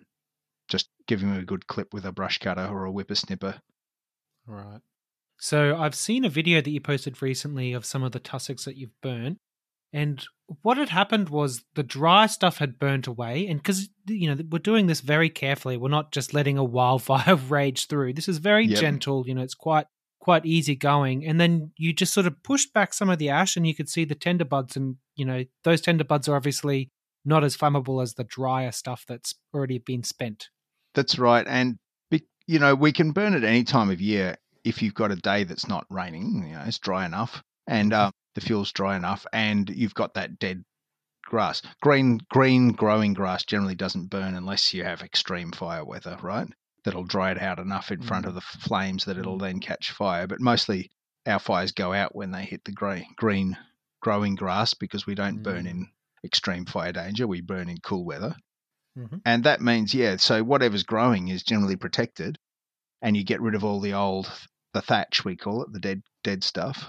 just 0.67 0.89
giving 1.07 1.29
him 1.29 1.39
a 1.39 1.45
good 1.45 1.67
clip 1.67 1.93
with 1.93 2.05
a 2.05 2.11
brush 2.11 2.39
cutter 2.39 2.67
or 2.67 2.85
a 2.85 2.91
whippersnipper. 2.91 3.59
Right. 4.45 4.81
So 5.39 5.77
I've 5.77 5.95
seen 5.95 6.25
a 6.25 6.29
video 6.29 6.61
that 6.61 6.69
you 6.69 6.81
posted 6.81 7.21
recently 7.21 7.73
of 7.73 7.85
some 7.85 8.03
of 8.03 8.11
the 8.11 8.19
tussocks 8.19 8.65
that 8.65 8.75
you've 8.75 8.99
burnt. 9.01 9.37
And 9.93 10.23
what 10.61 10.77
had 10.77 10.89
happened 10.89 11.29
was 11.29 11.63
the 11.75 11.83
dry 11.83 12.27
stuff 12.27 12.57
had 12.57 12.79
burnt 12.79 13.07
away. 13.07 13.47
And 13.47 13.59
because, 13.59 13.89
you 14.07 14.33
know, 14.33 14.41
we're 14.49 14.59
doing 14.59 14.87
this 14.87 15.01
very 15.01 15.29
carefully, 15.29 15.77
we're 15.77 15.89
not 15.89 16.11
just 16.11 16.33
letting 16.33 16.57
a 16.57 16.63
wildfire 16.63 17.35
rage 17.49 17.87
through. 17.87 18.13
This 18.13 18.27
is 18.27 18.37
very 18.37 18.65
yep. 18.65 18.79
gentle, 18.79 19.23
you 19.27 19.33
know, 19.33 19.41
it's 19.41 19.55
quite 19.55 19.87
quite 20.19 20.45
easy 20.45 20.75
going 20.75 21.25
and 21.25 21.39
then 21.39 21.71
you 21.77 21.93
just 21.93 22.13
sort 22.13 22.27
of 22.27 22.43
pushed 22.43 22.73
back 22.73 22.93
some 22.93 23.09
of 23.09 23.17
the 23.17 23.29
ash 23.29 23.55
and 23.55 23.65
you 23.65 23.73
could 23.73 23.87
see 23.87 24.03
the 24.03 24.13
tender 24.13 24.43
buds 24.43 24.75
and 24.75 24.97
you 25.15 25.23
know 25.23 25.45
those 25.63 25.79
tender 25.79 26.03
buds 26.03 26.27
are 26.27 26.35
obviously 26.35 26.91
not 27.23 27.45
as 27.45 27.55
flammable 27.55 28.03
as 28.03 28.15
the 28.15 28.25
drier 28.25 28.73
stuff 28.73 29.05
that's 29.07 29.35
already 29.53 29.77
been 29.77 30.03
spent 30.03 30.49
that's 30.93 31.17
right 31.17 31.45
and 31.47 31.77
you 32.45 32.59
know 32.59 32.75
we 32.75 32.91
can 32.91 33.11
burn 33.11 33.35
it 33.35 33.45
any 33.45 33.63
time 33.63 33.89
of 33.89 34.01
year 34.01 34.35
if 34.65 34.81
you've 34.81 34.93
got 34.93 35.11
a 35.11 35.15
day 35.15 35.45
that's 35.45 35.69
not 35.69 35.85
raining 35.89 36.45
you 36.45 36.55
know 36.55 36.63
it's 36.65 36.79
dry 36.79 37.05
enough 37.05 37.41
and 37.65 37.93
uh, 37.93 38.11
the 38.37 38.41
fuel's 38.41 38.71
dry 38.71 38.95
enough 38.95 39.25
and 39.33 39.69
you've 39.69 39.93
got 39.93 40.13
that 40.13 40.39
dead 40.39 40.63
grass 41.25 41.61
green 41.81 42.19
green 42.29 42.69
growing 42.69 43.13
grass 43.13 43.43
generally 43.43 43.75
doesn't 43.75 44.09
burn 44.09 44.35
unless 44.35 44.73
you 44.73 44.83
have 44.83 45.01
extreme 45.01 45.51
fire 45.51 45.83
weather 45.83 46.17
right 46.21 46.47
that'll 46.87 47.03
dry 47.03 47.31
it 47.31 47.41
out 47.41 47.59
enough 47.59 47.91
in 47.91 48.01
front 48.01 48.25
of 48.25 48.31
mm. 48.31 48.35
the 48.35 48.41
flames 48.41 49.03
that 49.03 49.17
it'll 49.17 49.37
mm. 49.37 49.41
then 49.41 49.59
catch 49.59 49.91
fire. 49.91 50.25
But 50.25 50.39
mostly 50.39 50.89
our 51.25 51.37
fires 51.37 51.73
go 51.73 51.91
out 51.91 52.15
when 52.15 52.31
they 52.31 52.45
hit 52.45 52.63
the 52.63 52.71
green, 52.71 53.05
green 53.17 53.57
growing 54.01 54.35
grass 54.35 54.73
because 54.73 55.05
we 55.05 55.13
don't 55.13 55.39
mm. 55.39 55.43
burn 55.43 55.67
in 55.67 55.89
extreme 56.23 56.65
fire 56.65 56.93
danger. 56.93 57.27
We 57.27 57.41
burn 57.41 57.67
in 57.67 57.79
cool 57.83 58.05
weather. 58.05 58.37
Mm-hmm. 58.97 59.17
And 59.25 59.43
that 59.43 59.59
means, 59.59 59.93
yeah, 59.93 60.15
so 60.15 60.41
whatever's 60.43 60.83
growing 60.83 61.27
is 61.27 61.43
generally 61.43 61.75
protected 61.75 62.37
and 63.01 63.17
you 63.17 63.25
get 63.25 63.41
rid 63.41 63.53
of 63.53 63.65
all 63.65 63.81
the 63.81 63.93
old, 63.93 64.31
the 64.73 64.81
thatch, 64.81 65.25
we 65.25 65.35
call 65.35 65.63
it, 65.63 65.73
the 65.73 65.81
dead, 65.81 66.03
dead 66.23 66.41
stuff. 66.41 66.87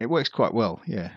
It 0.00 0.10
works 0.10 0.28
quite 0.28 0.54
well, 0.54 0.80
yeah. 0.86 1.10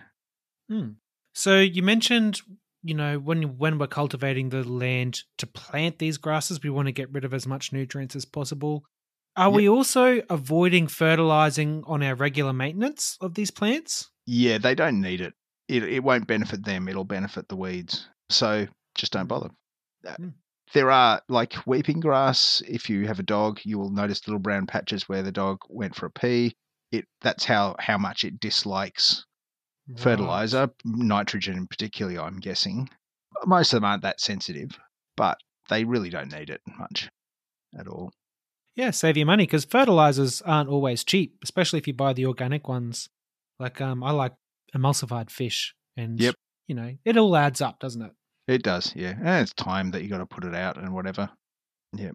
Mm. 0.70 0.96
So 1.34 1.58
you 1.58 1.82
mentioned 1.82 2.40
you 2.82 2.94
know 2.94 3.18
when 3.18 3.58
when 3.58 3.78
we're 3.78 3.86
cultivating 3.86 4.48
the 4.48 4.64
land 4.64 5.22
to 5.38 5.46
plant 5.46 5.98
these 5.98 6.18
grasses 6.18 6.62
we 6.62 6.70
want 6.70 6.86
to 6.86 6.92
get 6.92 7.12
rid 7.12 7.24
of 7.24 7.32
as 7.32 7.46
much 7.46 7.72
nutrients 7.72 8.16
as 8.16 8.24
possible 8.24 8.84
are 9.36 9.48
yep. 9.48 9.54
we 9.54 9.68
also 9.68 10.20
avoiding 10.28 10.86
fertilizing 10.86 11.82
on 11.86 12.02
our 12.02 12.14
regular 12.14 12.52
maintenance 12.52 13.16
of 13.20 13.34
these 13.34 13.50
plants 13.50 14.10
yeah 14.26 14.58
they 14.58 14.74
don't 14.74 15.00
need 15.00 15.20
it 15.20 15.34
it, 15.68 15.84
it 15.84 16.04
won't 16.04 16.26
benefit 16.26 16.64
them 16.64 16.88
it'll 16.88 17.04
benefit 17.04 17.48
the 17.48 17.56
weeds 17.56 18.08
so 18.28 18.66
just 18.94 19.12
don't 19.12 19.28
bother 19.28 19.50
mm. 20.04 20.32
there 20.74 20.90
are 20.90 21.22
like 21.28 21.54
weeping 21.66 22.00
grass 22.00 22.62
if 22.68 22.90
you 22.90 23.06
have 23.06 23.18
a 23.18 23.24
dog 23.24 23.60
you 23.64 23.78
will 23.78 23.90
notice 23.90 24.26
little 24.26 24.40
brown 24.40 24.66
patches 24.66 25.08
where 25.08 25.22
the 25.22 25.32
dog 25.32 25.58
went 25.68 25.94
for 25.94 26.06
a 26.06 26.10
pee 26.10 26.54
it 26.92 27.06
that's 27.22 27.44
how 27.44 27.74
how 27.78 27.98
much 27.98 28.22
it 28.24 28.38
dislikes 28.38 29.24
fertilizer, 29.96 30.70
nitrogen 30.84 31.66
particularly, 31.66 32.18
I'm 32.18 32.38
guessing. 32.38 32.88
Most 33.46 33.72
of 33.72 33.78
them 33.78 33.84
aren't 33.84 34.02
that 34.02 34.20
sensitive, 34.20 34.78
but 35.16 35.38
they 35.68 35.84
really 35.84 36.10
don't 36.10 36.32
need 36.32 36.50
it 36.50 36.60
much 36.78 37.08
at 37.78 37.88
all. 37.88 38.12
Yeah, 38.76 38.90
save 38.90 39.16
your 39.16 39.26
money 39.26 39.44
because 39.44 39.64
fertilizers 39.64 40.40
aren't 40.42 40.68
always 40.68 41.04
cheap, 41.04 41.36
especially 41.42 41.78
if 41.78 41.86
you 41.86 41.94
buy 41.94 42.12
the 42.12 42.26
organic 42.26 42.68
ones. 42.68 43.08
Like 43.58 43.80
um, 43.80 44.02
I 44.02 44.12
like 44.12 44.32
emulsified 44.74 45.30
fish, 45.30 45.74
and 45.96 46.18
yep. 46.18 46.34
you 46.68 46.74
know 46.74 46.94
it 47.04 47.16
all 47.16 47.36
adds 47.36 47.60
up, 47.60 47.80
doesn't 47.80 48.02
it? 48.02 48.12
It 48.48 48.62
does, 48.62 48.92
yeah. 48.96 49.14
And 49.18 49.42
it's 49.42 49.52
time 49.52 49.90
that 49.90 50.02
you 50.02 50.08
got 50.08 50.18
to 50.18 50.26
put 50.26 50.44
it 50.44 50.54
out 50.54 50.78
and 50.78 50.94
whatever. 50.94 51.30
Yeah 51.94 52.12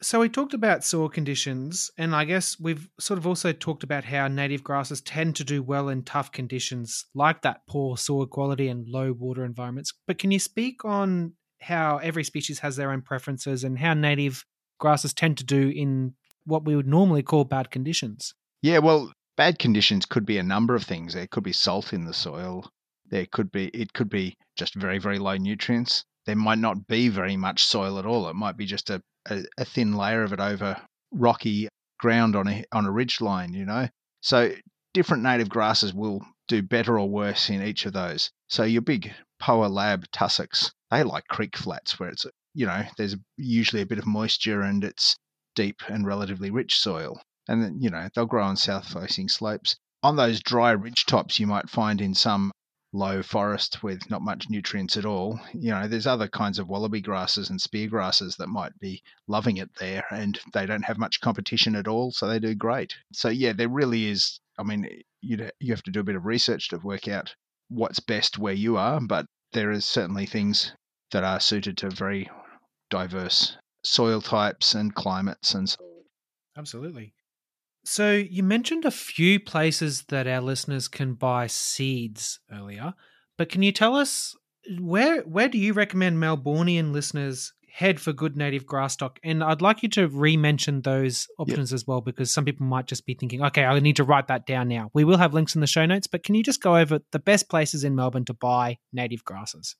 so 0.00 0.20
we 0.20 0.28
talked 0.28 0.54
about 0.54 0.84
soil 0.84 1.08
conditions, 1.08 1.90
and 1.98 2.14
I 2.14 2.24
guess 2.24 2.58
we've 2.60 2.88
sort 3.00 3.18
of 3.18 3.26
also 3.26 3.52
talked 3.52 3.82
about 3.82 4.04
how 4.04 4.28
native 4.28 4.62
grasses 4.62 5.00
tend 5.00 5.36
to 5.36 5.44
do 5.44 5.62
well 5.62 5.88
in 5.88 6.02
tough 6.02 6.30
conditions, 6.30 7.06
like 7.14 7.42
that 7.42 7.62
poor 7.68 7.96
soil 7.96 8.26
quality 8.26 8.68
and 8.68 8.88
low 8.88 9.12
water 9.12 9.44
environments. 9.44 9.92
But 10.06 10.18
can 10.18 10.30
you 10.30 10.38
speak 10.38 10.84
on 10.84 11.32
how 11.60 11.98
every 11.98 12.22
species 12.22 12.60
has 12.60 12.76
their 12.76 12.92
own 12.92 13.02
preferences 13.02 13.64
and 13.64 13.78
how 13.78 13.94
native 13.94 14.44
grasses 14.78 15.12
tend 15.12 15.38
to 15.38 15.44
do 15.44 15.68
in 15.74 16.14
what 16.44 16.64
we 16.64 16.76
would 16.76 16.86
normally 16.86 17.22
call 17.22 17.44
bad 17.44 17.70
conditions? 17.70 18.34
Yeah, 18.62 18.78
well, 18.78 19.12
bad 19.36 19.58
conditions 19.58 20.06
could 20.06 20.24
be 20.24 20.38
a 20.38 20.42
number 20.42 20.74
of 20.74 20.84
things. 20.84 21.14
There 21.14 21.26
could 21.26 21.44
be 21.44 21.52
salt 21.52 21.92
in 21.92 22.04
the 22.04 22.14
soil. 22.14 22.70
There 23.10 23.26
could 23.32 23.50
be 23.50 23.68
it 23.68 23.92
could 23.92 24.08
be 24.08 24.36
just 24.56 24.74
very 24.74 24.98
very 24.98 25.18
low 25.18 25.36
nutrients. 25.36 26.04
There 26.28 26.36
might 26.36 26.58
not 26.58 26.86
be 26.86 27.08
very 27.08 27.38
much 27.38 27.64
soil 27.64 27.98
at 27.98 28.04
all. 28.04 28.28
It 28.28 28.34
might 28.34 28.58
be 28.58 28.66
just 28.66 28.90
a 28.90 29.02
a, 29.30 29.44
a 29.56 29.64
thin 29.64 29.94
layer 29.94 30.22
of 30.22 30.34
it 30.34 30.40
over 30.40 30.76
rocky 31.10 31.68
ground 31.98 32.36
on 32.36 32.46
a 32.46 32.66
on 32.70 32.84
a 32.84 32.90
ridge 32.90 33.22
line, 33.22 33.54
you 33.54 33.64
know. 33.64 33.88
So 34.20 34.52
different 34.92 35.22
native 35.22 35.48
grasses 35.48 35.94
will 35.94 36.20
do 36.46 36.60
better 36.60 36.98
or 36.98 37.08
worse 37.08 37.48
in 37.48 37.62
each 37.62 37.86
of 37.86 37.94
those. 37.94 38.30
So 38.46 38.64
your 38.64 38.82
big 38.82 39.14
Poa 39.38 39.68
lab 39.68 40.04
tussocks, 40.12 40.70
they 40.90 41.02
like 41.02 41.28
creek 41.28 41.56
flats 41.56 41.98
where 41.98 42.10
it's 42.10 42.26
you 42.52 42.66
know 42.66 42.84
there's 42.98 43.16
usually 43.38 43.80
a 43.80 43.86
bit 43.86 43.98
of 43.98 44.06
moisture 44.06 44.60
and 44.60 44.84
it's 44.84 45.16
deep 45.54 45.80
and 45.88 46.06
relatively 46.06 46.50
rich 46.50 46.78
soil. 46.78 47.22
And 47.48 47.62
then 47.62 47.80
you 47.80 47.88
know 47.88 48.10
they'll 48.14 48.26
grow 48.26 48.44
on 48.44 48.56
south 48.56 48.92
facing 48.92 49.30
slopes. 49.30 49.76
On 50.02 50.16
those 50.16 50.42
dry 50.42 50.72
ridge 50.72 51.06
tops, 51.06 51.40
you 51.40 51.46
might 51.46 51.70
find 51.70 52.02
in 52.02 52.14
some 52.14 52.52
low 52.92 53.22
forest 53.22 53.82
with 53.82 54.08
not 54.10 54.22
much 54.22 54.48
nutrients 54.48 54.96
at 54.96 55.04
all. 55.04 55.38
You 55.52 55.70
know, 55.70 55.88
there's 55.88 56.06
other 56.06 56.28
kinds 56.28 56.58
of 56.58 56.68
wallaby 56.68 57.00
grasses 57.00 57.50
and 57.50 57.60
spear 57.60 57.86
grasses 57.88 58.36
that 58.36 58.48
might 58.48 58.78
be 58.80 59.02
loving 59.26 59.58
it 59.58 59.70
there 59.78 60.04
and 60.10 60.38
they 60.54 60.66
don't 60.66 60.84
have 60.84 60.98
much 60.98 61.20
competition 61.20 61.76
at 61.76 61.88
all, 61.88 62.12
so 62.12 62.26
they 62.26 62.38
do 62.38 62.54
great. 62.54 62.94
So 63.12 63.28
yeah, 63.28 63.52
there 63.52 63.68
really 63.68 64.06
is 64.06 64.40
I 64.58 64.64
mean, 64.64 64.88
you 65.20 65.50
you 65.60 65.72
have 65.72 65.84
to 65.84 65.90
do 65.90 66.00
a 66.00 66.04
bit 66.04 66.16
of 66.16 66.26
research 66.26 66.68
to 66.68 66.78
work 66.78 67.06
out 67.08 67.34
what's 67.68 68.00
best 68.00 68.38
where 68.38 68.54
you 68.54 68.76
are, 68.76 69.00
but 69.00 69.26
there 69.52 69.70
is 69.70 69.84
certainly 69.84 70.26
things 70.26 70.72
that 71.12 71.24
are 71.24 71.40
suited 71.40 71.76
to 71.78 71.90
very 71.90 72.28
diverse 72.90 73.56
soil 73.84 74.20
types 74.20 74.74
and 74.74 74.94
climates 74.94 75.54
and 75.54 75.68
so. 75.68 75.76
Absolutely. 76.56 77.14
So 77.90 78.12
you 78.12 78.42
mentioned 78.42 78.84
a 78.84 78.90
few 78.90 79.40
places 79.40 80.02
that 80.08 80.26
our 80.26 80.42
listeners 80.42 80.88
can 80.88 81.14
buy 81.14 81.46
seeds 81.46 82.38
earlier, 82.52 82.92
but 83.38 83.48
can 83.48 83.62
you 83.62 83.72
tell 83.72 83.96
us 83.96 84.36
where 84.78 85.22
where 85.22 85.48
do 85.48 85.56
you 85.56 85.72
recommend 85.72 86.18
Melbourneian 86.18 86.92
listeners 86.92 87.54
head 87.72 87.98
for 87.98 88.12
good 88.12 88.36
native 88.36 88.66
grass 88.66 88.92
stock? 88.92 89.18
And 89.24 89.42
I'd 89.42 89.62
like 89.62 89.82
you 89.82 89.88
to 89.88 90.06
re-mention 90.06 90.82
those 90.82 91.28
options 91.38 91.70
yep. 91.70 91.76
as 91.76 91.86
well, 91.86 92.02
because 92.02 92.30
some 92.30 92.44
people 92.44 92.66
might 92.66 92.86
just 92.86 93.06
be 93.06 93.14
thinking, 93.14 93.42
okay, 93.42 93.64
I 93.64 93.78
need 93.78 93.96
to 93.96 94.04
write 94.04 94.28
that 94.28 94.46
down 94.46 94.68
now. 94.68 94.90
We 94.92 95.04
will 95.04 95.16
have 95.16 95.32
links 95.32 95.54
in 95.54 95.62
the 95.62 95.66
show 95.66 95.86
notes, 95.86 96.06
but 96.06 96.22
can 96.22 96.34
you 96.34 96.42
just 96.42 96.62
go 96.62 96.76
over 96.76 97.00
the 97.12 97.18
best 97.18 97.48
places 97.48 97.84
in 97.84 97.94
Melbourne 97.96 98.26
to 98.26 98.34
buy 98.34 98.76
native 98.92 99.24
grasses? 99.24 99.76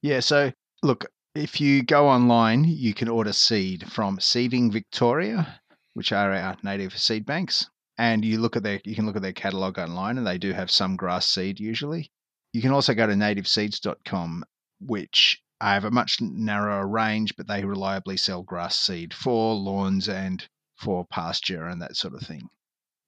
Yeah, 0.00 0.20
so 0.20 0.50
look, 0.82 1.12
if 1.34 1.60
you 1.60 1.82
go 1.82 2.08
online, 2.08 2.64
you 2.64 2.94
can 2.94 3.08
order 3.08 3.34
seed 3.34 3.92
from 3.92 4.18
Seeding 4.18 4.72
Victoria 4.72 5.60
which 5.94 6.12
are 6.12 6.32
our 6.32 6.56
native 6.62 6.98
seed 6.98 7.26
banks. 7.26 7.68
And 7.98 8.24
you 8.24 8.38
look 8.38 8.56
at 8.56 8.62
their, 8.62 8.80
you 8.84 8.94
can 8.94 9.06
look 9.06 9.16
at 9.16 9.22
their 9.22 9.32
catalog 9.32 9.78
online, 9.78 10.18
and 10.18 10.26
they 10.26 10.38
do 10.38 10.52
have 10.52 10.70
some 10.70 10.96
grass 10.96 11.26
seed 11.26 11.60
usually. 11.60 12.10
You 12.52 12.62
can 12.62 12.72
also 12.72 12.94
go 12.94 13.06
to 13.06 13.12
nativeseeds.com, 13.12 14.44
which 14.80 15.42
have 15.60 15.84
a 15.84 15.90
much 15.90 16.20
narrower 16.20 16.86
range, 16.86 17.36
but 17.36 17.46
they 17.46 17.64
reliably 17.64 18.16
sell 18.16 18.42
grass 18.42 18.76
seed 18.78 19.12
for 19.12 19.54
lawns 19.54 20.08
and 20.08 20.48
for 20.76 21.06
pasture 21.06 21.66
and 21.66 21.82
that 21.82 21.96
sort 21.96 22.14
of 22.14 22.22
thing. 22.22 22.48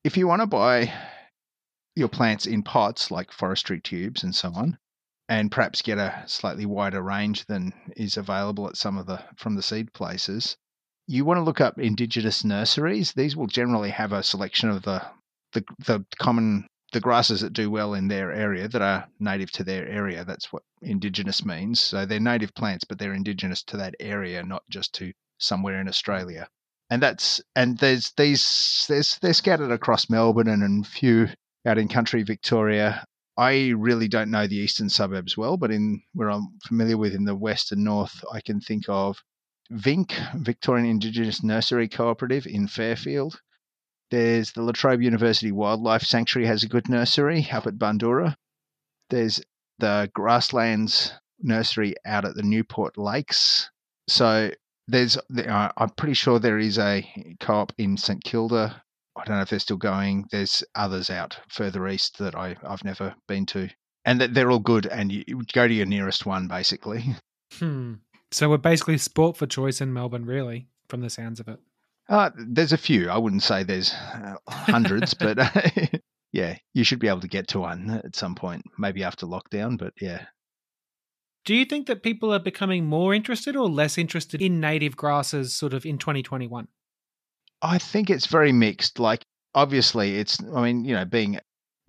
If 0.04 0.16
you 0.16 0.26
want 0.26 0.42
to 0.42 0.46
buy 0.46 0.92
your 1.94 2.08
plants 2.08 2.46
in 2.46 2.62
pots 2.62 3.10
like 3.10 3.32
forestry 3.32 3.80
tubes 3.80 4.22
and 4.22 4.34
so 4.34 4.52
on, 4.54 4.78
and 5.28 5.50
perhaps 5.50 5.82
get 5.82 5.98
a 5.98 6.24
slightly 6.26 6.66
wider 6.66 7.00
range 7.00 7.46
than 7.46 7.72
is 7.96 8.16
available 8.16 8.68
at 8.68 8.76
some 8.76 8.98
of 8.98 9.06
the 9.06 9.24
from 9.36 9.54
the 9.54 9.62
seed 9.62 9.92
places, 9.94 10.56
you 11.06 11.24
want 11.24 11.38
to 11.38 11.42
look 11.42 11.60
up 11.60 11.78
indigenous 11.78 12.44
nurseries. 12.44 13.12
These 13.12 13.36
will 13.36 13.46
generally 13.46 13.90
have 13.90 14.12
a 14.12 14.22
selection 14.22 14.70
of 14.70 14.82
the 14.82 15.02
the, 15.52 15.64
the 15.86 16.04
common 16.18 16.66
the 16.92 17.00
grasses 17.00 17.40
that 17.40 17.52
do 17.52 17.70
well 17.70 17.94
in 17.94 18.08
their 18.08 18.32
area 18.32 18.68
that 18.68 18.82
are 18.82 19.08
native 19.18 19.50
to 19.50 19.64
their 19.64 19.86
area. 19.88 20.24
That's 20.24 20.52
what 20.52 20.62
indigenous 20.82 21.44
means. 21.44 21.80
So 21.80 22.04
they're 22.04 22.20
native 22.20 22.54
plants, 22.54 22.84
but 22.84 22.98
they're 22.98 23.14
indigenous 23.14 23.62
to 23.64 23.78
that 23.78 23.94
area, 23.98 24.42
not 24.42 24.62
just 24.70 24.94
to 24.96 25.12
somewhere 25.38 25.80
in 25.80 25.88
Australia. 25.88 26.48
And 26.90 27.02
that's 27.02 27.40
and 27.56 27.78
there's 27.78 28.12
these 28.16 28.84
there's 28.88 29.18
they're 29.18 29.32
scattered 29.32 29.72
across 29.72 30.10
Melbourne 30.10 30.48
and 30.48 30.84
a 30.84 30.88
few 30.88 31.28
out 31.66 31.78
in 31.78 31.88
country 31.88 32.22
Victoria. 32.22 33.04
I 33.38 33.70
really 33.70 34.08
don't 34.08 34.30
know 34.30 34.46
the 34.46 34.58
eastern 34.58 34.90
suburbs 34.90 35.38
well, 35.38 35.56
but 35.56 35.70
in 35.70 36.02
where 36.12 36.30
I'm 36.30 36.58
familiar 36.66 36.98
with 36.98 37.14
in 37.14 37.24
the 37.24 37.34
west 37.34 37.72
and 37.72 37.82
north, 37.82 38.22
I 38.30 38.42
can 38.42 38.60
think 38.60 38.84
of 38.88 39.16
VINC, 39.70 40.12
Victorian 40.34 40.86
Indigenous 40.86 41.42
Nursery 41.42 41.88
Cooperative 41.88 42.46
in 42.46 42.66
Fairfield. 42.66 43.40
There's 44.10 44.52
the 44.52 44.62
La 44.62 44.72
Trobe 44.72 45.00
University 45.00 45.52
Wildlife 45.52 46.02
Sanctuary 46.02 46.46
has 46.46 46.62
a 46.62 46.68
good 46.68 46.88
nursery 46.88 47.48
up 47.50 47.66
at 47.66 47.78
Bundoora. 47.78 48.36
There's 49.08 49.40
the 49.78 50.10
Grasslands 50.14 51.12
Nursery 51.40 51.94
out 52.04 52.24
at 52.24 52.34
the 52.34 52.42
Newport 52.42 52.98
Lakes. 52.98 53.70
So 54.08 54.50
there's, 54.88 55.16
uh, 55.16 55.68
I'm 55.76 55.90
pretty 55.90 56.14
sure 56.14 56.38
there 56.38 56.58
is 56.58 56.78
a 56.78 57.08
co-op 57.40 57.72
in 57.78 57.96
St 57.96 58.22
Kilda. 58.22 58.82
I 59.16 59.24
don't 59.24 59.36
know 59.36 59.42
if 59.42 59.50
they're 59.50 59.58
still 59.58 59.76
going. 59.76 60.26
There's 60.30 60.62
others 60.74 61.10
out 61.10 61.38
further 61.48 61.86
east 61.88 62.18
that 62.18 62.34
I, 62.34 62.56
I've 62.62 62.84
never 62.84 63.14
been 63.28 63.46
to, 63.46 63.68
and 64.04 64.20
that 64.20 64.34
they're 64.34 64.50
all 64.50 64.58
good. 64.58 64.86
And 64.86 65.12
you, 65.12 65.24
you 65.26 65.42
go 65.52 65.68
to 65.68 65.74
your 65.74 65.86
nearest 65.86 66.26
one, 66.26 66.48
basically. 66.48 67.16
Hmm. 67.54 67.94
So 68.32 68.48
we're 68.48 68.56
basically 68.56 68.98
sport 68.98 69.36
for 69.36 69.46
choice 69.46 69.80
in 69.80 69.92
Melbourne, 69.92 70.24
really, 70.24 70.68
from 70.88 71.02
the 71.02 71.10
sounds 71.10 71.38
of 71.38 71.48
it. 71.48 71.60
Uh, 72.08 72.30
there's 72.36 72.72
a 72.72 72.78
few. 72.78 73.10
I 73.10 73.18
wouldn't 73.18 73.42
say 73.42 73.62
there's 73.62 73.92
uh, 73.92 74.36
hundreds, 74.48 75.14
but 75.14 75.38
yeah, 76.32 76.56
you 76.72 76.82
should 76.82 76.98
be 76.98 77.08
able 77.08 77.20
to 77.20 77.28
get 77.28 77.48
to 77.48 77.60
one 77.60 78.00
at 78.04 78.16
some 78.16 78.34
point, 78.34 78.64
maybe 78.78 79.04
after 79.04 79.26
lockdown. 79.26 79.78
But 79.78 79.92
yeah. 80.00 80.26
Do 81.44 81.54
you 81.54 81.64
think 81.64 81.86
that 81.88 82.02
people 82.02 82.32
are 82.32 82.38
becoming 82.38 82.86
more 82.86 83.12
interested 83.12 83.54
or 83.54 83.68
less 83.68 83.98
interested 83.98 84.40
in 84.40 84.60
native 84.60 84.96
grasses 84.96 85.54
sort 85.54 85.74
of 85.74 85.84
in 85.84 85.98
2021? 85.98 86.68
I 87.60 87.78
think 87.78 88.10
it's 88.10 88.26
very 88.26 88.52
mixed. 88.52 88.98
Like, 88.98 89.24
obviously, 89.54 90.18
it's, 90.18 90.38
I 90.54 90.62
mean, 90.62 90.84
you 90.84 90.94
know, 90.94 91.04
being 91.04 91.38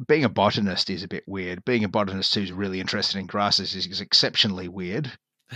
being 0.07 0.23
a 0.23 0.29
botanist 0.29 0.89
is 0.89 1.03
a 1.03 1.07
bit 1.07 1.23
weird. 1.27 1.63
Being 1.63 1.83
a 1.83 1.89
botanist 1.89 2.33
who's 2.35 2.51
really 2.51 2.79
interested 2.79 3.19
in 3.19 3.27
grasses 3.27 3.75
is, 3.75 3.87
is 3.87 4.01
exceptionally 4.01 4.67
weird. 4.67 5.11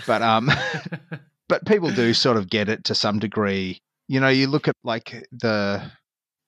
But 0.06 0.22
um, 0.22 0.52
but 1.50 1.66
people 1.66 1.92
do 1.92 2.14
sort 2.14 2.38
of 2.38 2.50
get 2.50 2.70
it 2.70 2.86
to 2.86 2.96
some 2.96 3.20
degree. 3.20 3.80
You 4.08 4.20
know, 4.20 4.30
you 4.30 4.48
look 4.48 4.68
at 4.68 4.76
like 4.84 5.28
the 5.32 5.92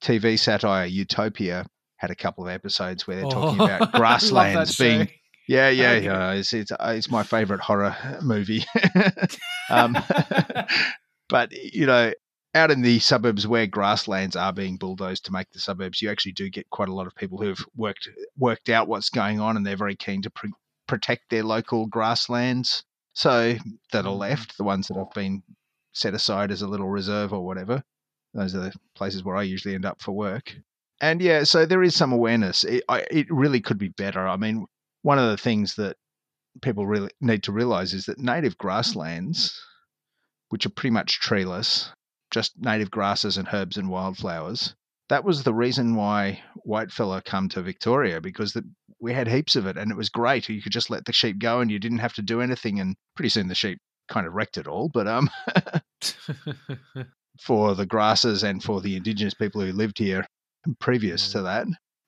TV 0.02 0.40
satire 0.40 0.86
Utopia 0.86 1.66
had 1.98 2.12
a 2.12 2.16
couple 2.16 2.46
of 2.46 2.50
episodes 2.50 3.06
where 3.06 3.18
they're 3.18 3.26
oh, 3.26 3.30
talking 3.30 3.62
about 3.62 3.92
grasslands 3.92 4.78
being. 4.78 5.10
Yeah, 5.48 5.70
yeah, 5.70 5.96
yeah. 5.96 6.32
It's, 6.34 6.54
it's, 6.54 6.72
it's 6.80 7.10
my 7.10 7.24
favorite 7.24 7.60
horror 7.60 7.96
movie. 8.22 8.66
um, 9.72 9.98
but 11.28 11.52
you 11.52 11.88
know, 11.88 12.14
out 12.56 12.72
in 12.72 12.82
the 12.82 13.00
suburbs 13.00 13.48
where 13.48 13.68
grasslands 13.68 14.36
are 14.36 14.54
being 14.54 14.78
bulldozed 14.78 15.26
to 15.26 15.32
make 15.32 15.50
the 15.52 15.60
suburbs, 15.60 16.02
you 16.02 16.10
actually 16.10 16.34
do 16.34 16.50
get 16.50 16.70
quite 16.70 16.88
a 16.88 16.94
lot 16.94 17.08
of 17.08 17.16
people 17.16 17.42
who've 17.42 17.66
worked 17.76 18.08
worked 18.38 18.70
out 18.70 18.88
what's 18.88 19.10
going 19.10 19.40
on, 19.40 19.58
and 19.58 19.66
they're 19.66 19.76
very 19.76 19.96
keen 19.96 20.22
to 20.22 20.30
pre- 20.30 20.54
protect 20.88 21.30
their 21.30 21.44
local 21.44 21.88
grasslands. 21.88 22.84
So 23.14 23.56
that 23.92 24.06
are 24.06 24.10
mm-hmm. 24.10 24.20
left, 24.20 24.58
the 24.58 24.64
ones 24.64 24.88
that 24.88 24.98
have 24.98 25.12
been 25.14 25.44
set 25.94 26.14
aside 26.14 26.52
as 26.52 26.62
a 26.62 26.68
little 26.68 26.90
reserve 26.90 27.34
or 27.34 27.46
whatever, 27.46 27.84
those 28.34 28.56
are 28.56 28.62
the 28.62 28.74
places 28.96 29.24
where 29.24 29.36
I 29.36 29.44
usually 29.44 29.76
end 29.76 29.86
up 29.86 30.02
for 30.02 30.12
work. 30.12 30.56
And 31.02 31.22
yeah, 31.22 31.44
so 31.44 31.66
there 31.66 31.84
is 31.84 31.96
some 31.96 32.12
awareness. 32.12 32.64
It, 32.64 32.84
I, 32.90 33.06
it 33.10 33.28
really 33.30 33.62
could 33.62 33.78
be 33.78 33.90
better. 33.90 34.28
I 34.28 34.38
mean, 34.38 34.66
one 35.02 35.18
of 35.18 35.30
the 35.30 35.38
things 35.38 35.76
that 35.76 35.98
people 36.62 36.86
really 36.86 37.10
need 37.22 37.44
to 37.44 37.52
realize 37.52 37.94
is 37.94 38.06
that 38.06 38.20
native 38.20 38.58
grasslands, 38.58 39.58
which 40.50 40.66
are 40.66 40.72
pretty 40.72 40.92
much 40.92 41.20
treeless, 41.20 41.92
just 42.32 42.54
native 42.58 42.92
grasses 42.92 43.38
and 43.38 43.48
herbs 43.52 43.78
and 43.78 43.90
wildflowers, 43.90 44.76
that 45.10 45.24
was 45.24 45.44
the 45.44 45.54
reason 45.54 45.96
why 45.96 46.42
whitefella 46.66 47.24
come 47.24 47.50
to 47.50 47.62
Victoria 47.62 48.22
because 48.22 48.54
the, 48.54 48.64
we 49.02 49.14
had 49.14 49.28
heaps 49.28 49.56
of 49.56 49.66
it 49.66 49.78
and 49.78 49.92
it 49.92 49.98
was 49.98 50.10
great. 50.10 50.48
You 50.48 50.62
could 50.62 50.72
just 50.72 50.90
let 50.90 51.06
the 51.06 51.14
sheep 51.14 51.40
go 51.40 51.60
and 51.60 51.72
you 51.72 51.80
didn't 51.80 51.98
have 52.00 52.14
to 52.14 52.22
do 52.22 52.42
anything. 52.42 52.80
And 52.80 52.96
pretty 53.16 53.30
soon 53.30 53.48
the 53.48 53.56
sheep 53.56 53.80
kind 54.08 54.28
of 54.28 54.34
wrecked 54.34 54.58
it 54.58 54.68
all. 54.68 54.90
But 54.94 55.08
um, 55.08 55.30
for 57.42 57.76
the 57.76 57.86
grasses 57.86 58.44
and 58.44 58.64
for 58.64 58.82
the 58.82 58.96
indigenous 58.96 59.34
people 59.34 59.62
who 59.62 59.72
lived 59.72 59.98
here 59.98 60.26
previous 60.80 61.32
to 61.32 61.42
that, 61.42 61.66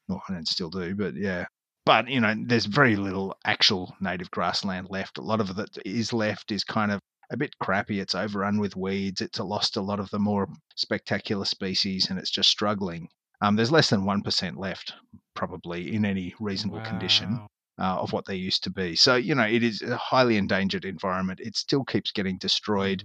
well, 0.07 0.21
and 0.27 0.47
still 0.47 0.69
do, 0.69 0.93
but 0.95 1.15
yeah. 1.15 1.45
But 1.85 2.07
you 2.09 2.19
know, 2.19 2.35
there's 2.45 2.65
very 2.65 2.95
little 2.95 3.35
actual 3.45 3.95
native 3.99 4.29
grassland 4.29 4.87
left. 4.91 5.17
A 5.17 5.21
lot 5.21 5.41
of 5.41 5.57
it 5.57 5.77
is 5.85 6.13
left 6.13 6.51
is 6.51 6.63
kind 6.63 6.91
of 6.91 6.99
a 7.31 7.37
bit 7.37 7.57
crappy. 7.59 7.99
It's 7.99 8.13
overrun 8.13 8.59
with 8.59 8.75
weeds. 8.75 9.21
It's 9.21 9.39
lost 9.39 9.77
a 9.77 9.81
lot 9.81 9.99
of 9.99 10.09
the 10.09 10.19
more 10.19 10.47
spectacular 10.75 11.45
species, 11.45 12.09
and 12.09 12.19
it's 12.19 12.29
just 12.29 12.49
struggling. 12.49 13.07
Um, 13.41 13.55
there's 13.55 13.71
less 13.71 13.89
than 13.89 14.05
one 14.05 14.21
percent 14.21 14.57
left, 14.57 14.93
probably 15.33 15.95
in 15.95 16.05
any 16.05 16.35
reasonable 16.39 16.79
wow. 16.79 16.85
condition. 16.85 17.47
Uh, 17.79 17.95
of 17.95 18.13
what 18.13 18.25
they 18.25 18.35
used 18.35 18.63
to 18.63 18.69
be. 18.69 18.95
So, 18.95 19.15
you 19.15 19.33
know, 19.33 19.45
it 19.45 19.63
is 19.63 19.81
a 19.81 19.97
highly 19.97 20.37
endangered 20.37 20.85
environment. 20.85 21.39
It 21.39 21.55
still 21.55 21.83
keeps 21.83 22.11
getting 22.11 22.37
destroyed 22.37 23.03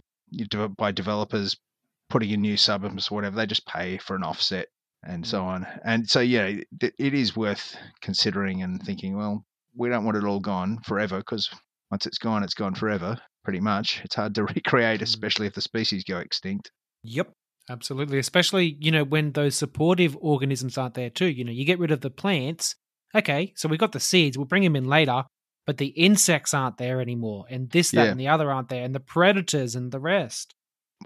by 0.77 0.93
developers 0.93 1.57
putting 2.11 2.31
in 2.31 2.43
new 2.43 2.59
suburbs 2.59 3.09
or 3.09 3.15
whatever. 3.15 3.37
They 3.37 3.47
just 3.47 3.67
pay 3.67 3.97
for 3.97 4.17
an 4.17 4.23
offset 4.23 4.67
and 5.03 5.27
so 5.27 5.41
mm. 5.41 5.45
on. 5.45 5.67
And 5.83 6.11
so, 6.11 6.21
yeah, 6.21 6.61
it 6.81 7.15
is 7.15 7.35
worth 7.35 7.75
considering 8.03 8.63
and 8.63 8.83
thinking, 8.83 9.17
well, 9.17 9.47
we 9.75 9.89
don't 9.89 10.05
want 10.05 10.19
it 10.19 10.25
all 10.25 10.41
gone 10.41 10.81
forever 10.85 11.19
because 11.19 11.49
once 11.91 12.05
it's 12.05 12.19
gone, 12.19 12.43
it's 12.43 12.55
gone 12.55 12.75
forever 12.75 13.17
pretty 13.47 13.61
much. 13.61 14.01
It's 14.05 14.17
hard 14.17 14.35
to 14.35 14.45
recreate, 14.55 15.01
mm. 15.01 15.05
especially 15.05 15.47
if 15.47 15.55
the 15.55 15.61
species 15.61 16.03
go 16.03 16.19
extinct. 16.19 16.73
Yep. 17.05 17.33
Absolutely. 17.71 18.19
Especially, 18.19 18.77
you 18.81 18.91
know, 18.91 19.05
when 19.05 19.33
those 19.33 19.57
supportive 19.57 20.17
organisms 20.21 20.77
aren't 20.77 20.95
there 20.95 21.11
too. 21.11 21.27
You 21.27 21.45
know, 21.45 21.53
you 21.53 21.65
get 21.65 21.79
rid 21.79 21.93
of 21.93 22.01
the 22.01 22.11
plants. 22.11 22.75
Okay, 23.15 23.53
so 23.57 23.69
we 23.69 23.79
got 23.79 23.93
the 23.93 24.01
seeds, 24.01 24.37
we'll 24.37 24.47
bring 24.47 24.65
them 24.65 24.77
in 24.77 24.85
later, 24.85 25.23
but 25.65 25.79
the 25.79 25.87
insects 25.87 26.53
aren't 26.53 26.77
there 26.77 27.01
anymore. 27.01 27.47
And 27.49 27.71
this, 27.71 27.93
that, 27.93 28.05
yeah. 28.05 28.11
and 28.11 28.21
the 28.21 28.29
other 28.29 28.51
aren't 28.53 28.69
there, 28.69 28.85
and 28.85 28.95
the 28.95 29.01
predators 29.01 29.75
and 29.75 29.91
the 29.91 30.01
rest. 30.01 30.55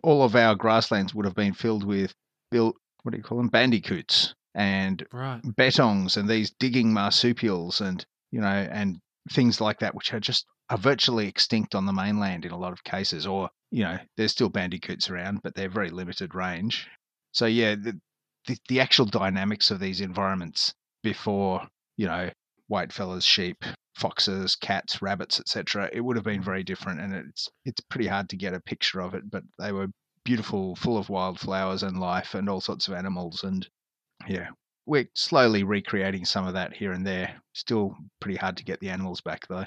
All 0.03 0.23
of 0.23 0.35
our 0.35 0.55
grasslands 0.55 1.15
would 1.15 1.27
have 1.27 1.35
been 1.35 1.53
filled 1.53 1.85
with, 1.85 2.15
built, 2.51 2.75
what 3.03 3.13
do 3.13 3.19
you 3.19 3.23
call 3.23 3.39
them? 3.39 3.49
Bandicoots 3.49 4.35
and 4.55 5.07
right. 5.13 5.43
bettongs 5.43 6.17
and 6.17 6.29
these 6.29 6.51
digging 6.59 6.93
marsupials 6.93 7.81
and, 7.81 8.05
you 8.33 8.41
know, 8.41 8.47
and 8.49 8.99
things 9.31 9.61
like 9.61 9.79
that, 9.81 9.95
which 9.95 10.13
are 10.13 10.21
just 10.21 10.47
are 10.71 10.79
virtually 10.79 11.27
extinct 11.27 11.75
on 11.75 11.85
the 11.85 11.93
mainland 11.93 12.45
in 12.45 12.53
a 12.53 12.59
lot 12.59 12.73
of 12.73 12.85
cases, 12.85 13.27
or 13.27 13.51
you 13.73 13.83
know, 13.83 13.99
there's 14.17 14.31
still 14.31 14.49
bandicoots 14.49 15.11
around, 15.11 15.43
but 15.43 15.55
they're 15.55 15.69
very 15.69 15.91
limited 15.91 16.35
range. 16.35 16.89
So 17.33 17.47
yeah, 17.47 17.75
the, 17.75 18.01
the, 18.47 18.57
the 18.69 18.81
actual 18.81 19.07
dynamics 19.07 19.71
of 19.71 19.81
these 19.81 20.01
environments 20.01 20.73
before 21.03 21.67
you 21.97 22.07
know 22.07 22.31
whitefellas, 22.71 23.25
sheep, 23.25 23.65
foxes, 23.97 24.55
cats, 24.55 25.03
rabbits, 25.03 25.41
etc., 25.41 25.91
it 25.93 26.01
would 26.01 26.17
have 26.17 26.25
been 26.25 26.43
very 26.43 26.63
different, 26.63 27.01
and 27.01 27.15
it's 27.15 27.49
it's 27.65 27.81
pretty 27.91 28.07
hard 28.07 28.29
to 28.29 28.37
get 28.37 28.55
a 28.55 28.61
picture 28.61 29.01
of 29.01 29.15
it. 29.15 29.29
But 29.29 29.43
they 29.59 29.73
were 29.73 29.89
beautiful, 30.25 30.77
full 30.77 30.99
of 30.99 31.11
wildflowers 31.11 31.83
and 31.83 31.99
life, 31.99 32.35
and 32.35 32.49
all 32.49 32.61
sorts 32.61 32.87
of 32.87 32.95
animals, 32.95 33.43
and 33.43 33.69
yeah, 34.29 34.51
we're 34.87 35.09
slowly 35.15 35.65
recreating 35.65 36.25
some 36.25 36.47
of 36.47 36.55
that 36.55 36.75
here 36.75 36.93
and 36.93 37.05
there. 37.05 37.43
Still 37.55 37.97
pretty 38.21 38.37
hard 38.39 38.57
to 38.59 38.65
get 38.65 38.79
the 38.79 38.91
animals 38.91 39.21
back 39.21 39.49
though. 39.49 39.67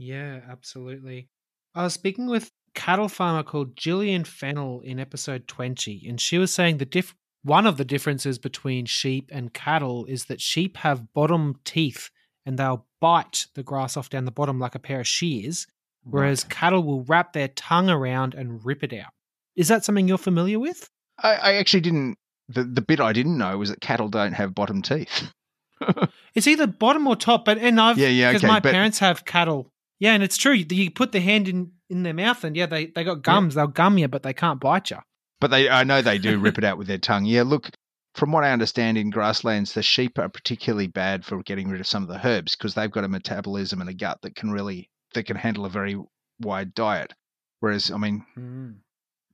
Yeah, 0.00 0.40
absolutely. 0.48 1.28
I 1.74 1.82
was 1.82 1.92
speaking 1.92 2.26
with 2.26 2.50
cattle 2.74 3.08
farmer 3.08 3.42
called 3.42 3.76
Gillian 3.76 4.24
Fennell 4.24 4.80
in 4.80 4.98
episode 4.98 5.46
20, 5.46 6.06
and 6.08 6.18
she 6.18 6.38
was 6.38 6.50
saying 6.50 6.78
the 6.78 6.86
diff- 6.86 7.14
one 7.42 7.66
of 7.66 7.76
the 7.76 7.84
differences 7.84 8.38
between 8.38 8.86
sheep 8.86 9.28
and 9.30 9.52
cattle 9.52 10.06
is 10.06 10.24
that 10.24 10.40
sheep 10.40 10.78
have 10.78 11.12
bottom 11.12 11.56
teeth 11.64 12.08
and 12.46 12.58
they'll 12.58 12.86
bite 13.02 13.46
the 13.54 13.62
grass 13.62 13.94
off 13.98 14.08
down 14.08 14.24
the 14.24 14.30
bottom 14.30 14.58
like 14.58 14.74
a 14.74 14.78
pair 14.78 15.00
of 15.00 15.06
shears, 15.06 15.66
whereas 16.02 16.44
right. 16.44 16.50
cattle 16.50 16.82
will 16.82 17.04
wrap 17.04 17.34
their 17.34 17.48
tongue 17.48 17.90
around 17.90 18.34
and 18.34 18.64
rip 18.64 18.82
it 18.82 18.94
out. 18.94 19.12
Is 19.54 19.68
that 19.68 19.84
something 19.84 20.08
you're 20.08 20.16
familiar 20.16 20.58
with? 20.58 20.88
I, 21.22 21.34
I 21.34 21.52
actually 21.56 21.82
didn't. 21.82 22.16
The, 22.48 22.64
the 22.64 22.80
bit 22.80 23.00
I 23.00 23.12
didn't 23.12 23.36
know 23.36 23.58
was 23.58 23.68
that 23.68 23.82
cattle 23.82 24.08
don't 24.08 24.32
have 24.32 24.54
bottom 24.54 24.80
teeth. 24.80 25.30
it's 26.34 26.46
either 26.46 26.66
bottom 26.66 27.06
or 27.06 27.16
top, 27.16 27.44
but 27.44 27.58
and 27.58 27.78
I've 27.78 27.98
yeah 27.98 28.08
yeah 28.08 28.30
because 28.30 28.44
okay, 28.44 28.52
my 28.52 28.60
parents 28.60 28.98
have 28.98 29.26
cattle 29.26 29.70
yeah, 30.00 30.14
and 30.14 30.22
it's 30.22 30.38
true. 30.38 30.54
You 30.54 30.90
put 30.90 31.12
the 31.12 31.20
hand 31.20 31.46
in 31.46 31.72
in 31.90 32.02
their 32.02 32.14
mouth, 32.14 32.42
and 32.42 32.56
yeah, 32.56 32.66
they 32.66 32.86
they 32.86 33.04
got 33.04 33.22
gums. 33.22 33.54
Yeah. 33.54 33.62
They'll 33.62 33.72
gum 33.72 33.98
you, 33.98 34.08
but 34.08 34.22
they 34.22 34.32
can't 34.32 34.58
bite 34.58 34.90
you. 34.90 34.98
But 35.40 35.50
they, 35.50 35.68
I 35.68 35.84
know 35.84 36.02
they 36.02 36.18
do 36.18 36.38
rip 36.38 36.58
it 36.58 36.64
out 36.64 36.78
with 36.78 36.86
their 36.86 36.98
tongue. 36.98 37.26
Yeah, 37.26 37.42
look, 37.42 37.70
from 38.14 38.32
what 38.32 38.42
I 38.42 38.52
understand, 38.52 38.98
in 38.98 39.10
grasslands, 39.10 39.74
the 39.74 39.82
sheep 39.82 40.18
are 40.18 40.28
particularly 40.28 40.86
bad 40.86 41.24
for 41.24 41.42
getting 41.42 41.68
rid 41.68 41.80
of 41.80 41.86
some 41.86 42.02
of 42.02 42.08
the 42.08 42.26
herbs 42.26 42.56
because 42.56 42.74
they've 42.74 42.90
got 42.90 43.04
a 43.04 43.08
metabolism 43.08 43.80
and 43.80 43.90
a 43.90 43.94
gut 43.94 44.18
that 44.22 44.34
can 44.34 44.50
really 44.50 44.90
that 45.14 45.24
can 45.24 45.36
handle 45.36 45.66
a 45.66 45.70
very 45.70 45.98
wide 46.40 46.74
diet. 46.74 47.12
Whereas, 47.60 47.90
I 47.90 47.98
mean, 47.98 48.24
mm. 48.38 48.76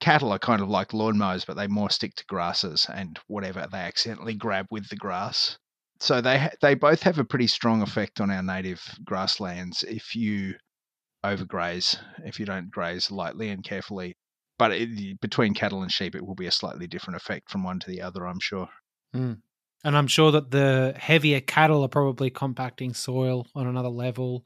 cattle 0.01 0.33
are 0.33 0.39
kind 0.41 0.61
of 0.61 0.69
like 0.69 0.89
lawnmowers, 0.89 1.47
but 1.47 1.57
they 1.57 1.69
more 1.69 1.91
stick 1.91 2.17
to 2.17 2.25
grasses 2.27 2.89
and 2.93 3.21
whatever 3.29 3.69
they 3.71 3.79
accidentally 3.79 4.35
grab 4.35 4.67
with 4.71 4.89
the 4.89 4.97
grass 4.97 5.59
so 6.01 6.21
they 6.21 6.49
they 6.63 6.75
both 6.75 7.03
have 7.03 7.19
a 7.19 7.25
pretty 7.25 7.47
strong 7.47 7.83
effect 7.83 8.21
on 8.21 8.31
our 8.31 8.43
native 8.43 8.83
grasslands 9.05 9.83
if 9.83 10.15
you 10.15 10.55
overgraze, 11.25 11.99
if 12.25 12.39
you 12.39 12.47
don't 12.47 12.71
graze 12.71 13.11
lightly 13.11 13.51
and 13.51 13.65
carefully. 13.65 14.15
But 14.59 14.73
it, 14.73 15.21
between 15.21 15.55
cattle 15.55 15.83
and 15.83 15.93
sheep, 15.93 16.15
it 16.15 16.27
will 16.27 16.35
be 16.35 16.47
a 16.47 16.53
slightly 16.53 16.87
different 16.87 17.17
effect 17.17 17.51
from 17.51 17.63
one 17.63 17.79
to 17.81 17.91
the 17.91 18.01
other, 18.01 18.27
I'm 18.27 18.41
sure. 18.41 18.69
Mm. 19.15 19.39
And 19.85 19.97
I'm 19.97 20.07
sure 20.07 20.31
that 20.33 20.51
the 20.51 20.95
heavier 20.97 21.41
cattle 21.41 21.83
are 21.83 21.89
probably 21.89 22.31
compacting 22.31 22.95
soil 22.95 23.47
on 23.55 23.67
another 23.67 23.91
level. 23.91 24.45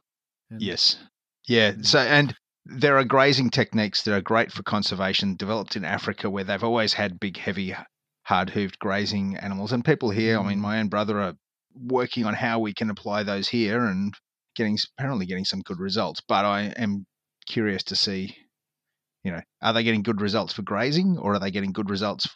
And... 0.50 0.60
Yes. 0.60 0.98
Yeah. 1.46 1.74
So, 1.82 2.00
and 2.00 2.34
there 2.66 2.98
are 2.98 3.04
grazing 3.04 3.50
techniques 3.50 4.02
that 4.02 4.14
are 4.14 4.20
great 4.20 4.52
for 4.52 4.62
conservation 4.64 5.36
developed 5.36 5.76
in 5.76 5.84
Africa 5.84 6.28
where 6.28 6.44
they've 6.44 6.64
always 6.64 6.92
had 6.92 7.20
big, 7.20 7.36
heavy 7.36 7.74
hard 8.30 8.48
hoofed 8.50 8.78
grazing 8.78 9.36
animals. 9.36 9.72
And 9.72 9.84
people 9.84 10.10
here, 10.10 10.38
I 10.38 10.42
mean, 10.42 10.58
mm. 10.58 10.62
my 10.62 10.78
own 10.80 10.88
brother 10.88 11.20
are 11.20 11.34
working 11.74 12.24
on 12.26 12.34
how 12.34 12.60
we 12.60 12.72
can 12.72 12.90
apply 12.90 13.24
those 13.24 13.48
here 13.48 13.84
and 13.84 14.14
getting 14.56 14.78
apparently 14.98 15.26
getting 15.26 15.44
some 15.44 15.60
good 15.62 15.80
results. 15.80 16.20
But 16.26 16.44
I 16.44 16.72
am 16.84 17.06
curious 17.46 17.82
to 17.84 17.96
see 17.96 18.36
You 19.24 19.32
know, 19.32 19.40
are 19.60 19.74
they 19.74 19.82
getting 19.82 20.02
good 20.02 20.20
results 20.22 20.54
for 20.54 20.62
grazing 20.62 21.18
or 21.18 21.34
are 21.34 21.38
they 21.38 21.50
getting 21.50 21.72
good 21.72 21.90
results 21.90 22.26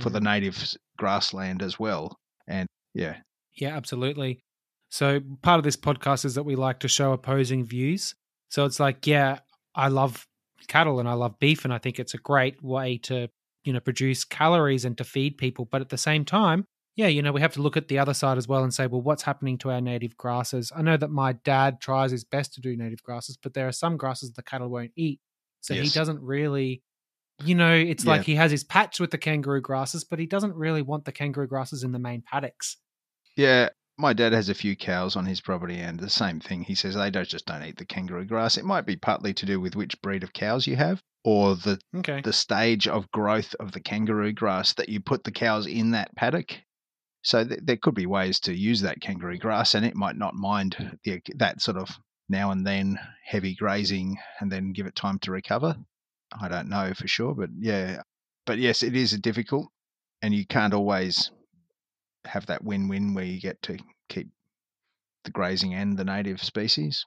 for 0.00 0.10
the 0.10 0.20
Mm. 0.20 0.24
native 0.24 0.56
grassland 0.96 1.62
as 1.62 1.78
well? 1.78 2.16
And 2.46 2.68
yeah, 2.94 3.16
Yeah, 3.54 3.76
absolutely. 3.76 4.40
So 4.88 5.20
part 5.42 5.58
of 5.58 5.64
this 5.64 5.76
podcast 5.76 6.24
is 6.24 6.34
that 6.36 6.44
we 6.44 6.54
like 6.54 6.78
to 6.80 6.88
show 6.88 7.12
opposing 7.12 7.64
views. 7.66 8.14
So 8.50 8.64
it's 8.64 8.78
like, 8.78 9.06
yeah, 9.06 9.40
I 9.74 9.88
love 9.88 10.26
cattle 10.68 11.00
and 11.00 11.08
I 11.08 11.14
love 11.14 11.38
beef 11.40 11.64
and 11.64 11.74
I 11.74 11.78
think 11.78 11.98
it's 11.98 12.14
a 12.14 12.18
great 12.18 12.62
way 12.62 12.98
to, 13.08 13.28
you 13.64 13.72
know, 13.72 13.80
produce 13.80 14.24
calories 14.24 14.84
and 14.84 14.96
to 14.98 15.04
feed 15.04 15.38
people, 15.38 15.64
but 15.66 15.80
at 15.80 15.88
the 15.88 15.98
same 15.98 16.24
time, 16.24 16.66
yeah, 16.94 17.06
you 17.06 17.22
know, 17.22 17.32
we 17.32 17.40
have 17.40 17.54
to 17.54 17.62
look 17.62 17.76
at 17.76 17.88
the 17.88 17.98
other 17.98 18.12
side 18.12 18.36
as 18.36 18.46
well 18.46 18.62
and 18.62 18.72
say, 18.74 18.86
well, 18.86 19.00
what's 19.00 19.22
happening 19.22 19.56
to 19.58 19.70
our 19.70 19.80
native 19.80 20.16
grasses? 20.16 20.70
I 20.76 20.82
know 20.82 20.96
that 20.98 21.08
my 21.10 21.32
dad 21.32 21.80
tries 21.80 22.10
his 22.10 22.22
best 22.24 22.52
to 22.54 22.60
do 22.60 22.76
native 22.76 23.02
grasses, 23.02 23.38
but 23.42 23.54
there 23.54 23.66
are 23.66 23.72
some 23.72 23.96
grasses 23.96 24.32
the 24.32 24.42
cattle 24.42 24.68
won't 24.68 24.92
eat. 24.96 25.20
So 25.60 25.74
he 25.74 25.88
doesn't 25.90 26.20
really 26.20 26.82
you 27.44 27.54
know, 27.54 27.74
it's 27.74 28.04
Yeah. 28.04 28.10
like 28.10 28.24
he 28.24 28.36
has 28.36 28.50
his 28.50 28.62
patch 28.62 29.00
with 29.00 29.10
the 29.10 29.18
kangaroo 29.18 29.60
grasses, 29.60 30.04
but 30.04 30.18
he 30.18 30.26
doesn't 30.26 30.54
really 30.54 30.82
want 30.82 31.04
the 31.04 31.12
kangaroo 31.12 31.46
grasses 31.48 31.82
in 31.82 31.92
the 31.92 31.98
main 31.98 32.22
paddocks. 32.22 32.76
Yeah, 33.36 33.70
my 33.98 34.12
dad 34.12 34.32
has 34.32 34.48
a 34.48 34.54
few 34.54 34.76
cows 34.76 35.16
on 35.16 35.26
his 35.26 35.40
property, 35.40 35.78
and 35.78 35.98
the 36.00 36.10
same 36.10 36.40
thing. 36.40 36.62
He 36.62 36.74
says 36.74 36.94
they 36.94 37.10
don't 37.10 37.28
just 37.28 37.46
don't 37.46 37.62
eat 37.62 37.76
the 37.76 37.84
kangaroo 37.84 38.24
grass. 38.24 38.56
It 38.56 38.64
might 38.64 38.86
be 38.86 38.96
partly 38.96 39.34
to 39.34 39.46
do 39.46 39.60
with 39.60 39.76
which 39.76 40.00
breed 40.02 40.22
of 40.22 40.32
cows 40.32 40.66
you 40.66 40.76
have, 40.76 41.02
or 41.24 41.56
the 41.56 41.78
Okay. 41.96 42.20
the 42.22 42.32
stage 42.32 42.88
of 42.88 43.10
growth 43.10 43.54
of 43.60 43.72
the 43.72 43.80
kangaroo 43.80 44.32
grass 44.32 44.74
that 44.74 44.88
you 44.88 45.00
put 45.00 45.24
the 45.24 45.32
cows 45.32 45.66
in 45.66 45.90
that 45.92 46.14
paddock. 46.16 46.62
So 47.22 47.44
th- 47.46 47.60
there 47.62 47.76
could 47.76 47.94
be 47.94 48.06
ways 48.06 48.40
to 48.40 48.54
use 48.54 48.80
that 48.80 49.00
kangaroo 49.00 49.38
grass, 49.38 49.74
and 49.74 49.86
it 49.86 49.94
might 49.94 50.16
not 50.16 50.34
mind 50.34 50.98
the, 51.04 51.20
that 51.36 51.60
sort 51.60 51.76
of 51.76 51.90
now 52.28 52.50
and 52.50 52.66
then 52.66 52.98
heavy 53.24 53.54
grazing, 53.54 54.16
and 54.40 54.50
then 54.50 54.72
give 54.72 54.86
it 54.86 54.96
time 54.96 55.18
to 55.20 55.30
recover. 55.30 55.76
I 56.40 56.48
don't 56.48 56.68
know 56.68 56.94
for 56.94 57.06
sure, 57.06 57.34
but 57.34 57.50
yeah, 57.58 58.02
but 58.46 58.58
yes, 58.58 58.82
it 58.82 58.96
is 58.96 59.12
difficult, 59.18 59.68
and 60.22 60.34
you 60.34 60.46
can't 60.46 60.74
always 60.74 61.30
have 62.24 62.46
that 62.46 62.64
win-win 62.64 63.14
where 63.14 63.24
you 63.24 63.40
get 63.40 63.60
to 63.62 63.78
keep 64.08 64.28
the 65.24 65.30
grazing 65.30 65.74
and 65.74 65.96
the 65.96 66.04
native 66.04 66.42
species. 66.42 67.06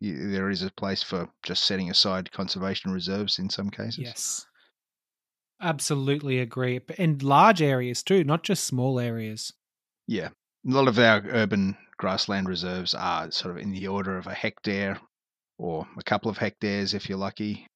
You, 0.00 0.30
there 0.30 0.50
is 0.50 0.62
a 0.62 0.70
place 0.72 1.02
for 1.02 1.28
just 1.42 1.64
setting 1.64 1.90
aside 1.90 2.32
conservation 2.32 2.90
reserves 2.90 3.38
in 3.38 3.48
some 3.50 3.70
cases. 3.70 3.98
Yes. 3.98 4.46
Absolutely 5.60 6.40
agree. 6.40 6.80
And 6.98 7.22
large 7.22 7.62
areas 7.62 8.02
too, 8.02 8.24
not 8.24 8.42
just 8.42 8.64
small 8.64 8.98
areas. 8.98 9.52
Yeah. 10.08 10.28
A 10.68 10.70
lot 10.70 10.88
of 10.88 10.98
our 10.98 11.22
urban 11.28 11.76
grassland 11.96 12.48
reserves 12.48 12.94
are 12.94 13.30
sort 13.30 13.56
of 13.56 13.62
in 13.62 13.70
the 13.70 13.86
order 13.86 14.16
of 14.18 14.26
a 14.26 14.34
hectare 14.34 14.98
or 15.58 15.86
a 15.96 16.02
couple 16.02 16.30
of 16.30 16.38
hectares 16.38 16.94
if 16.94 17.08
you're 17.08 17.18
lucky. 17.18 17.66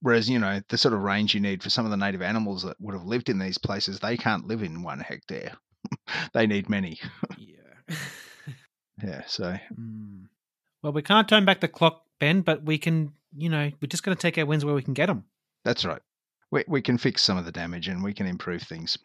Whereas, 0.00 0.28
you 0.28 0.38
know, 0.38 0.60
the 0.68 0.78
sort 0.78 0.94
of 0.94 1.02
range 1.02 1.34
you 1.34 1.40
need 1.40 1.62
for 1.62 1.70
some 1.70 1.84
of 1.84 1.90
the 1.90 1.96
native 1.96 2.22
animals 2.22 2.64
that 2.64 2.76
would 2.80 2.94
have 2.94 3.06
lived 3.06 3.28
in 3.28 3.38
these 3.38 3.58
places, 3.58 4.00
they 4.00 4.16
can't 4.16 4.46
live 4.46 4.62
in 4.62 4.82
one 4.82 5.00
hectare. 5.00 5.56
they 6.32 6.46
need 6.46 6.68
many. 6.68 6.98
Yeah. 7.38 7.56
Yeah. 9.04 9.22
So, 9.26 9.56
Mm. 9.78 10.28
Well, 10.82 10.92
we 10.94 11.02
can't 11.02 11.28
turn 11.28 11.44
back 11.44 11.60
the 11.60 11.68
clock, 11.68 12.04
Ben, 12.18 12.40
but 12.40 12.62
we 12.62 12.78
can, 12.78 13.12
you 13.36 13.50
know, 13.50 13.70
we're 13.80 13.88
just 13.88 14.02
going 14.02 14.16
to 14.16 14.20
take 14.20 14.38
our 14.38 14.46
wins 14.46 14.64
where 14.64 14.74
we 14.74 14.82
can 14.82 14.94
get 14.94 15.06
them. 15.06 15.24
that's 15.64 15.84
right. 15.84 16.00
We, 16.50 16.64
we 16.66 16.80
can 16.80 16.96
fix 16.96 17.22
some 17.22 17.36
of 17.36 17.44
the 17.44 17.52
damage 17.52 17.88
and 17.88 18.02
we 18.02 18.14
can 18.14 18.26
improve 18.26 18.62
things. 18.62 18.96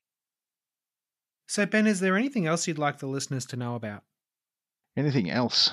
So, 1.47 1.65
Ben, 1.65 1.88
is 1.88 1.99
there 1.99 2.15
anything 2.15 2.45
else 2.47 2.67
you'd 2.67 2.77
like 2.77 2.99
the 2.99 3.07
listeners 3.07 3.45
to 3.47 3.57
know 3.57 3.75
about? 3.75 4.03
Anything 4.95 5.29
else? 5.29 5.71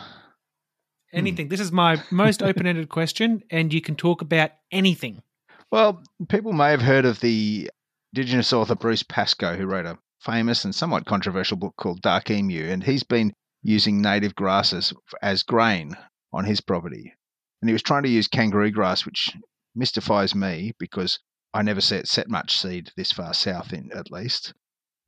Anything. 1.12 1.48
This 1.48 1.60
is 1.60 1.70
my 1.70 2.02
most 2.10 2.42
open 2.42 2.66
ended 2.66 2.88
question, 2.98 3.42
and 3.50 3.72
you 3.72 3.80
can 3.80 3.94
talk 3.96 4.20
about 4.22 4.50
anything. 4.72 5.22
Well, 5.70 6.02
people 6.28 6.52
may 6.52 6.70
have 6.70 6.82
heard 6.82 7.04
of 7.04 7.20
the 7.20 7.70
Indigenous 8.14 8.52
author 8.52 8.74
Bruce 8.74 9.02
Pascoe, 9.04 9.56
who 9.56 9.66
wrote 9.66 9.86
a 9.86 9.98
famous 10.20 10.64
and 10.64 10.74
somewhat 10.74 11.06
controversial 11.06 11.56
book 11.56 11.74
called 11.76 12.02
Dark 12.02 12.30
Emu, 12.30 12.70
and 12.70 12.84
he's 12.84 13.02
been 13.02 13.32
using 13.62 14.00
native 14.00 14.34
grasses 14.34 14.92
as 15.22 15.42
grain 15.42 15.96
on 16.32 16.44
his 16.44 16.60
property. 16.60 17.14
And 17.60 17.68
he 17.68 17.72
was 17.72 17.82
trying 17.82 18.04
to 18.04 18.08
use 18.08 18.28
kangaroo 18.28 18.70
grass, 18.70 19.04
which 19.04 19.30
mystifies 19.74 20.34
me 20.34 20.72
because 20.78 21.18
I 21.54 21.62
never 21.62 21.80
see 21.80 21.96
it 21.96 22.08
set 22.08 22.28
much 22.28 22.56
seed 22.56 22.90
this 22.96 23.12
far 23.12 23.34
south, 23.34 23.72
in 23.72 23.90
at 23.92 24.10
least. 24.10 24.52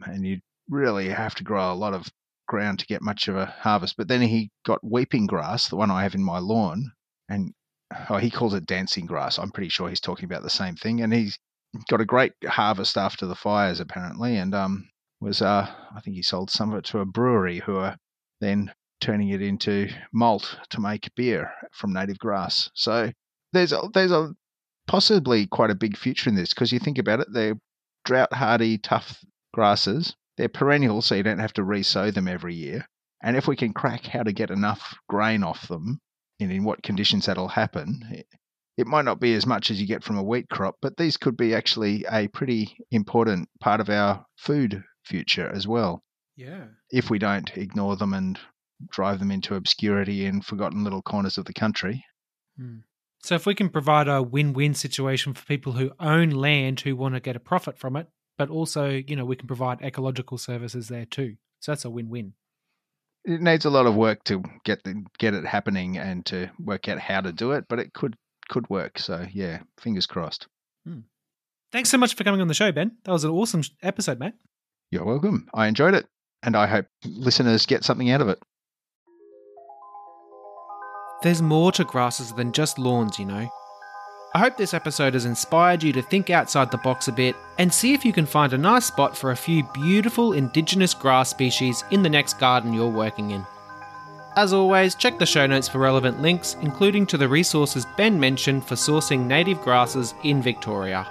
And 0.00 0.26
you 0.26 0.40
really 0.68 1.08
have 1.08 1.34
to 1.36 1.44
grow 1.44 1.72
a 1.72 1.74
lot 1.74 1.94
of 1.94 2.08
ground 2.48 2.78
to 2.80 2.86
get 2.86 3.02
much 3.02 3.28
of 3.28 3.36
a 3.36 3.46
harvest. 3.46 3.96
But 3.96 4.08
then 4.08 4.22
he 4.22 4.50
got 4.64 4.82
weeping 4.82 5.26
grass, 5.26 5.68
the 5.68 5.76
one 5.76 5.90
I 5.90 6.02
have 6.02 6.14
in 6.14 6.24
my 6.24 6.38
lawn, 6.38 6.92
and 7.28 7.52
oh, 8.08 8.16
he 8.16 8.30
calls 8.30 8.54
it 8.54 8.66
dancing 8.66 9.06
grass. 9.06 9.38
I'm 9.38 9.52
pretty 9.52 9.68
sure 9.68 9.88
he's 9.88 10.00
talking 10.00 10.24
about 10.24 10.42
the 10.42 10.50
same 10.50 10.76
thing. 10.76 11.00
And 11.00 11.12
he's 11.12 11.38
got 11.88 12.00
a 12.00 12.06
great 12.06 12.32
harvest 12.44 12.96
after 12.96 13.26
the 13.26 13.36
fires, 13.36 13.80
apparently, 13.80 14.36
and 14.36 14.54
um, 14.54 14.88
was 15.20 15.42
uh, 15.42 15.68
I 15.94 16.00
think 16.00 16.16
he 16.16 16.22
sold 16.22 16.50
some 16.50 16.72
of 16.72 16.78
it 16.78 16.84
to 16.86 17.00
a 17.00 17.04
brewery 17.04 17.58
who 17.60 17.76
are 17.76 17.96
then 18.40 18.72
turning 19.00 19.28
it 19.30 19.42
into 19.42 19.88
malt 20.12 20.58
to 20.70 20.80
make 20.80 21.14
beer 21.14 21.52
from 21.72 21.92
native 21.92 22.18
grass. 22.18 22.70
So 22.74 23.12
there's 23.52 23.72
a, 23.72 23.82
there's 23.92 24.12
a 24.12 24.34
possibly 24.86 25.46
quite 25.46 25.70
a 25.70 25.74
big 25.74 25.96
future 25.96 26.28
in 26.28 26.36
this 26.36 26.52
because 26.54 26.72
you 26.72 26.78
think 26.78 26.98
about 26.98 27.20
it, 27.20 27.28
they're 27.32 27.58
drought 28.04 28.32
hardy, 28.32 28.78
tough 28.78 29.22
grasses. 29.52 30.14
They're 30.36 30.48
perennial, 30.48 31.02
so 31.02 31.14
you 31.14 31.22
don't 31.22 31.38
have 31.38 31.52
to 31.54 31.64
re-sow 31.64 32.10
them 32.10 32.26
every 32.28 32.54
year. 32.54 32.86
And 33.22 33.36
if 33.36 33.46
we 33.46 33.56
can 33.56 33.74
crack 33.74 34.06
how 34.06 34.22
to 34.22 34.32
get 34.32 34.50
enough 34.50 34.94
grain 35.08 35.42
off 35.42 35.68
them, 35.68 36.00
and 36.40 36.50
in 36.50 36.64
what 36.64 36.82
conditions 36.82 37.26
that'll 37.26 37.48
happen, 37.48 38.00
it, 38.10 38.26
it 38.78 38.86
might 38.86 39.04
not 39.04 39.20
be 39.20 39.34
as 39.34 39.44
much 39.44 39.70
as 39.70 39.78
you 39.78 39.86
get 39.86 40.02
from 40.02 40.16
a 40.16 40.22
wheat 40.22 40.48
crop, 40.48 40.76
but 40.80 40.96
these 40.96 41.18
could 41.18 41.36
be 41.36 41.54
actually 41.54 42.06
a 42.10 42.28
pretty 42.28 42.78
important 42.90 43.48
part 43.60 43.80
of 43.80 43.90
our 43.90 44.24
food 44.38 44.82
future 45.10 45.48
as 45.54 45.66
well 45.66 46.02
Yeah. 46.36 46.64
if 46.90 47.10
we 47.10 47.18
don't 47.18 47.50
ignore 47.56 47.96
them 47.96 48.14
and 48.14 48.38
drive 48.88 49.18
them 49.18 49.30
into 49.30 49.54
obscurity 49.56 50.24
in 50.24 50.40
forgotten 50.40 50.84
little 50.84 51.02
corners 51.02 51.36
of 51.38 51.44
the 51.44 51.52
country. 51.52 52.04
Hmm. 52.56 52.78
So, 53.22 53.34
if 53.34 53.44
we 53.44 53.54
can 53.54 53.68
provide 53.68 54.08
a 54.08 54.22
win 54.22 54.54
win 54.54 54.72
situation 54.72 55.34
for 55.34 55.44
people 55.44 55.72
who 55.72 55.92
own 56.00 56.30
land 56.30 56.80
who 56.80 56.96
want 56.96 57.14
to 57.14 57.20
get 57.20 57.36
a 57.36 57.40
profit 57.40 57.76
from 57.78 57.96
it, 57.96 58.06
but 58.38 58.48
also, 58.48 58.88
you 58.88 59.14
know, 59.16 59.26
we 59.26 59.36
can 59.36 59.46
provide 59.46 59.82
ecological 59.82 60.38
services 60.38 60.88
there 60.88 61.04
too. 61.04 61.36
So, 61.60 61.72
that's 61.72 61.84
a 61.84 61.90
win 61.90 62.08
win. 62.08 62.32
It 63.26 63.42
needs 63.42 63.66
a 63.66 63.70
lot 63.70 63.84
of 63.84 63.94
work 63.94 64.24
to 64.24 64.42
get 64.64 64.82
the, 64.84 65.04
get 65.18 65.34
it 65.34 65.44
happening 65.44 65.98
and 65.98 66.24
to 66.26 66.50
work 66.58 66.88
out 66.88 66.98
how 66.98 67.20
to 67.20 67.32
do 67.32 67.52
it, 67.52 67.66
but 67.68 67.78
it 67.78 67.92
could 67.92 68.16
could 68.48 68.68
work. 68.70 68.98
So 68.98 69.26
yeah, 69.30 69.60
fingers 69.78 70.06
crossed. 70.06 70.46
Hmm. 70.86 71.00
Thanks 71.70 71.90
so 71.90 71.98
much 71.98 72.14
for 72.14 72.24
coming 72.24 72.40
on 72.40 72.48
the 72.48 72.54
show, 72.54 72.72
Ben. 72.72 72.96
That 73.04 73.12
was 73.12 73.24
an 73.24 73.30
awesome 73.30 73.62
episode, 73.82 74.18
mate. 74.18 74.32
You're 74.90 75.04
welcome. 75.04 75.48
I 75.54 75.68
enjoyed 75.68 75.94
it, 75.94 76.06
and 76.42 76.56
I 76.56 76.66
hope 76.66 76.86
listeners 77.04 77.64
get 77.64 77.84
something 77.84 78.10
out 78.10 78.20
of 78.20 78.28
it. 78.28 78.42
There's 81.22 81.42
more 81.42 81.70
to 81.72 81.84
grasses 81.84 82.32
than 82.32 82.50
just 82.50 82.78
lawns, 82.78 83.18
you 83.18 83.24
know. 83.24 83.48
I 84.34 84.38
hope 84.38 84.56
this 84.56 84.74
episode 84.74 85.14
has 85.14 85.26
inspired 85.26 85.82
you 85.82 85.92
to 85.92 86.02
think 86.02 86.30
outside 86.30 86.70
the 86.70 86.78
box 86.78 87.08
a 87.08 87.12
bit 87.12 87.36
and 87.58 87.72
see 87.72 87.94
if 87.94 88.04
you 88.04 88.12
can 88.12 88.26
find 88.26 88.52
a 88.52 88.58
nice 88.58 88.86
spot 88.86 89.16
for 89.16 89.30
a 89.30 89.36
few 89.36 89.64
beautiful 89.74 90.32
indigenous 90.32 90.94
grass 90.94 91.30
species 91.30 91.84
in 91.90 92.02
the 92.02 92.10
next 92.10 92.38
garden 92.38 92.72
you're 92.72 92.88
working 92.88 93.30
in. 93.30 93.44
As 94.36 94.52
always, 94.52 94.94
check 94.94 95.18
the 95.18 95.26
show 95.26 95.46
notes 95.46 95.68
for 95.68 95.78
relevant 95.78 96.20
links, 96.22 96.56
including 96.62 97.06
to 97.06 97.16
the 97.16 97.28
resources 97.28 97.86
Ben 97.96 98.18
mentioned 98.18 98.64
for 98.64 98.76
sourcing 98.76 99.26
native 99.26 99.60
grasses 99.60 100.14
in 100.24 100.40
Victoria. 100.40 101.06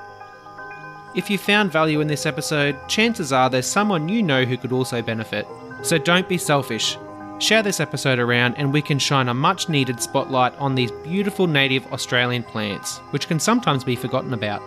If 1.16 1.28
you 1.28 1.40
found 1.40 1.72
value 1.72 2.02
in 2.02 2.08
this 2.08 2.28
episode, 2.28 2.76
chances 2.88 3.34
are 3.34 3.50
there's 3.50 3.66
someone 3.66 4.08
you 4.08 4.22
know 4.22 4.46
who 4.46 4.58
could 4.58 4.72
also 4.72 5.02
benefit. 5.02 5.48
So 5.82 5.98
don't 5.98 6.30
be 6.30 6.38
selfish. 6.38 6.98
Share 7.40 7.64
this 7.64 7.80
episode 7.80 8.20
around 8.20 8.56
and 8.56 8.72
we 8.72 8.82
can 8.84 9.00
shine 9.00 9.28
a 9.28 9.34
much 9.34 9.70
needed 9.70 10.00
spotlight 10.02 10.56
on 10.58 10.76
these 10.76 10.92
beautiful 11.04 11.48
native 11.48 11.92
Australian 11.92 12.44
plants, 12.44 13.00
which 13.10 13.28
can 13.28 13.40
sometimes 13.40 13.84
be 13.84 13.96
forgotten 13.96 14.34
about. 14.34 14.62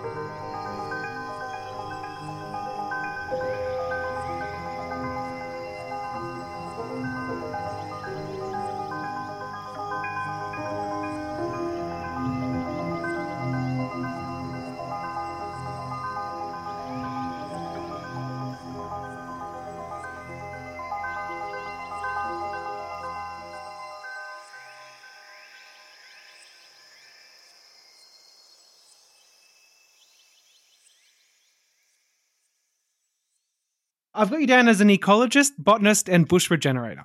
You 34.43 34.47
down 34.47 34.69
as 34.69 34.81
an 34.81 34.89
ecologist, 34.89 35.53
botanist, 35.59 36.09
and 36.09 36.29
bush 36.29 36.51
regenerator. 36.51 37.05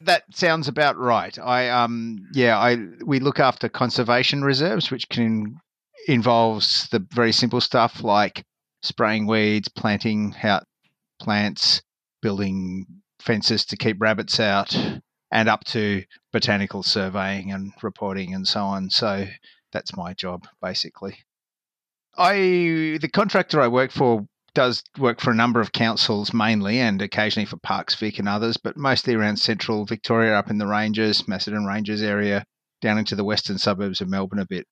That 0.00 0.24
sounds 0.34 0.68
about 0.68 0.98
right. 0.98 1.38
I 1.38 1.70
um 1.70 2.18
yeah, 2.34 2.58
I 2.58 2.76
we 3.04 3.18
look 3.18 3.40
after 3.40 3.70
conservation 3.70 4.42
reserves, 4.42 4.90
which 4.90 5.08
can 5.08 5.58
involves 6.06 6.88
the 6.90 7.04
very 7.14 7.32
simple 7.32 7.62
stuff 7.62 8.04
like 8.04 8.44
spraying 8.82 9.26
weeds, 9.26 9.68
planting 9.68 10.34
out 10.42 10.64
plants, 11.18 11.80
building 12.20 12.86
fences 13.20 13.64
to 13.66 13.76
keep 13.76 13.96
rabbits 13.98 14.38
out, 14.38 14.76
and 15.32 15.48
up 15.48 15.64
to 15.64 16.04
botanical 16.30 16.82
surveying 16.82 17.50
and 17.50 17.72
reporting 17.82 18.34
and 18.34 18.46
so 18.46 18.60
on. 18.60 18.90
So 18.90 19.26
that's 19.72 19.96
my 19.96 20.12
job 20.12 20.46
basically. 20.60 21.16
I 22.18 22.98
the 23.00 23.10
contractor 23.12 23.62
I 23.62 23.68
work 23.68 23.90
for 23.90 24.26
does 24.56 24.82
work 24.96 25.20
for 25.20 25.32
a 25.32 25.34
number 25.34 25.60
of 25.60 25.70
councils 25.70 26.32
mainly 26.32 26.80
and 26.80 27.02
occasionally 27.02 27.44
for 27.44 27.58
Parks 27.58 27.94
Vic 27.94 28.18
and 28.18 28.26
others, 28.26 28.56
but 28.56 28.74
mostly 28.74 29.14
around 29.14 29.36
central 29.36 29.84
Victoria 29.84 30.34
up 30.34 30.48
in 30.48 30.56
the 30.56 30.66
ranges, 30.66 31.28
Macedon 31.28 31.66
Ranges 31.66 32.02
area, 32.02 32.42
down 32.80 32.96
into 32.96 33.14
the 33.14 33.24
western 33.24 33.58
suburbs 33.58 34.00
of 34.00 34.08
Melbourne 34.08 34.38
a 34.38 34.46
bit. 34.46 34.66